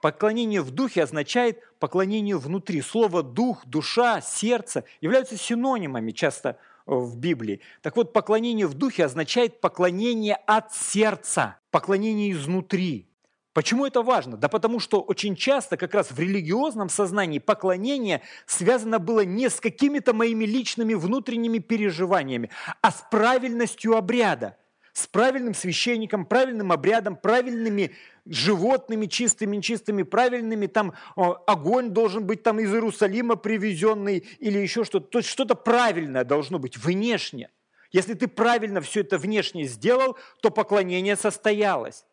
Поклонение 0.00 0.62
в 0.62 0.70
духе 0.70 1.02
означает 1.02 1.62
поклонение 1.78 2.38
внутри. 2.38 2.80
Слово 2.80 3.22
«дух», 3.22 3.66
«душа», 3.66 4.20
«сердце» 4.22 4.84
являются 5.00 5.36
синонимами 5.36 6.10
часто 6.10 6.50
э, 6.50 6.54
в 6.86 7.18
Библии. 7.18 7.60
Так 7.82 7.96
вот, 7.96 8.14
поклонение 8.14 8.66
в 8.66 8.74
духе 8.74 9.04
означает 9.04 9.60
поклонение 9.60 10.36
от 10.46 10.74
сердца, 10.74 11.58
поклонение 11.70 12.32
изнутри. 12.32 13.08
Почему 13.52 13.84
это 13.84 14.02
важно? 14.02 14.36
Да 14.38 14.48
потому 14.48 14.80
что 14.80 15.00
очень 15.02 15.36
часто 15.36 15.76
как 15.76 15.92
раз 15.92 16.12
в 16.12 16.18
религиозном 16.18 16.88
сознании 16.88 17.40
поклонение 17.40 18.22
связано 18.46 19.00
было 19.00 19.24
не 19.24 19.50
с 19.50 19.60
какими-то 19.60 20.14
моими 20.14 20.44
личными 20.44 20.94
внутренними 20.94 21.58
переживаниями, 21.58 22.48
а 22.80 22.90
с 22.90 23.04
правильностью 23.10 23.96
обряда 23.96 24.56
с 24.92 25.06
правильным 25.06 25.54
священником, 25.54 26.24
правильным 26.26 26.72
обрядом, 26.72 27.16
правильными 27.16 27.92
животными, 28.26 29.06
чистыми, 29.06 29.56
нечистыми, 29.56 30.02
правильными, 30.02 30.66
там 30.66 30.94
огонь 31.16 31.90
должен 31.90 32.26
быть 32.26 32.42
там 32.42 32.60
из 32.60 32.72
Иерусалима 32.72 33.36
привезенный 33.36 34.18
или 34.38 34.58
еще 34.58 34.84
что-то. 34.84 35.06
То 35.08 35.18
есть 35.18 35.28
что-то 35.28 35.54
правильное 35.54 36.24
должно 36.24 36.58
быть 36.58 36.76
внешне. 36.76 37.50
Если 37.92 38.14
ты 38.14 38.28
правильно 38.28 38.80
все 38.80 39.00
это 39.00 39.18
внешне 39.18 39.64
сделал, 39.64 40.16
то 40.40 40.50
поклонение 40.50 41.16
состоялось. 41.16 42.04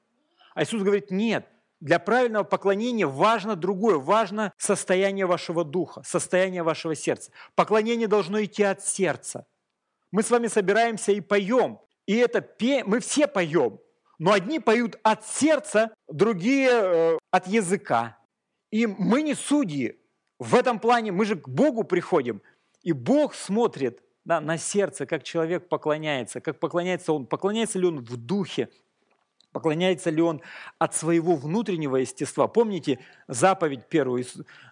А 0.55 0.63
Иисус 0.63 0.81
говорит, 0.81 1.11
нет, 1.11 1.47
для 1.79 1.99
правильного 1.99 2.43
поклонения 2.43 3.05
важно 3.05 3.55
другое, 3.55 3.97
важно 3.97 4.53
состояние 4.57 5.27
вашего 5.27 5.63
духа, 5.63 6.01
состояние 6.03 6.63
вашего 6.63 6.95
сердца. 6.95 7.31
Поклонение 7.53 8.07
должно 8.07 8.43
идти 8.43 8.63
от 8.63 8.83
сердца. 8.83 9.45
Мы 10.11 10.23
с 10.23 10.31
вами 10.31 10.47
собираемся 10.47 11.11
и 11.11 11.21
поем, 11.21 11.79
и 12.07 12.15
это 12.15 12.41
пе... 12.41 12.83
мы 12.83 12.99
все 12.99 13.27
поем, 13.27 13.79
но 14.19 14.33
одни 14.33 14.59
поют 14.59 14.99
от 15.03 15.25
сердца, 15.25 15.93
другие 16.07 16.69
э, 16.71 17.17
от 17.31 17.47
языка. 17.47 18.17
И 18.71 18.87
мы 18.87 19.21
не 19.21 19.33
судьи. 19.33 19.99
В 20.39 20.55
этом 20.55 20.79
плане 20.79 21.11
мы 21.11 21.25
же 21.25 21.35
к 21.35 21.47
Богу 21.47 21.83
приходим, 21.83 22.41
и 22.83 22.91
Бог 22.91 23.33
смотрит 23.33 24.03
да, 24.23 24.39
на 24.39 24.57
сердце, 24.57 25.05
как 25.05 25.23
человек 25.23 25.67
поклоняется, 25.67 26.41
как 26.41 26.59
поклоняется 26.59 27.13
он, 27.13 27.25
поклоняется 27.25 27.79
ли 27.79 27.87
он 27.87 28.03
в 28.03 28.17
духе, 28.17 28.69
Поклоняется 29.57 30.11
ли 30.11 30.21
он 30.21 30.41
от 30.77 30.93
своего 30.93 31.35
внутреннего 31.35 31.95
естества? 31.95 32.47
Помните 32.47 32.99
заповедь 33.27 33.87
первую? 33.87 34.23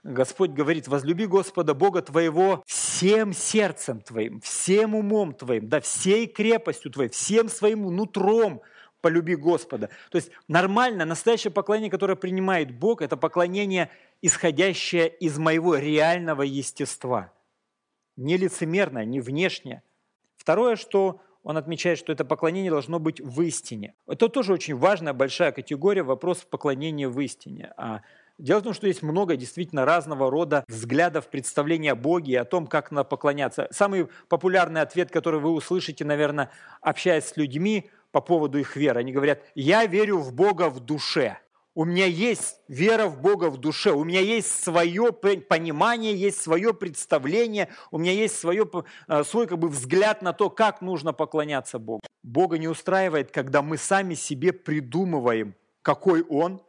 Господь 0.04 0.52
говорит, 0.52 0.88
возлюби 0.88 1.26
Господа 1.26 1.74
Бога 1.74 2.04
твоего 2.04 2.62
всем 2.68 3.34
сердцем 3.34 4.00
твоим, 4.02 4.42
всем 4.42 4.94
умом 4.94 5.34
твоим, 5.34 5.70
да 5.70 5.80
всей 5.80 6.28
крепостью 6.28 6.92
твоей, 6.92 7.10
всем 7.10 7.50
своим 7.50 7.84
нутром 7.96 8.62
полюби 9.06 9.36
Господа. 9.36 9.91
То 10.10 10.15
есть 10.15 10.32
нормально, 10.48 11.06
настоящее 11.06 11.52
поклонение, 11.52 11.91
которое 11.91 12.15
принимает 12.15 12.72
Бог, 12.72 13.04
это 13.04 13.15
поклонение, 13.18 13.91
исходящее 14.24 15.10
из 15.10 15.38
моего 15.38 15.76
реального 15.76 16.41
естества. 16.41 17.32
Не 18.18 18.36
лицемерное, 18.36 19.06
не 19.06 19.20
внешнее. 19.20 19.84
Второе, 20.38 20.76
что 20.76 21.22
он 21.44 21.56
отмечает, 21.56 22.00
что 22.00 22.12
это 22.13 22.26
поклонение 22.26 22.72
должно 22.72 22.98
быть 22.98 23.22
в 23.22 23.39
истине. 23.44 23.94
Это 24.08 24.28
тоже 24.28 24.54
очень 24.54 24.76
важная, 24.76 25.13
большая 25.13 25.52
категория, 25.52 26.02
вопрос 26.02 26.39
поклонения 26.39 27.08
в 27.08 27.20
истине. 27.20 27.74
А 27.78 28.02
Дело 28.38 28.60
в 28.60 28.63
том, 28.63 28.74
что 28.74 28.88
есть 28.88 29.02
много 29.02 29.38
действительно 29.38 29.86
разного 29.86 30.30
рода 30.30 30.65
взглядов, 30.68 31.30
представления 31.30 31.94
о 31.94 31.96
Боге 31.96 32.34
и 32.34 32.36
о 32.36 32.44
том, 32.44 32.68
как 32.68 32.91
надо 32.91 33.06
поклоняться. 33.06 33.70
Самый 33.72 34.10
популярный 34.28 34.82
ответ, 34.82 35.10
который 35.10 35.39
вы 35.39 35.52
услышите, 35.52 36.04
наверное, 36.04 36.52
общаясь 36.82 37.26
с 37.26 37.38
людьми 37.38 37.89
по 38.15 38.21
поводу 38.21 38.58
их 38.58 38.78
веры, 38.78 39.01
они 39.01 39.12
говорят, 39.12 39.43
я 39.56 39.86
верю 39.86 40.19
в 40.19 40.32
Бога 40.32 40.69
в 40.69 40.80
душе– 40.80 41.38
у 41.78 41.84
меня 41.84 42.06
есть 42.06 42.62
вера 42.69 43.08
в 43.08 43.21
Бога 43.21 43.49
в 43.49 43.58
душе, 43.58 43.91
у 43.91 44.06
меня 44.06 44.21
есть 44.21 44.63
свое 44.63 45.12
понимание, 45.12 46.15
есть 46.15 46.41
свое 46.41 46.73
представление, 46.73 47.67
у 47.91 47.97
меня 47.97 48.13
есть 48.13 48.38
свое, 48.38 48.65
э, 49.10 49.23
свой 49.25 49.45
как 49.45 49.60
бы, 49.60 49.67
взгляд 49.67 50.21
на 50.21 50.32
то, 50.32 50.49
как 50.49 50.82
нужно 50.82 51.12
поклоняться 51.12 51.78
Богу. 51.78 51.99
Бога 52.23 52.58
не 52.58 52.69
устраивает, 52.69 53.32
когда 53.32 53.62
мы 53.62 53.75
сами 53.75 54.13
себе 54.13 54.54
придумываем, 54.54 55.54
какой 55.82 56.23
Он, 56.23 56.62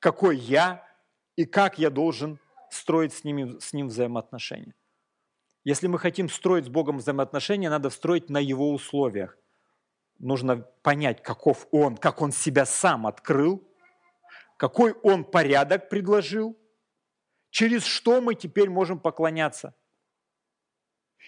какой 0.00 0.36
я 0.36 0.86
и 1.36 1.46
как 1.46 1.78
я 1.78 1.88
должен 1.88 2.38
строить 2.70 3.14
с, 3.14 3.24
ними, 3.24 3.58
с 3.58 3.72
Ним 3.72 3.88
взаимоотношения. 3.88 4.74
Если 5.64 5.86
мы 5.86 5.98
хотим 5.98 6.28
строить 6.28 6.66
с 6.66 6.68
Богом 6.68 6.98
взаимоотношения, 6.98 7.70
надо 7.70 7.88
строить 7.88 8.28
на 8.28 8.38
Его 8.38 8.70
условиях. 8.70 9.38
Нужно 10.18 10.58
понять, 10.82 11.22
каков 11.22 11.66
Он, 11.70 11.96
как 11.96 12.22
Он 12.22 12.32
себя 12.32 12.64
сам 12.66 13.06
открыл– 13.06 13.62
какой 14.56 14.92
он 15.02 15.24
порядок 15.24 15.88
предложил, 15.88 16.56
через 17.50 17.84
что 17.84 18.20
мы 18.20 18.34
теперь 18.34 18.70
можем 18.70 18.98
поклоняться 18.98 19.74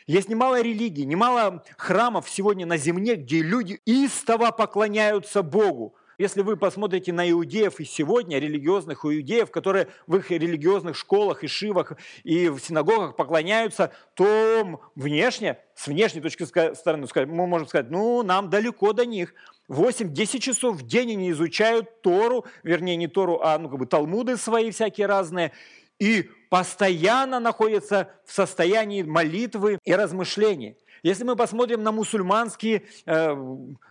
Есть 0.07 0.29
немало 0.29 0.61
религий, 0.61 1.05
немало 1.05 1.64
храмов 1.77 2.29
сегодня 2.29 2.66
на 2.66 2.77
земле, 2.77 3.16
где 3.16 3.42
люди 3.42 3.81
истово 3.85 4.51
поклоняются 4.51 5.42
Богу. 5.42 5.96
Если 6.18 6.42
вы 6.42 6.57
посмотрите 6.57 7.12
на 7.12 7.31
иудеев 7.31 7.78
и 7.78 7.85
сегодня, 7.85 8.40
религиозных 8.40 9.04
иудеев, 9.04 9.52
которые 9.52 9.87
в 10.09 10.16
их 10.16 10.33
религиозных 10.33 10.96
школах 10.96 11.44
и 11.44 11.46
шивах 11.46 11.92
и 12.24 12.48
в 12.48 12.59
синагогах 12.59 13.14
поклоняются, 13.14 13.92
то 14.14 14.81
внешне, 14.96 15.59
с 15.76 15.87
внешней 15.87 16.20
точки 16.20 16.42
стороны, 16.42 17.07
мы 17.14 17.46
можем 17.46 17.68
сказать, 17.68 17.88
ну, 17.90 18.24
нам 18.24 18.50
далеко 18.50 18.92
до 18.92 19.07
них. 19.07 19.33
8-10 19.70 20.40
часов 20.40 20.76
в 20.78 20.87
день 20.87 21.12
они 21.12 21.31
изучают 21.31 22.02
Тору, 22.02 22.44
вернее, 22.64 22.96
не 22.96 23.07
Тору, 23.07 23.40
а 23.40 23.57
ну, 23.57 23.68
как 23.68 23.78
бы 23.78 23.87
Талмуды 23.87 24.37
свои 24.37 24.72
всякие 24.72 25.07
разные, 25.07 25.52
и 26.00 26.31
постоянно 26.50 27.38
находятся 27.38 28.11
в 28.24 28.33
состоянии 28.33 29.02
молитвы 29.02 29.78
и 29.85 29.94
размышлений. 29.94 30.76
Если 31.04 31.22
мы 31.22 31.37
посмотрим 31.37 31.83
на 31.85 31.92
мусульманские 31.92 32.83
э, 33.07 33.37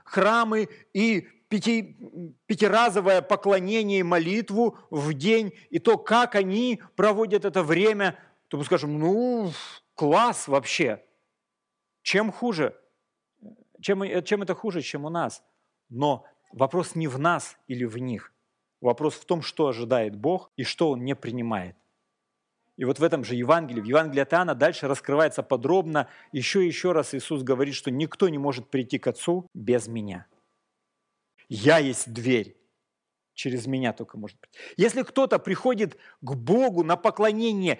храмы 0.03 0.67
и 0.93 1.27
пяти, 1.49 1.97
пятиразовое 2.45 3.21
поклонение 3.21 3.99
и 3.99 4.03
молитву 4.03 4.77
в 4.89 5.13
день, 5.13 5.53
и 5.69 5.79
то, 5.79 5.97
как 5.97 6.36
они 6.36 6.81
проводят 6.95 7.45
это 7.45 7.63
время, 7.63 8.17
то 8.47 8.57
мы 8.57 8.63
скажем, 8.63 8.99
ну, 8.99 9.51
класс 9.95 10.47
вообще. 10.47 11.03
Чем 12.01 12.31
хуже? 12.31 12.75
Чем, 13.81 14.03
чем 14.23 14.41
это 14.41 14.55
хуже, 14.55 14.81
чем 14.81 15.05
у 15.05 15.10
нас? 15.10 15.43
Но 15.89 16.25
вопрос 16.51 16.95
не 16.95 17.07
в 17.07 17.19
нас 17.19 17.57
или 17.67 17.86
в 17.86 17.97
них. 17.97 18.33
Вопрос 18.81 19.15
в 19.15 19.25
том, 19.25 19.41
что 19.41 19.67
ожидает 19.67 20.15
Бог 20.15 20.51
и 20.55 20.63
что 20.63 20.89
Он 20.91 21.03
не 21.03 21.15
принимает. 21.15 21.75
И 22.77 22.86
вот 22.86 22.99
в 22.99 23.03
этом 23.03 23.23
же 23.23 23.33
Евангелии, 23.33 23.81
в 23.81 23.86
Евангелии 23.86 24.21
от 24.21 24.33
Иоанна 24.33 24.53
дальше 24.53 24.88
раскрывается 24.88 25.41
подробно, 25.41 26.07
еще 26.31 26.63
и 26.63 26.67
еще 26.67 26.91
раз 26.91 27.15
Иисус 27.15 27.41
говорит, 27.41 27.73
что 27.73 27.89
никто 27.89 28.29
не 28.29 28.38
может 28.38 28.69
прийти 28.69 28.99
к 28.99 29.07
Отцу 29.07 29.47
без 29.55 29.88
Меня. 29.88 30.27
Я 31.49 31.77
есть 31.77 32.12
дверь. 32.12 32.55
Через 33.33 33.67
меня 33.67 33.93
только 33.93 34.17
может 34.17 34.39
быть. 34.39 34.49
Если 34.77 35.03
кто-то 35.03 35.38
приходит 35.38 35.97
к 36.21 36.33
Богу 36.33 36.83
на 36.83 36.95
поклонение 36.95 37.79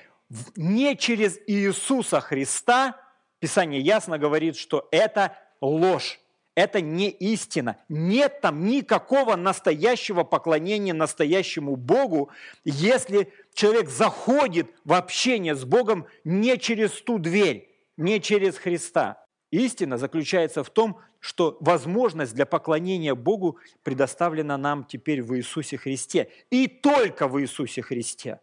не 0.56 0.96
через 0.96 1.40
Иисуса 1.48 2.22
Христа, 2.22 3.02
Писание 3.40 3.82
ясно 3.82 4.18
говорит, 4.18 4.56
что 4.56 4.88
это 4.92 5.38
ложь, 5.62 6.20
это 6.56 6.82
не 6.82 7.10
истина. 7.10 7.78
Нет 7.88 8.42
там 8.42 8.66
никакого 8.66 9.36
настоящего 9.36 10.24
поклонения 10.24 10.94
настоящему 10.94 11.76
Богу, 11.76 12.32
если 12.64 13.32
человек 13.54 13.90
заходит 13.90 14.68
в 14.84 14.94
общение 14.94 15.56
с 15.56 15.66
Богом 15.66 16.08
не 16.24 16.58
через 16.58 16.92
ту 17.02 17.20
дверь, 17.20 17.72
не 17.96 18.20
через 18.20 18.58
Христа. 18.58 19.24
Истина 19.52 19.98
заключается 19.98 20.64
в 20.64 20.70
том, 20.70 21.00
что 21.20 21.58
возможность 21.62 22.36
для 22.36 22.46
поклонения 22.46 23.16
Богу 23.16 23.58
предоставлена 23.84 24.58
нам 24.58 24.84
теперь 24.84 25.22
в 25.22 25.36
Иисусе 25.38 25.78
Христе. 25.78 26.30
И 26.50 26.68
только 26.68 27.28
в 27.28 27.42
Иисусе 27.42 27.82
Христе. 27.82 28.42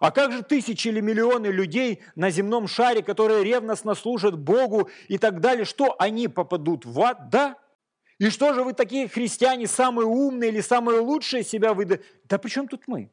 А 0.00 0.10
как 0.10 0.32
же 0.32 0.42
тысячи 0.42 0.88
или 0.88 1.00
миллионы 1.00 1.48
людей 1.48 2.02
на 2.14 2.30
земном 2.30 2.68
шаре, 2.68 3.02
которые 3.02 3.44
ревностно 3.44 3.94
служат 3.94 4.38
Богу 4.38 4.88
и 5.08 5.18
так 5.18 5.40
далее, 5.40 5.64
что 5.64 5.94
они 5.98 6.28
попадут 6.28 6.86
в 6.86 7.00
ад? 7.00 7.28
Да. 7.30 7.58
И 8.18 8.28
что 8.30 8.52
же 8.54 8.62
вы 8.64 8.72
такие 8.72 9.08
христиане, 9.08 9.66
самые 9.66 10.06
умные 10.06 10.50
или 10.50 10.60
самые 10.60 11.00
лучшие 11.00 11.42
себя 11.42 11.74
выдаете? 11.74 12.04
Да 12.24 12.38
при 12.38 12.48
чем 12.48 12.68
тут 12.68 12.86
мы? 12.86 13.10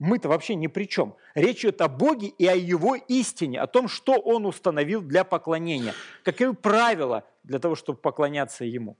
Мы-то 0.00 0.30
вообще 0.30 0.54
ни 0.54 0.66
при 0.66 0.84
чем. 0.84 1.14
Речь 1.34 1.60
идет 1.60 1.82
о 1.82 1.88
Боге 1.88 2.28
и 2.28 2.46
о 2.46 2.56
Его 2.56 2.96
истине, 2.96 3.60
о 3.60 3.66
том, 3.66 3.86
что 3.86 4.14
Он 4.14 4.46
установил 4.46 5.02
для 5.02 5.24
поклонения, 5.24 5.94
какие 6.24 6.52
правила 6.52 7.24
для 7.44 7.58
того, 7.58 7.74
чтобы 7.74 7.98
поклоняться 7.98 8.64
Ему. 8.64 8.96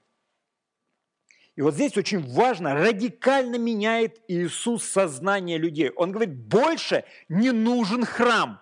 И 1.56 1.62
вот 1.62 1.72
здесь 1.74 1.96
очень 1.96 2.20
важно, 2.20 2.74
радикально 2.74 3.56
меняет 3.56 4.20
Иисус 4.28 4.84
сознание 4.84 5.56
людей. 5.56 5.90
Он 5.96 6.12
говорит, 6.12 6.34
больше 6.34 7.04
не 7.30 7.50
нужен 7.50 8.04
храм. 8.04 8.60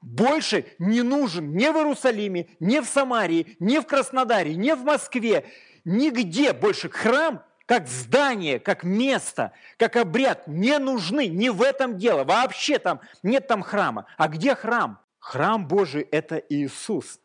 Больше 0.00 0.64
не 0.78 1.02
нужен 1.02 1.54
ни 1.54 1.68
в 1.68 1.76
Иерусалиме, 1.76 2.48
ни 2.60 2.80
в 2.80 2.86
Самарии, 2.86 3.56
ни 3.60 3.78
в 3.78 3.86
Краснодаре, 3.86 4.54
ни 4.54 4.72
в 4.72 4.84
Москве, 4.84 5.46
нигде 5.84 6.54
больше 6.54 6.88
храм 6.88 7.42
как 7.68 7.86
здание, 7.86 8.58
как 8.58 8.82
место, 8.82 9.52
как 9.76 9.96
обряд 9.96 10.48
не 10.48 10.78
нужны. 10.78 11.28
Не 11.28 11.50
в 11.50 11.60
этом 11.60 11.98
дело. 11.98 12.24
Вообще 12.24 12.78
там 12.78 13.02
нет 13.22 13.46
там 13.46 13.62
храма. 13.62 14.06
А 14.16 14.28
где 14.28 14.54
храм? 14.54 14.98
Храм 15.18 15.68
Божий– 15.68 16.00
это 16.10 16.36
Иисус. 16.36 17.20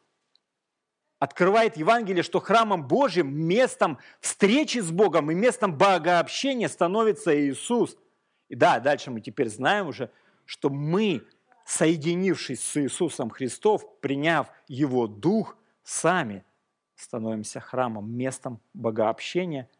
Открывает 1.18 1.78
Евангелие, 1.78 2.24
что 2.24 2.42
храмом 2.42 2.86
Божьим, 2.86 3.34
местом 3.34 4.00
встречи 4.20 4.80
с 4.80 4.92
Богом 4.92 5.32
и 5.32 5.34
местом 5.34 5.78
богообщения 5.78 6.68
становится 6.68 7.34
Иисус. 7.40 7.96
И 8.50 8.56
да, 8.56 8.82
дальше 8.82 9.12
мы 9.12 9.22
теперь 9.22 9.48
знаем 9.48 9.88
уже, 9.88 10.12
что 10.44 10.70
мы, 10.70 11.26
соединившись 11.66 12.62
с 12.62 12.76
Иисусом 12.82 13.30
Христом, 13.30 13.80
приняв 14.02 14.48
Его 14.68 15.08
Дух, 15.08 15.56
сами 15.84 16.44
становимся 16.96 17.62
храмом, 17.62 18.12
местом 18.12 18.60
богообщения– 18.74 19.70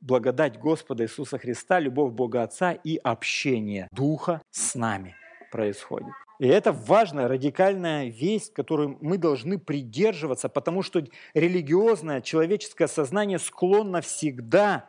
благодать 0.00 0.58
Господа 0.58 1.04
Иисуса 1.04 1.38
Христа, 1.38 1.78
любовь 1.78 2.12
Бога 2.12 2.42
Отца 2.42 2.72
и 2.72 2.96
общение 2.96 3.88
Духа 3.92 4.42
с 4.50 4.74
нами 4.74 5.14
происходит. 5.50 6.08
И 6.38 6.48
это 6.48 6.72
важная, 6.72 7.28
радикальная 7.28 8.06
весть, 8.06 8.54
которую 8.54 8.96
мы 9.02 9.18
должны 9.18 9.58
придерживаться, 9.58 10.48
потому 10.48 10.82
что 10.82 11.04
религиозное 11.34 12.22
человеческое 12.22 12.88
сознание 12.88 13.38
склонно 13.38 14.00
всегда 14.00 14.86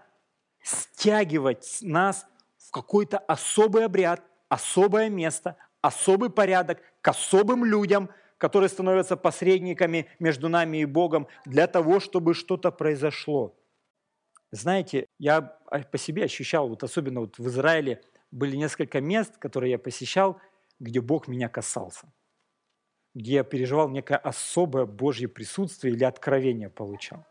стягивать 0.64 1.80
нас 1.82 2.26
в 2.58 2.72
какой-то 2.72 3.18
особый 3.18 3.84
обряд, 3.84 4.24
особое 4.48 5.10
место, 5.10 5.58
особый 5.82 6.30
порядок, 6.30 6.82
к 7.02 7.08
особым 7.10 7.66
людям, 7.66 8.10
которые 8.38 8.70
становятся 8.70 9.18
посредниками 9.18 10.08
между 10.20 10.48
нами 10.48 10.78
и 10.78 10.86
Богом 10.86 11.28
для 11.46 11.68
того, 11.68 12.00
чтобы 12.00 12.34
что-то 12.34 12.72
произошло. 12.72 13.54
Знаете, 14.52 15.08
я 15.18 15.42
по 15.42 15.98
себе 15.98 16.26
ощущал, 16.26 16.68
вот 16.68 16.84
особенно 16.84 17.22
вот 17.22 17.38
в 17.38 17.48
Израиле 17.48 18.02
были 18.32 18.58
несколько 18.58 19.00
мест, 19.00 19.38
которые 19.38 19.72
я 19.72 19.80
посещал, 19.80 20.40
где 20.80 21.00
Бог 21.00 21.28
меня 21.28 21.48
касался, 21.48 22.12
где 23.14 23.36
я 23.36 23.44
переживал 23.44 23.88
некое 23.88 24.18
особое 24.18 24.86
Божье 24.86 25.30
присутствие 25.30 25.94
или 25.94 26.04
откровение 26.04 26.70
получал. 26.70 27.26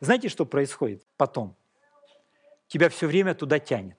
Знаете, 0.00 0.28
что 0.28 0.46
происходит 0.46 1.04
потом? 1.16 1.56
Тебя 2.68 2.88
все 2.88 3.06
время 3.06 3.34
туда 3.34 3.58
тянет. 3.58 3.98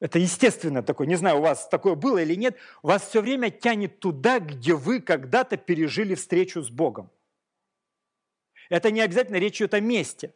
Это 0.00 0.18
естественно 0.18 0.82
такое, 0.82 1.06
не 1.06 1.16
знаю, 1.16 1.38
у 1.38 1.42
вас 1.42 1.68
такое 1.68 1.94
было 1.94 2.18
или 2.18 2.34
нет, 2.34 2.56
вас 2.82 3.06
все 3.08 3.20
время 3.20 3.50
тянет 3.50 4.00
туда, 4.00 4.38
где 4.38 4.74
вы 4.74 5.00
когда-то 5.00 5.56
пережили 5.58 6.14
встречу 6.14 6.62
с 6.62 6.70
Богом. 6.70 7.10
Это 8.70 8.90
не 8.90 9.00
обязательно 9.02 9.36
речь 9.36 9.56
идет 9.56 9.74
о 9.74 9.80
месте. 9.80 10.34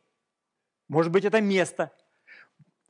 Может 0.88 1.12
быть, 1.12 1.24
это 1.24 1.40
место. 1.40 1.92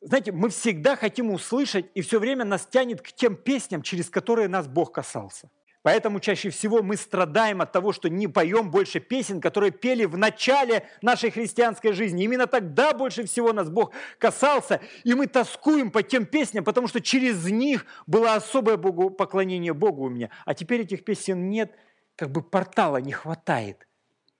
Знаете, 0.00 0.32
мы 0.32 0.50
всегда 0.50 0.96
хотим 0.96 1.30
услышать, 1.30 1.86
и 1.94 2.02
все 2.02 2.18
время 2.18 2.44
нас 2.44 2.66
тянет 2.66 3.00
к 3.00 3.12
тем 3.12 3.36
песням, 3.36 3.82
через 3.82 4.10
которые 4.10 4.48
нас 4.48 4.66
Бог 4.66 4.92
касался. 4.92 5.50
Поэтому 5.82 6.18
чаще 6.18 6.48
всего 6.48 6.82
мы 6.82 6.96
страдаем 6.96 7.60
от 7.60 7.72
того, 7.72 7.92
что 7.92 8.08
не 8.08 8.26
поем 8.26 8.70
больше 8.70 9.00
песен, 9.00 9.40
которые 9.40 9.70
пели 9.70 10.06
в 10.06 10.16
начале 10.16 10.88
нашей 11.02 11.30
христианской 11.30 11.92
жизни. 11.92 12.24
Именно 12.24 12.46
тогда 12.46 12.94
больше 12.94 13.24
всего 13.24 13.52
нас 13.52 13.68
Бог 13.68 13.92
касался, 14.18 14.80
и 15.04 15.12
мы 15.12 15.26
тоскуем 15.26 15.90
по 15.90 16.02
тем 16.02 16.24
песням, 16.24 16.64
потому 16.64 16.88
что 16.88 17.02
через 17.02 17.44
них 17.50 17.84
было 18.06 18.34
особое 18.34 18.78
Богу, 18.78 19.10
поклонение 19.10 19.74
Богу 19.74 20.04
у 20.04 20.08
меня. 20.08 20.30
А 20.46 20.54
теперь 20.54 20.80
этих 20.80 21.04
песен 21.04 21.50
нет, 21.50 21.74
как 22.16 22.30
бы 22.30 22.42
портала 22.42 22.96
не 22.96 23.12
хватает. 23.12 23.86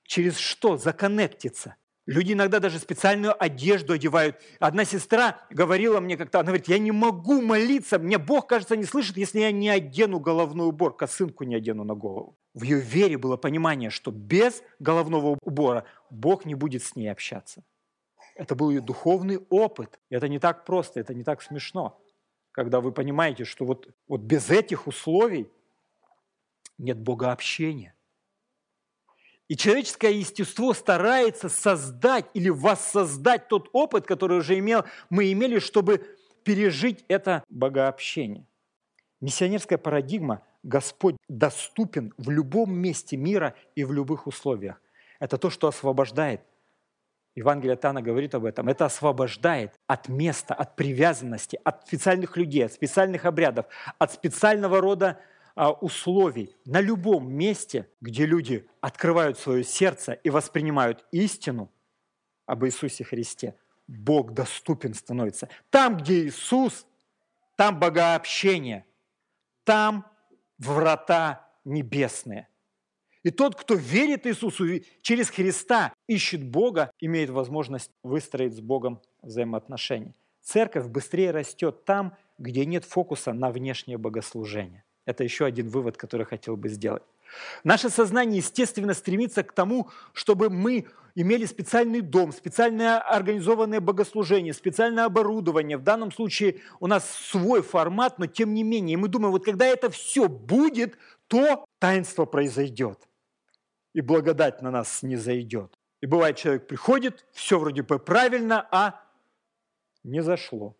Через 0.04 0.38
что 0.38 0.78
законнектиться– 0.78 1.76
Люди 2.06 2.34
иногда 2.34 2.60
даже 2.60 2.78
специальную 2.78 3.34
одежду 3.42 3.94
одевают. 3.94 4.38
Одна 4.58 4.84
сестра 4.84 5.40
говорила 5.48 6.00
мне 6.00 6.18
как-то, 6.18 6.40
она 6.40 6.48
говорит, 6.48 6.68
я 6.68 6.78
не 6.78 6.92
могу 6.92 7.40
молиться, 7.40 7.98
мне 7.98 8.18
Бог, 8.18 8.46
кажется, 8.46 8.76
не 8.76 8.84
слышит, 8.84 9.16
если 9.16 9.40
я 9.40 9.50
не 9.52 9.70
одену 9.70 10.20
головной 10.20 10.68
убор, 10.68 10.94
косынку 10.94 11.44
не 11.44 11.54
одену 11.54 11.82
на 11.84 11.94
голову. 11.94 12.36
В 12.52 12.62
ее 12.62 12.78
вере 12.78 13.16
было 13.16 13.38
понимание, 13.38 13.88
что 13.88 14.10
без 14.10 14.62
головного 14.78 15.38
убора 15.42 15.84
Бог 16.10 16.44
не 16.44 16.54
будет 16.54 16.84
с 16.84 16.94
ней 16.94 17.08
общаться. 17.08 17.64
Это 18.34 18.54
был 18.54 18.70
ее 18.70 18.82
духовный 18.82 19.38
опыт. 19.48 19.98
Это 20.10 20.28
не 20.28 20.38
так 20.38 20.66
просто, 20.66 21.00
это 21.00 21.14
не 21.14 21.24
так 21.24 21.40
смешно, 21.40 21.98
когда 22.52 22.80
вы 22.80 22.92
понимаете, 22.92 23.44
что 23.44 23.64
вот, 23.64 23.88
вот 24.08 24.20
без 24.20 24.50
этих 24.50 24.86
условий 24.86 25.48
нет 26.76 26.98
Бога 26.98 27.32
общения. 27.32 27.94
И 29.48 29.56
человеческое 29.56 30.12
естество 30.12 30.72
старается 30.72 31.48
создать 31.48 32.26
или 32.32 32.48
воссоздать 32.48 33.48
тот 33.48 33.68
опыт, 33.72 34.06
который 34.06 34.38
уже 34.38 34.58
имел, 34.58 34.84
мы 35.10 35.30
имели, 35.30 35.58
чтобы 35.58 36.06
пережить 36.44 37.04
это 37.08 37.44
богообщение. 37.50 38.46
Миссионерская 39.20 39.78
парадигма 39.78 40.42
Господь 40.62 41.16
доступен 41.28 42.14
в 42.16 42.30
любом 42.30 42.72
месте 42.72 43.16
мира 43.16 43.54
и 43.74 43.84
в 43.84 43.92
любых 43.92 44.26
условиях. 44.26 44.80
Это 45.20 45.36
то, 45.36 45.50
что 45.50 45.68
освобождает. 45.68 46.40
Евангелие 47.34 47.76
Тана 47.76 48.00
говорит 48.00 48.34
об 48.34 48.44
этом. 48.44 48.68
Это 48.68 48.86
освобождает 48.86 49.74
от 49.86 50.08
места, 50.08 50.54
от 50.54 50.76
привязанности, 50.76 51.58
от 51.64 51.86
специальных 51.86 52.36
людей, 52.36 52.64
от 52.64 52.72
специальных 52.72 53.24
обрядов, 53.24 53.66
от 53.98 54.12
специального 54.12 54.80
рода 54.80 55.18
условий. 55.56 56.54
На 56.64 56.80
любом 56.80 57.32
месте, 57.32 57.88
где 58.00 58.26
люди 58.26 58.68
открывают 58.80 59.38
свое 59.38 59.64
сердце 59.64 60.12
и 60.12 60.30
воспринимают 60.30 61.04
истину 61.12 61.70
об 62.46 62.64
Иисусе 62.64 63.04
Христе, 63.04 63.54
Бог 63.86 64.32
доступен 64.32 64.94
становится. 64.94 65.48
Там, 65.70 65.96
где 65.96 66.26
Иисус, 66.26 66.86
там 67.56 67.78
богообщение, 67.78 68.86
там 69.64 70.06
врата 70.58 71.48
небесные. 71.64 72.48
И 73.22 73.30
тот, 73.30 73.54
кто 73.56 73.74
верит 73.74 74.26
Иисусу 74.26 74.66
через 75.00 75.30
Христа, 75.30 75.94
ищет 76.06 76.44
Бога, 76.44 76.90
имеет 77.00 77.30
возможность 77.30 77.90
выстроить 78.02 78.54
с 78.54 78.60
Богом 78.60 79.00
взаимоотношения. 79.22 80.14
Церковь 80.42 80.86
быстрее 80.86 81.30
растет 81.30 81.86
там, 81.86 82.16
где 82.36 82.66
нет 82.66 82.84
фокуса 82.84 83.32
на 83.32 83.50
внешнее 83.50 83.96
богослужение. 83.96 84.84
Это 85.06 85.24
еще 85.24 85.44
один 85.44 85.68
вывод, 85.68 85.96
который 85.96 86.26
хотел 86.26 86.56
бы 86.56 86.68
сделать. 86.68 87.02
Наше 87.62 87.90
сознание, 87.90 88.38
естественно, 88.38 88.94
стремится 88.94 89.42
к 89.42 89.52
тому, 89.52 89.90
чтобы 90.12 90.50
мы 90.50 90.86
имели 91.14 91.46
специальный 91.46 92.00
дом, 92.00 92.32
специальное 92.32 92.98
организованное 92.98 93.80
богослужение, 93.80 94.52
специальное 94.52 95.04
оборудование. 95.04 95.76
В 95.76 95.82
данном 95.82 96.10
случае 96.10 96.60
у 96.80 96.86
нас 96.86 97.08
свой 97.08 97.62
формат, 97.62 98.18
но 98.18 98.26
тем 98.26 98.54
не 98.54 98.62
менее. 98.64 98.94
И 98.94 98.96
мы 98.96 99.08
думаем, 99.08 99.32
вот 99.32 99.44
когда 99.44 99.66
это 99.66 99.90
все 99.90 100.28
будет, 100.28 100.96
то 101.28 101.64
таинство 101.78 102.24
произойдет. 102.24 102.98
И 103.94 104.00
благодать 104.00 104.60
на 104.62 104.70
нас 104.70 105.02
не 105.02 105.16
зайдет. 105.16 105.78
И 106.00 106.06
бывает, 106.06 106.36
человек 106.36 106.66
приходит, 106.66 107.24
все 107.32 107.58
вроде 107.58 107.82
бы 107.82 107.98
правильно, 107.98 108.66
а 108.70 109.00
не 110.02 110.22
зашло. 110.22 110.76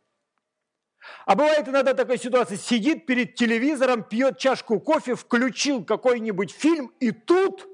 А 1.26 1.34
бывает 1.34 1.68
иногда 1.68 1.94
такая 1.94 2.18
ситуация, 2.18 2.57
сидит 2.57 3.07
перед 3.07 3.34
телевизором, 3.34 4.02
пьет 4.05 4.38
чашку 4.38 4.80
кофе, 4.80 5.14
включил 5.14 5.84
какой-нибудь 5.84 6.50
фильм, 6.50 6.92
и 7.00 7.11
тут 7.11 7.68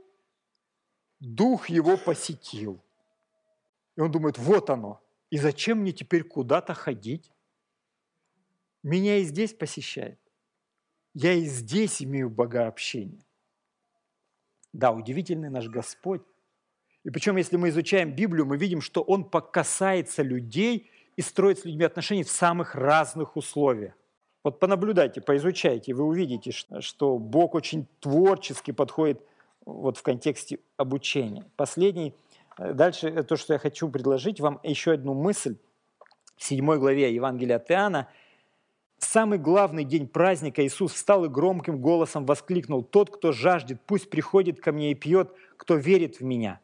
дух 1.20 1.68
его 1.68 1.96
посетил. 1.96 2.82
И 3.96 4.00
он 4.00 4.10
думает, 4.10 4.38
вот 4.38 4.70
оно. 4.70 5.02
И 5.30 5.38
зачем 5.38 5.78
мне 5.78 5.92
теперь 5.92 6.24
куда-то 6.24 6.74
ходить? 6.74 7.32
Меня 8.82 9.18
и 9.18 9.24
здесь 9.24 9.52
посещает. 9.52 10.18
Я 11.14 11.32
и 11.32 11.44
здесь 11.44 12.02
имею 12.02 12.30
богообщение. 12.30 13.24
Да, 14.72 14.92
удивительный 14.92 15.50
наш 15.50 15.68
Господь. 15.68 16.22
И 17.02 17.10
причем, 17.10 17.36
если 17.36 17.56
мы 17.56 17.70
изучаем 17.70 18.14
Библию, 18.14 18.46
мы 18.46 18.56
видим, 18.56 18.80
что 18.80 19.02
Он 19.02 19.28
касается 19.28 20.22
людей 20.22 20.90
и 21.20 21.22
строит 21.22 21.58
с 21.58 21.66
людьми 21.66 21.84
отношения 21.84 22.24
в 22.24 22.30
самых 22.30 22.74
разных 22.74 23.36
условиях. 23.36 23.92
Вот 24.42 24.58
понаблюдайте, 24.58 25.20
поизучайте, 25.20 25.92
вы 25.92 26.04
увидите, 26.04 26.50
что 26.50 27.18
Бог 27.18 27.54
очень 27.54 27.86
творчески 28.00 28.70
подходит 28.70 29.20
вот 29.66 29.98
в 29.98 30.02
контексте 30.02 30.60
обучения. 30.78 31.44
Последний, 31.56 32.14
э, 32.56 32.72
дальше 32.72 33.22
то, 33.24 33.36
что 33.36 33.52
я 33.52 33.58
хочу 33.58 33.90
предложить 33.90 34.40
вам, 34.40 34.60
еще 34.62 34.92
одну 34.92 35.12
мысль. 35.12 35.58
В 36.38 36.42
7 36.42 36.78
главе 36.78 37.14
Евангелия 37.14 37.56
от 37.56 37.70
Иоанна 37.70 38.08
самый 38.96 39.38
главный 39.38 39.84
день 39.84 40.08
праздника 40.08 40.64
Иисус 40.64 40.94
встал 40.94 41.26
и 41.26 41.28
громким 41.28 41.82
голосом 41.82 42.24
воскликнул, 42.24 42.82
«Тот, 42.82 43.14
кто 43.14 43.32
жаждет, 43.32 43.78
пусть 43.86 44.08
приходит 44.08 44.58
ко 44.58 44.72
мне 44.72 44.92
и 44.92 44.94
пьет, 44.94 45.34
кто 45.58 45.76
верит 45.76 46.20
в 46.20 46.24
Меня». 46.24 46.60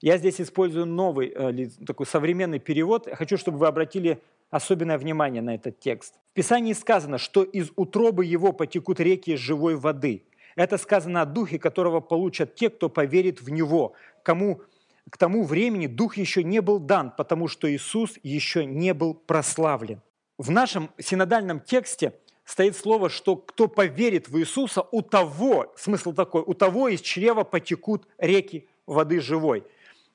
Я 0.00 0.18
здесь 0.18 0.40
использую 0.40 0.86
новый, 0.86 1.32
э, 1.34 1.68
такой 1.86 2.06
современный 2.06 2.58
перевод. 2.58 3.08
хочу, 3.12 3.36
чтобы 3.36 3.58
вы 3.58 3.66
обратили 3.66 4.20
особенное 4.50 4.98
внимание 4.98 5.42
на 5.42 5.54
этот 5.54 5.80
текст. 5.80 6.14
В 6.32 6.34
Писании 6.34 6.72
сказано, 6.72 7.18
что 7.18 7.42
из 7.42 7.70
утробы 7.76 8.24
его 8.24 8.52
потекут 8.52 9.00
реки 9.00 9.36
живой 9.36 9.76
воды– 9.76 10.24
это 10.56 10.78
сказано 10.78 11.20
о 11.20 11.26
Духе, 11.26 11.58
которого 11.58 12.00
получат 12.00 12.54
те, 12.54 12.70
кто 12.70 12.88
поверит 12.88 13.42
в 13.42 13.50
Него, 13.50 13.92
кому 14.22 14.62
к 15.08 15.18
тому 15.18 15.44
времени 15.44 15.86
Дух 15.86 16.16
еще 16.16 16.42
не 16.42 16.60
был 16.60 16.80
дан, 16.80 17.12
потому 17.16 17.46
что 17.46 17.72
Иисус 17.72 18.18
еще 18.22 18.64
не 18.64 18.92
был 18.92 19.14
прославлен. 19.14 20.00
В 20.38 20.50
нашем 20.50 20.90
синодальном 20.98 21.60
тексте 21.60 22.14
стоит 22.44 22.76
слово, 22.76 23.10
что 23.10 23.36
кто 23.36 23.68
поверит 23.68 24.28
в 24.28 24.38
Иисуса, 24.38 24.82
у 24.90 25.02
того, 25.02 25.72
смысл 25.76 26.12
такой, 26.12 26.42
у 26.42 26.54
того 26.54 26.88
из 26.88 27.02
чрева 27.02 27.44
потекут 27.44 28.08
реки 28.18 28.66
воды 28.86 29.20
живой. 29.20 29.64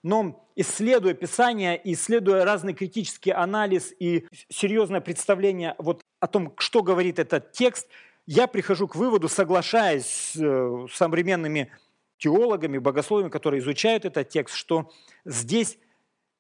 Но 0.03 0.47
исследуя 0.55 1.13
Писание, 1.13 1.79
исследуя 1.83 2.43
разный 2.45 2.73
критический 2.73 3.31
анализ 3.31 3.93
и 3.99 4.27
серьезное 4.49 5.01
представление 5.01 5.75
вот 5.77 6.01
о 6.19 6.27
том, 6.27 6.53
что 6.57 6.83
говорит 6.83 7.19
этот 7.19 7.51
текст– 7.51 7.87
я 8.25 8.47
прихожу 8.47 8.87
к 8.87 8.95
выводу, 8.95 9.27
соглашаясь 9.27 10.05
с 10.05 10.35
э, 10.37 10.87
современными 10.93 11.71
теологами, 12.17 12.77
богословами, 12.77 13.29
которые 13.29 13.59
изучают 13.59 14.05
этот 14.05 14.29
текст, 14.29 14.55
что 14.55 14.91
здесь 15.25 15.77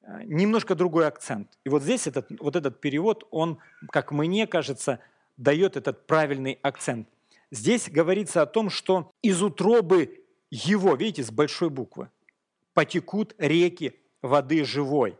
э, 0.01 0.23
немножко 0.23 0.75
другой 0.75 1.07
акцент. 1.07 1.49
И 1.65 1.69
вот 1.69 1.83
здесь 1.83 2.07
этот, 2.07 2.27
вот 2.39 2.55
этот 2.55 2.79
перевод, 2.79 3.27
он, 3.31 3.57
как 3.89 4.11
мне 4.11 4.47
кажется, 4.47 4.99
дает 5.37 5.75
этот 5.75 6.05
правильный 6.05 6.59
акцент. 6.61 7.07
Здесь 7.49 7.89
говорится 7.89 8.41
о 8.41 8.45
том, 8.45 8.69
что 8.69 9.11
из 9.21 9.41
утробы 9.41 10.23
его, 10.51 10.95
видите, 10.95 11.23
с 11.23 11.31
большой 11.31 11.69
буквы, 11.69 12.09
потекут 12.73 13.35
реки 13.37 13.95
воды 14.21 14.63
живой. 14.63 15.17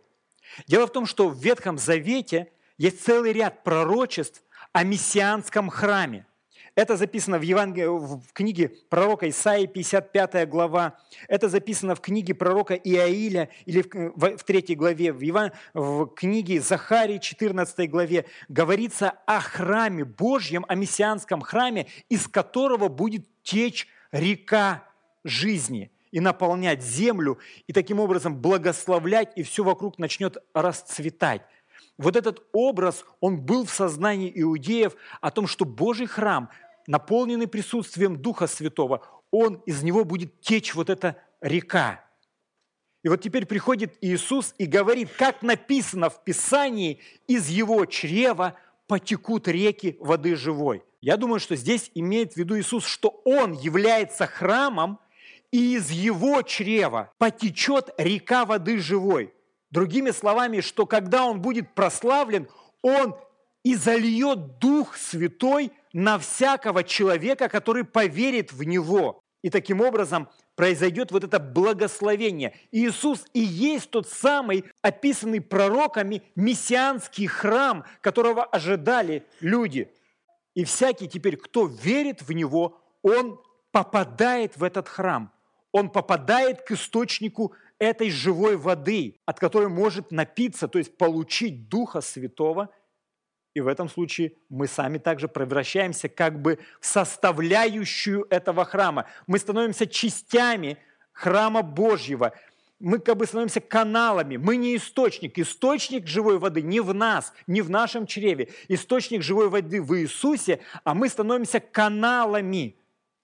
Дело 0.68 0.88
в 0.88 0.92
том, 0.92 1.06
что 1.06 1.30
в 1.30 1.38
Ветхом 1.42 1.78
Завете 1.78 2.52
есть 2.78 3.04
целый 3.04 3.34
ряд 3.34 3.64
пророчеств 3.64 4.44
о 4.74 4.84
мессианском 4.84 5.70
храме. 5.70 6.26
Это 6.74 6.96
записано 6.96 7.38
в, 7.38 7.42
Евангелии, 7.42 7.88
в 7.88 8.32
книге 8.32 8.70
пророка 8.90 9.30
Исаии, 9.30 9.66
55 9.66 10.48
глава. 10.48 10.98
Это 11.28 11.50
записано 11.50 11.96
в 11.96 12.02
книге 12.02 12.34
пророка 12.34 12.76
Иаиля, 12.76 13.50
или 13.66 13.82
в, 13.82 13.88
в, 14.16 14.38
в 14.38 14.44
3 14.44 14.76
главе, 14.76 15.12
в, 15.12 15.20
Еван, 15.20 15.52
в 15.74 16.08
книге 16.08 16.62
Захарии, 16.62 17.18
14 17.18 17.90
главе. 17.90 18.26
Говорится 18.48 19.16
о 19.26 19.42
храме 19.42 20.06
Божьем, 20.06 20.66
о 20.70 20.76
мессианском 20.76 21.42
храме, 21.42 21.88
из 22.08 22.28
которого 22.30 22.88
будет 22.88 23.26
течь 23.44 23.88
река 24.14 24.88
жизни 25.26 25.92
и 26.12 26.20
наполнять 26.20 26.84
землю, 26.84 27.40
и 27.68 27.74
таким 27.74 28.00
образом 28.00 28.36
благословлять, 28.36 29.32
и 29.36 29.44
все 29.44 29.64
вокруг 29.64 29.98
начнет 29.98 30.38
расцветать 30.54 31.42
вот 32.02 32.16
этот 32.16 32.44
образ, 32.52 33.06
он 33.20 33.40
был 33.40 33.66
в 33.66 33.72
сознании 33.72 34.32
иудеев 34.34 34.96
о 35.22 35.32
том, 35.32 35.48
что 35.48 35.66
Божий 35.66 36.08
храм, 36.08 36.50
наполненный 36.88 37.48
присутствием 37.48 38.18
Духа 38.18 38.48
Святого, 38.48 39.06
он, 39.30 39.56
из 39.66 39.84
него 39.84 40.04
будет 40.04 40.42
течь 40.42 40.74
вот 40.76 40.90
эта 40.90 41.18
река. 41.42 42.04
И 43.04 43.10
вот 43.10 43.22
теперь 43.22 43.46
приходит 43.46 43.98
Иисус 44.02 44.54
и 44.58 44.66
говорит, 44.66 45.10
как 45.18 45.42
написано 45.42 46.10
в 46.10 46.24
Писании, 46.24 47.00
из 47.28 47.50
его 47.50 47.86
чрева 47.86 48.56
потекут 48.88 49.48
реки 49.48 49.98
воды 50.00 50.36
живой. 50.36 50.84
Я 51.02 51.18
думаю, 51.18 51.40
что 51.40 51.56
здесь 51.56 51.90
имеет 51.96 52.34
в 52.34 52.38
виду 52.38 52.60
Иисус, 52.60 52.86
что 52.86 53.22
Он 53.26 53.54
является 53.54 54.28
храмом, 54.28 55.00
и 55.52 55.76
из 55.76 55.92
его 55.92 56.42
чрева 56.42 57.12
потечет 57.18 57.94
река 57.98 58.46
воды 58.46 58.80
живой. 58.80 59.34
Другими 59.70 60.12
словами, 60.12 60.62
что 60.62 60.86
когда 60.86 61.26
он 61.26 61.42
будет 61.42 61.74
прославлен, 61.74 62.48
он 62.82 63.16
и 63.64 63.76
зальет 63.76 64.60
Дух 64.60 64.98
Святой 64.98 65.72
на 65.94 66.18
всякого 66.18 66.84
человека, 66.84 67.48
который 67.48 67.84
поверит 67.84 68.52
в 68.52 68.64
Него. 68.64 69.22
И 69.44 69.50
таким 69.50 69.82
образом 69.82 70.30
произойдет 70.56 71.12
вот 71.12 71.24
это 71.24 71.40
благословение. 71.40 72.54
Иисус 72.72 73.26
и 73.34 73.40
есть 73.40 73.90
тот 73.90 74.08
самый 74.08 74.66
описанный 74.82 75.42
пророками 75.42 76.24
мессианский 76.36 77.28
храм, 77.28 77.84
которого 78.02 78.44
ожидали 78.44 79.26
люди. 79.40 79.92
И 80.54 80.64
всякий 80.64 81.08
теперь, 81.08 81.38
кто 81.38 81.66
верит 81.66 82.22
в 82.22 82.32
Него, 82.32 82.78
он 83.02 83.40
попадает 83.72 84.58
в 84.58 84.64
этот 84.64 84.88
храм. 84.88 85.32
Он 85.72 85.90
попадает 85.90 86.62
к 86.62 86.72
источнику 86.72 87.54
этой 87.80 88.10
живой 88.10 88.58
воды, 88.58 89.20
от 89.26 89.40
которой 89.40 89.70
может 89.70 90.12
напиться, 90.12 90.68
то 90.68 90.78
есть 90.78 90.98
получить 90.98 91.70
Духа 91.70 92.02
Святого. 92.02 92.70
И 93.54 93.62
в 93.62 93.68
этом 93.68 93.90
случае 93.90 94.34
мы 94.50 94.68
сами 94.68 94.98
также 94.98 95.28
превращаемся 95.28 96.08
как 96.08 96.42
бы 96.42 96.60
в 96.80 96.86
составляющую 96.86 98.26
этого 98.30 98.66
храма. 98.66 99.08
Мы 99.28 99.40
становимся 99.40 99.88
частями 99.88 100.78
храма 101.12 101.62
Божьего. 101.62 102.34
мы 102.80 102.98
как 102.98 103.18
бы 103.18 103.26
становимся 103.26 103.60
каналами. 103.60 104.38
Мы 104.38 104.58
не 104.58 104.76
источник. 104.76 105.38
Источник 105.38 106.08
живой 106.08 106.40
воды 106.40 106.62
не 106.62 106.80
в 106.80 106.94
нас, 106.94 107.34
не 107.46 107.62
в 107.62 107.70
нашем 107.70 108.08
чреве. 108.08 108.50
Источник 108.70 109.22
живой 109.22 109.50
воды 109.50 109.82
в 109.82 109.96
Иисусе, 110.00 110.60
а 110.84 110.94
мы 110.94 111.08
становимся 111.10 111.60
каналами 111.60 112.76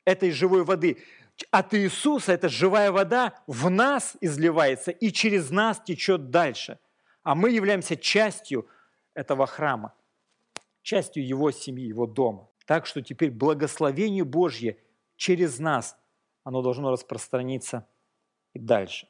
этой 0.06 0.32
живой 0.32 0.64
воды. 0.64 0.98
От 1.52 1.74
Иисуса 1.74 2.34
эта 2.34 2.50
живая 2.50 2.92
вода 2.92 3.36
в 3.48 3.70
нас 3.70 4.18
изливается 4.22 4.92
и 4.92 5.12
через 5.12 5.50
нас 5.52 5.80
течет 5.80 6.30
дальше. 6.30 6.80
А 7.24 7.36
мы 7.36 7.52
являемся 7.52 7.96
частью 7.96 8.68
этого 9.14 9.46
храма, 9.46 9.94
частью 10.82 11.28
его 11.28 11.52
семьи, 11.52 11.86
его 11.86 12.06
дома. 12.08 12.50
Так 12.66 12.86
что 12.86 13.02
теперь 13.02 13.32
благословение 13.32 14.24
Божье 14.24 14.78
через 15.16 15.60
нас, 15.60 15.98
оно 16.44 16.62
должно 16.62 16.92
распространиться 16.92 17.88
и 18.54 18.60
дальше. 18.60 19.08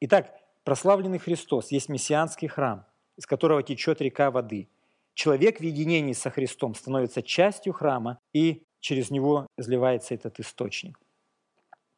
Итак, 0.00 0.34
прославленный 0.64 1.18
Христос 1.18 1.70
есть 1.70 1.88
мессианский 1.88 2.48
храм, 2.48 2.86
из 3.16 3.26
которого 3.26 3.62
течет 3.62 4.00
река 4.00 4.30
воды. 4.30 4.68
Человек 5.14 5.60
в 5.60 5.62
единении 5.62 6.12
со 6.12 6.30
Христом 6.30 6.74
становится 6.74 7.22
частью 7.22 7.72
храма, 7.72 8.18
и 8.34 8.66
через 8.80 9.10
него 9.10 9.46
изливается 9.56 10.14
этот 10.14 10.38
источник. 10.40 10.98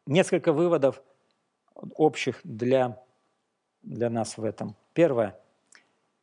Несколько 0.08 0.54
выводов 0.54 1.02
общих 1.74 2.40
для, 2.42 2.98
для 3.82 4.08
нас 4.08 4.38
в 4.38 4.44
этом. 4.44 4.74
Первое. 4.94 5.38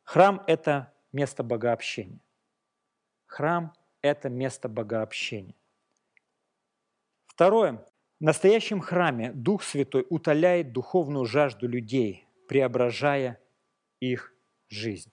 Храм– 0.02 0.42
это 0.48 0.92
место 1.12 1.44
богообщения. 1.44 2.18
Храм– 3.26 3.72
это 4.02 4.28
место 4.28 4.68
богообщения. 4.68 5.54
Второе. 7.26 7.86
В 8.18 8.24
настоящем 8.24 8.80
храме 8.80 9.30
Дух 9.32 9.62
Святой 9.62 10.04
утоляет 10.10 10.72
духовную 10.72 11.24
жажду 11.24 11.68
людей, 11.68 12.26
преображая 12.48 13.38
их 14.00 14.34
жизнь. 14.68 15.12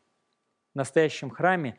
В 0.73 0.77
настоящем 0.77 1.29
храме, 1.29 1.77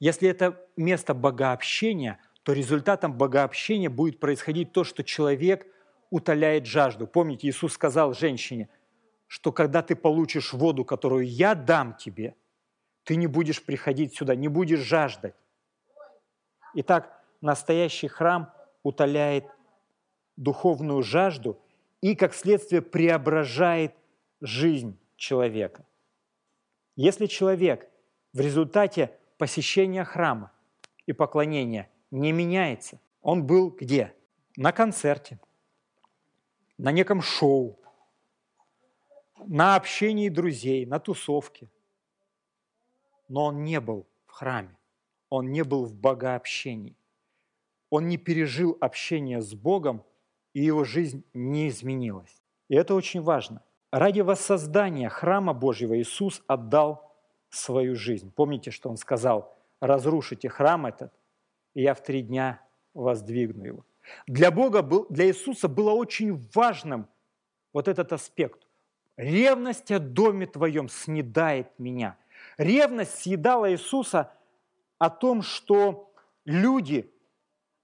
если 0.00 0.28
это 0.28 0.60
место 0.76 1.14
богообщения, 1.14 2.18
то 2.42 2.52
результатом 2.52 3.16
богообщения 3.16 3.88
будет 3.88 4.18
происходить 4.18 4.72
то, 4.72 4.82
что 4.82 5.04
человек 5.04 5.68
утоляет 6.12 6.66
жажду. 6.66 7.06
Помните, 7.06 7.48
Иисус 7.48 7.72
сказал 7.72 8.12
женщине, 8.12 8.68
что 9.28 9.50
когда 9.50 9.80
ты 9.82 9.96
получишь 9.96 10.52
воду, 10.52 10.84
которую 10.84 11.26
я 11.26 11.54
дам 11.54 11.96
тебе, 11.96 12.36
ты 13.04 13.16
не 13.16 13.26
будешь 13.26 13.64
приходить 13.64 14.14
сюда, 14.14 14.34
не 14.34 14.48
будешь 14.48 14.80
жаждать. 14.80 15.34
Итак, 16.74 17.18
настоящий 17.40 18.08
храм 18.08 18.52
утоляет 18.82 19.46
духовную 20.36 21.02
жажду 21.02 21.58
и, 22.02 22.14
как 22.14 22.34
следствие, 22.34 22.82
преображает 22.82 23.94
жизнь 24.42 24.98
человека. 25.16 25.86
Если 26.94 27.24
человек 27.24 27.88
в 28.34 28.40
результате 28.40 29.18
посещения 29.38 30.04
храма 30.04 30.52
и 31.06 31.14
поклонения 31.14 31.88
не 32.10 32.32
меняется, 32.32 33.00
он 33.22 33.46
был 33.46 33.70
где? 33.70 34.14
На 34.58 34.72
концерте, 34.72 35.40
на 36.82 36.90
неком 36.90 37.22
шоу, 37.22 37.78
на 39.46 39.76
общении 39.76 40.28
друзей, 40.28 40.84
на 40.84 40.98
тусовке. 40.98 41.70
Но 43.28 43.44
он 43.44 43.62
не 43.62 43.78
был 43.80 44.04
в 44.26 44.32
храме, 44.32 44.76
он 45.30 45.52
не 45.52 45.62
был 45.62 45.84
в 45.84 45.94
богообщении. 45.94 46.96
Он 47.88 48.08
не 48.08 48.16
пережил 48.16 48.76
общение 48.80 49.40
с 49.40 49.54
Богом 49.54 50.02
и 50.54 50.64
его 50.64 50.82
жизнь 50.82 51.22
не 51.32 51.68
изменилась. 51.68 52.42
И 52.68 52.74
это 52.74 52.96
очень 52.96 53.22
важно. 53.22 53.62
Ради 53.92 54.20
воссоздания 54.20 55.08
храма 55.08 55.54
Божьего 55.54 55.96
Иисус 56.00 56.42
отдал 56.48 57.14
свою 57.48 57.94
жизнь. 57.94 58.32
Помните, 58.34 58.72
что 58.72 58.90
Он 58.90 58.96
сказал, 58.96 59.56
разрушите 59.78 60.48
храм 60.48 60.86
этот, 60.86 61.12
и 61.74 61.82
я 61.82 61.94
в 61.94 62.02
три 62.02 62.22
дня 62.22 62.60
воздвигну 62.92 63.64
его. 63.64 63.84
Для 64.26 64.50
Бога, 64.50 64.82
был, 64.82 65.06
для 65.08 65.26
Иисуса 65.26 65.68
было 65.68 65.92
очень 65.92 66.48
важным 66.54 67.08
вот 67.72 67.88
этот 67.88 68.12
аспект. 68.12 68.66
Ревность 69.16 69.90
о 69.90 69.98
доме 69.98 70.46
твоем 70.46 70.88
снедает 70.88 71.78
меня. 71.78 72.16
Ревность 72.58 73.18
съедала 73.18 73.70
Иисуса 73.70 74.32
о 74.98 75.10
том, 75.10 75.42
что 75.42 76.12
люди 76.44 77.12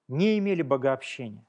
не 0.08 0.38
имели 0.38 0.62
богообщения 0.62 1.48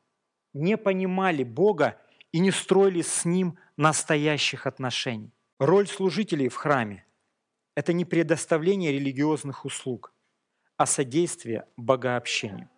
не 0.53 0.77
понимали 0.77 1.43
Бога 1.43 1.99
и 2.31 2.39
не 2.39 2.51
строили 2.51 3.01
с 3.01 3.25
Ним 3.25 3.57
настоящих 3.77 4.67
отношений. 4.67 5.31
Роль 5.59 5.87
служителей 5.87 6.49
в 6.49 6.55
храме– 6.55 7.05
это 7.75 7.93
не 7.93 8.05
предоставление 8.05 8.91
религиозных 8.91 9.65
услуг, 9.65 10.13
а 10.77 10.85
содействие 10.85 11.67
богообщению. 11.77 12.69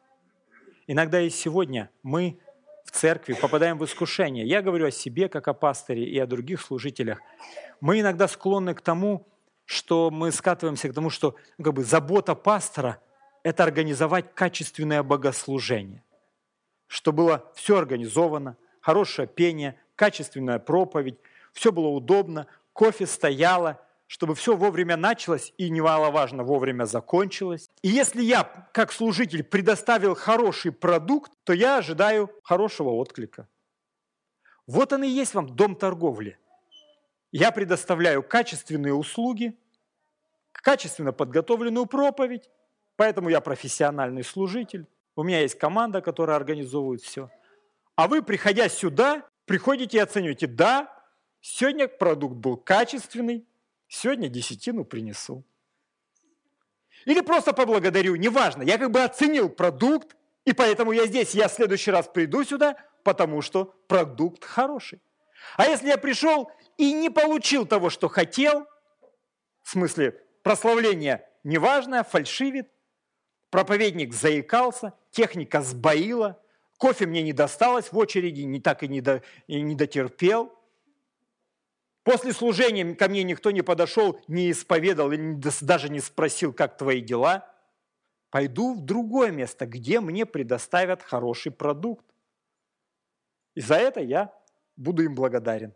Иногда 0.91 1.21
и 1.21 1.29
сегодня 1.29 1.89
мы 2.03 2.37
в 2.83 2.91
церкви 2.91 3.31
попадаем 3.31 3.77
в 3.77 3.85
искушение. 3.85 4.45
Я 4.45 4.61
говорю 4.61 4.87
о 4.87 4.91
себе, 4.91 5.29
как 5.29 5.47
о 5.47 5.53
пасторе, 5.53 6.03
и 6.03 6.19
о 6.19 6.27
других 6.27 6.61
служителях. 6.61 7.21
Мы 7.79 8.01
иногда 8.01 8.27
склонны 8.27 8.73
к 8.73 8.81
тому, 8.81 9.25
что 9.63 10.11
мы 10.11 10.33
скатываемся 10.33 10.89
к 10.89 10.93
тому, 10.93 11.09
что 11.09 11.35
ну, 11.57 11.63
как 11.63 11.75
бы, 11.75 11.85
забота 11.85 12.35
пастора– 12.35 12.99
это 13.43 13.63
организовать 13.63 14.35
качественное 14.35 15.01
богослужение– 15.01 16.03
что 16.87 17.13
было 17.13 17.49
все 17.55 17.77
организовано, 17.77 18.57
хорошее 18.81 19.29
пение, 19.29 19.79
качественная 19.95 20.59
проповедь, 20.59 21.19
все 21.53 21.71
было 21.71 21.87
удобно, 21.87 22.47
кофе 22.73 23.07
стояло, 23.07 23.79
чтобы 24.11 24.35
все 24.35 24.57
вовремя 24.57 24.97
началось 24.97 25.53
и, 25.57 25.69
немаловажно, 25.69 26.43
вовремя 26.43 26.83
закончилось. 26.83 27.69
И 27.81 27.87
если 27.87 28.21
я, 28.21 28.43
как 28.73 28.91
служитель, 28.91 29.41
предоставил 29.41 30.15
хороший 30.15 30.73
продукт, 30.73 31.31
то 31.45 31.53
я 31.53 31.77
ожидаю 31.77 32.29
хорошего 32.43 32.89
отклика. 32.89 33.47
Вот 34.67 34.91
он 34.91 35.05
и 35.05 35.07
есть 35.07 35.33
вам 35.33 35.55
дом 35.55 35.77
торговли. 35.77 36.37
Я 37.31 37.53
предоставляю 37.53 38.21
качественные 38.21 38.93
услуги, 38.93 39.57
качественно 40.51 41.13
подготовленную 41.13 41.85
проповедь, 41.85 42.49
поэтому 42.97 43.29
я 43.29 43.39
профессиональный 43.39 44.25
служитель. 44.25 44.87
У 45.15 45.23
меня 45.23 45.39
есть 45.39 45.57
команда, 45.57 46.01
которая 46.01 46.35
организовывает 46.35 47.01
все. 47.01 47.31
А 47.95 48.09
вы, 48.09 48.21
приходя 48.23 48.67
сюда, 48.67 49.25
приходите 49.45 49.99
и 49.99 50.01
оцениваете, 50.01 50.47
да, 50.47 50.93
сегодня 51.39 51.87
продукт 51.87 52.35
был 52.35 52.57
качественный, 52.57 53.47
сегодня 53.91 54.29
десятину 54.29 54.85
принесу. 54.85 55.43
Или 57.05 57.21
просто 57.21 57.51
поблагодарю, 57.53 58.15
неважно, 58.15 58.63
я 58.63 58.77
как 58.77 58.91
бы 58.91 59.03
оценил 59.03 59.49
продукт, 59.49 60.15
и 60.45 60.53
поэтому 60.53 60.91
я 60.91 61.05
здесь, 61.07 61.35
я 61.35 61.47
в 61.47 61.51
следующий 61.51 61.91
раз 61.91 62.07
приду 62.07 62.43
сюда, 62.43 62.77
потому 63.03 63.41
что 63.41 63.75
продукт 63.87 64.45
хороший. 64.45 65.01
А 65.57 65.65
если 65.65 65.87
я 65.87 65.97
пришел 65.97 66.51
и 66.77 66.93
не 66.93 67.09
получил 67.09 67.65
того, 67.65 67.89
что 67.89 68.07
хотел, 68.07 68.65
в 69.63 69.71
смысле 69.71 70.11
прославление 70.43 71.27
неважное, 71.43 72.03
фальшивит, 72.03 72.69
проповедник 73.49 74.13
заикался, 74.13 74.93
техника 75.09 75.61
сбоила, 75.61 76.41
кофе 76.77 77.07
мне 77.07 77.23
не 77.23 77.33
досталось 77.33 77.91
в 77.91 77.97
очереди, 77.97 78.41
не 78.41 78.61
так 78.61 78.83
и 78.83 78.87
не, 78.87 79.01
до, 79.01 79.21
и 79.47 79.59
не 79.61 79.75
дотерпел. 79.75 80.55
После 82.03 82.33
служения 82.33 82.95
ко 82.95 83.07
мне 83.07 83.23
никто 83.23 83.51
не 83.51 83.61
подошел, 83.61 84.19
не 84.27 84.51
исповедал 84.51 85.11
и 85.11 85.17
даже 85.61 85.89
не 85.89 85.99
спросил, 85.99 86.51
как 86.51 86.77
твои 86.77 87.01
дела. 87.01 87.47
Пойду 88.31 88.73
в 88.73 88.81
другое 88.81 89.31
место, 89.31 89.65
где 89.65 89.99
мне 89.99 90.25
предоставят 90.25 91.03
хороший 91.03 91.51
продукт. 91.51 92.05
И 93.53 93.61
за 93.61 93.75
это 93.75 93.99
я 93.99 94.33
буду 94.77 95.03
им 95.03 95.13
благодарен. 95.13 95.73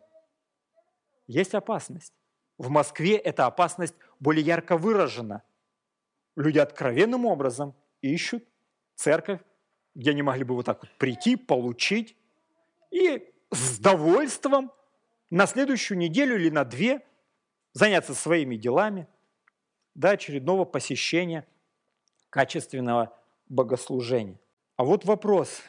Есть 1.28 1.54
опасность. 1.54 2.14
В 2.58 2.70
Москве 2.70 3.18
эта 3.18 3.46
опасность 3.46 3.96
более 4.20 4.46
ярко 4.46 4.78
выражена. 4.78 5.44
Люди 6.36 6.58
откровенным 6.60 7.26
образом 7.26 7.76
ищут 8.02 8.46
церковь, 8.96 9.42
где 9.94 10.12
они 10.12 10.22
могли 10.22 10.44
бы 10.44 10.56
вот 10.56 10.66
так 10.66 10.82
вот 10.82 10.92
прийти, 10.98 11.36
получить 11.36 12.16
и 12.92 13.34
с 13.52 13.80
довольством 13.80 14.72
на 15.30 15.48
следующую 15.48 15.98
неделю 15.98 16.36
или 16.36 16.50
на 16.50 16.64
две 16.64 17.06
заняться 17.74 18.14
своими 18.14 18.56
делами 18.56 19.08
до 19.94 20.12
очередного 20.12 20.66
посещения 20.66 21.48
качественного 22.30 23.18
богослужения. 23.48 24.40
А 24.76 24.84
вот 24.84 25.06
вопрос. 25.06 25.62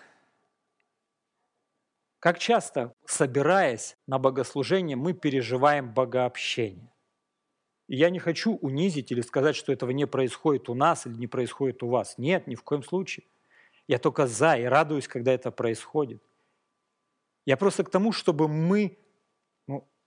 Как 2.19 2.39
часто, 2.39 2.93
собираясь 3.05 3.97
на 4.07 4.19
богослужение, 4.19 4.97
мы 4.97 5.13
переживаем 5.13 5.93
богообщение? 5.93 6.93
И 7.87 7.97
я 7.97 8.11
не 8.11 8.19
хочу 8.19 8.57
унизить 8.57 9.13
или 9.13 9.21
сказать, 9.21 9.55
что 9.55 9.73
этого 9.73 9.91
не 9.93 10.07
происходит 10.07 10.69
у 10.69 10.75
нас 10.75 11.07
или 11.07 11.15
не 11.15 11.29
происходит 11.29 11.83
у 11.85 11.89
вас. 11.89 12.19
Нет, 12.19 12.49
ни 12.49 12.57
в 12.57 12.65
коем 12.65 12.83
случае. 12.83 13.25
Я 13.87 13.99
только 13.99 14.27
за 14.27 14.57
и 14.57 14.65
радуюсь, 14.65 15.07
когда 15.07 15.33
это 15.33 15.53
происходит. 15.53 16.21
Я 17.45 17.57
просто 17.57 17.85
к 17.85 17.91
тому, 17.91 18.11
чтобы 18.11 18.49
мы 18.49 18.99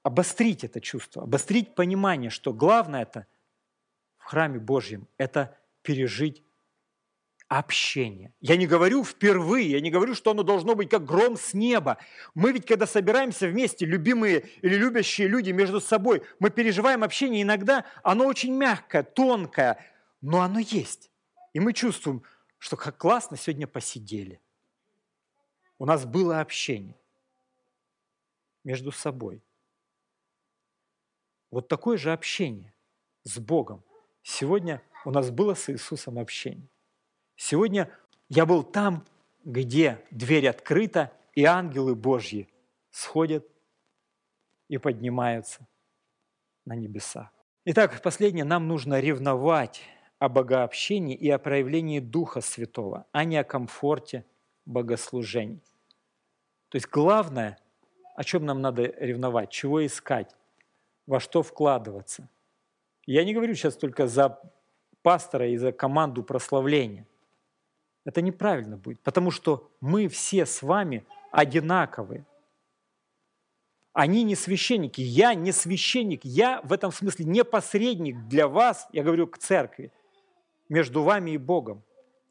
обострить 0.04 0.64
это 0.64 0.82
чувство, 0.82 1.24
обострить 1.24 1.76
понимание, 1.76 2.30
что 2.30 2.54
главное 2.54 3.04
это 3.04 3.28
в 4.18 4.26
храме 4.26 4.60
Божьем– 4.60 5.08
это 5.18 5.58
пережить 5.82 6.44
общение. 7.48 8.32
Я 8.42 8.58
не 8.58 8.68
говорю 8.68 9.04
впервые, 9.04 9.72
я 9.72 9.82
не 9.82 9.90
говорю, 9.90 10.14
что 10.14 10.32
оно 10.32 10.44
должно 10.44 10.76
быть 10.76 10.90
как 10.90 11.04
гром 11.04 11.36
с 11.36 11.54
неба. 11.54 11.98
Мы 12.36 12.52
ведь, 12.52 12.66
когда 12.68 12.86
собираемся 12.86 13.48
вместе, 13.48 13.86
любимые 13.86 14.48
или 14.62 14.76
любящие 14.76 15.28
люди 15.28 15.50
между 15.52 15.82
собой, 15.82 16.22
мы 16.40 16.52
переживаем 16.52 17.04
общение, 17.04 17.42
иногда 17.42 17.86
оно 18.04 18.28
очень 18.28 18.54
мягкое, 18.54 19.02
тонкое, 19.02 19.84
но 20.22 20.42
оно 20.42 20.60
есть. 20.60 21.10
И 21.54 21.60
мы 21.60 21.74
чувствуем, 21.74 22.22
что 22.60 22.78
как 22.78 22.98
классно 22.98 23.36
сегодня 23.36 23.66
посидели. 23.66 24.40
У 25.80 25.86
нас 25.86 26.06
было 26.06 26.42
общение 26.42 27.00
между 28.64 28.92
собой. 28.92 29.42
Вот 31.52 31.68
такое 31.68 31.98
же 31.98 32.14
общение 32.14 32.74
с 33.24 33.40
Богом. 33.40 33.84
Сегодня 34.22 34.82
у 35.06 35.12
нас 35.12 35.32
было 35.32 35.56
с 35.56 35.70
Иисусом 35.70 36.20
общение. 36.20 36.70
Сегодня 37.36 37.90
я 38.28 38.46
был 38.46 38.64
там, 38.64 39.06
где 39.44 40.06
дверь 40.12 40.48
открыта, 40.48 41.12
и 41.34 41.46
ангелы 41.46 41.96
Божьи 41.96 42.50
сходят 42.92 43.48
и 44.68 44.78
поднимаются 44.78 45.68
на 46.66 46.76
небеса. 46.76 47.32
Итак, 47.66 48.02
последнее, 48.02 48.46
нам 48.46 48.68
нужно 48.68 49.00
ревновать 49.00 49.82
о 50.20 50.28
богообщении 50.28 51.16
и 51.16 51.30
о 51.30 51.40
проявлении 51.40 52.00
Духа 52.00 52.42
Святого, 52.42 53.06
а 53.12 53.24
не 53.24 53.38
о 53.38 53.44
комфорте 53.44 54.26
богослужений. 54.66 55.64
То 56.70 56.76
есть 56.76 56.90
главное, 56.90 57.58
о 58.16 58.24
чем 58.24 58.46
нам 58.46 58.62
надо 58.62 58.84
ревновать, 58.84 59.50
чего 59.50 59.86
искать, 59.86 60.36
во 61.10 61.20
что 61.20 61.42
вкладываться. 61.42 62.30
Я 63.08 63.26
не 63.26 63.34
говорю 63.34 63.56
сейчас 63.56 63.76
только 63.76 64.06
за 64.06 64.40
пастора 65.02 65.48
и 65.48 65.58
за 65.58 65.72
команду 65.72 66.22
прославления. 66.24 67.08
Это 68.06 68.22
неправильно 68.22 68.78
будет, 68.78 69.02
потому 69.02 69.32
что 69.32 69.72
мы 69.82 70.08
все 70.08 70.46
с 70.46 70.62
вами 70.62 71.04
одинаковые. 71.32 72.28
Они 73.92 74.22
не 74.22 74.36
священники, 74.36 75.02
я 75.02 75.34
не 75.34 75.52
священник, 75.52 76.24
я 76.24 76.62
в 76.62 76.72
этом 76.72 76.92
смысле 76.92 77.26
не 77.26 77.44
посредник 77.44 78.28
для 78.28 78.48
вас, 78.48 78.88
я 78.94 79.02
говорю 79.02 79.26
к 79.26 79.40
церкви, 79.40 79.92
между 80.70 81.02
вами 81.02 81.32
и 81.32 81.38
Богом. 81.38 81.84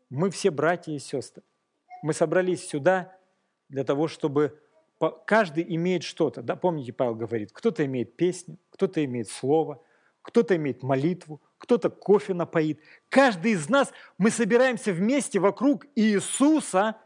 Мы 0.08 0.30
все 0.30 0.52
братья 0.52 0.92
и 0.92 1.00
сестры. 1.00 1.42
Мы 2.04 2.12
собрались 2.12 2.68
сюда 2.68 3.12
для 3.68 3.82
того, 3.82 4.06
чтобы 4.06 4.62
каждый 5.26 5.64
имеет 5.76 6.02
что-то. 6.02 6.42
Да, 6.42 6.56
помните, 6.56 6.92
Павел 6.92 7.14
говорит, 7.14 7.52
кто-то 7.52 7.84
имеет 7.84 8.16
песню, 8.16 8.58
кто-то 8.70 9.04
имеет 9.04 9.28
слово, 9.28 9.82
кто-то 10.22 10.56
имеет 10.56 10.82
молитву, 10.82 11.40
кто-то 11.58 11.90
кофе 11.90 12.34
напоит. 12.34 12.80
Каждый 13.08 13.52
из 13.52 13.68
нас, 13.68 13.92
мы 14.18 14.30
собираемся 14.30 14.92
вместе 14.92 15.38
вокруг 15.38 15.86
Иисуса 15.94 16.96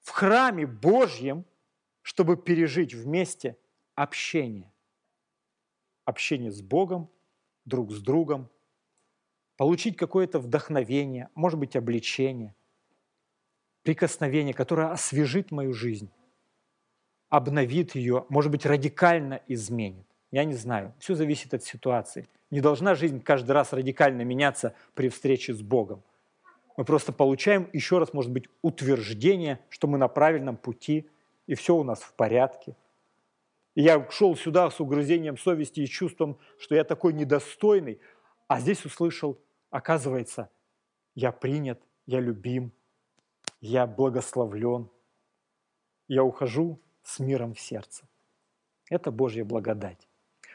в 0.00 0.10
храме 0.10 0.66
Божьем, 0.66 1.44
чтобы 2.02 2.36
пережить 2.36 2.94
вместе 2.94 3.56
общение. 3.94 4.72
Общение 6.04 6.50
с 6.50 6.62
Богом, 6.62 7.10
друг 7.64 7.92
с 7.92 8.00
другом, 8.00 8.50
получить 9.56 9.96
какое-то 9.96 10.38
вдохновение, 10.38 11.28
может 11.34 11.58
быть, 11.58 11.76
обличение, 11.76 12.54
прикосновение, 13.82 14.54
которое 14.54 14.90
освежит 14.90 15.50
мою 15.50 15.72
жизнь, 15.72 16.10
обновит 17.30 17.94
ее, 17.94 18.26
может 18.28 18.50
быть, 18.50 18.66
радикально 18.66 19.40
изменит. 19.48 20.06
Я 20.30 20.44
не 20.44 20.54
знаю, 20.54 20.92
все 20.98 21.14
зависит 21.14 21.54
от 21.54 21.64
ситуации– 21.64 22.28
не 22.50 22.60
должна 22.60 22.94
жизнь 22.94 23.20
каждый 23.20 23.52
раз 23.52 23.72
радикально 23.72 24.22
меняться 24.22 24.74
при 24.94 25.08
встрече 25.08 25.54
с 25.54 25.62
Богом. 25.62 26.02
Мы 26.76 26.84
просто 26.84 27.12
получаем 27.12 27.68
еще 27.72 27.98
раз, 27.98 28.12
может 28.12 28.32
быть, 28.32 28.48
утверждение, 28.62 29.60
что 29.68 29.86
мы 29.86 29.98
на 29.98 30.08
правильном 30.08 30.56
пути, 30.56 31.08
и 31.46 31.54
все 31.54 31.76
у 31.76 31.84
нас 31.84 32.00
в 32.00 32.14
порядке. 32.14 32.76
И 33.74 33.82
я 33.82 34.08
шел 34.10 34.36
сюда 34.36 34.70
с 34.70 34.80
угрызением 34.80 35.36
совести 35.36 35.80
и 35.80 35.86
чувством, 35.86 36.38
что 36.58 36.74
я 36.74 36.84
такой 36.84 37.12
недостойный, 37.12 38.00
а 38.48 38.60
здесь 38.60 38.84
услышал, 38.84 39.38
оказывается, 39.70 40.50
я 41.14 41.30
принят, 41.30 41.80
я 42.06 42.18
любим, 42.18 42.72
я 43.60 43.86
благословлен, 43.86 44.88
я 46.08 46.24
ухожу 46.24 46.80
с 47.02 47.18
миром 47.18 47.54
в 47.54 47.60
сердце. 47.60 48.04
Это 48.88 49.10
Божья 49.10 49.44
благодать. 49.44 50.08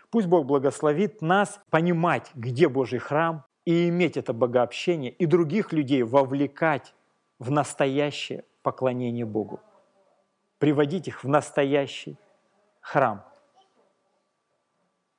Пусть 0.09 0.27
Бог 0.27 0.45
благословит 0.45 1.21
нас 1.21 1.59
понимать, 1.69 2.31
где 2.35 2.69
Божий 2.69 2.99
храм, 2.99 3.45
и 3.65 3.89
иметь 3.89 4.17
это 4.17 4.33
богообщение, 4.33 5.11
и 5.11 5.25
других 5.25 5.73
людей 5.73 6.03
вовлекать 6.03 6.93
в 7.39 7.51
настоящее 7.51 8.43
поклонение 8.61 9.25
Богу. 9.25 9.59
Приводить 10.59 11.07
их 11.07 11.23
в 11.23 11.27
настоящий 11.27 12.17
храм. 12.79 13.25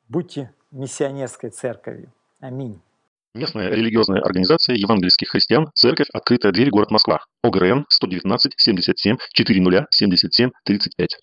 Будьте 0.08 0.54
миссионерской 0.70 1.50
церковью. 1.50 2.12
Аминь. 2.40 2.80
Местная 3.36 3.68
религиозная 3.68 4.22
организация 4.22 4.76
евангельских 4.76 5.28
христиан 5.28 5.70
«Церковь. 5.74 6.06
Открытая 6.10 6.52
дверь. 6.52 6.70
Город 6.70 6.90
Москва». 6.90 7.20
ОГРН 7.42 7.84
119 7.90 8.54
77 8.56 9.18
40 9.34 9.86
77 9.90 10.50
35. 10.64 11.16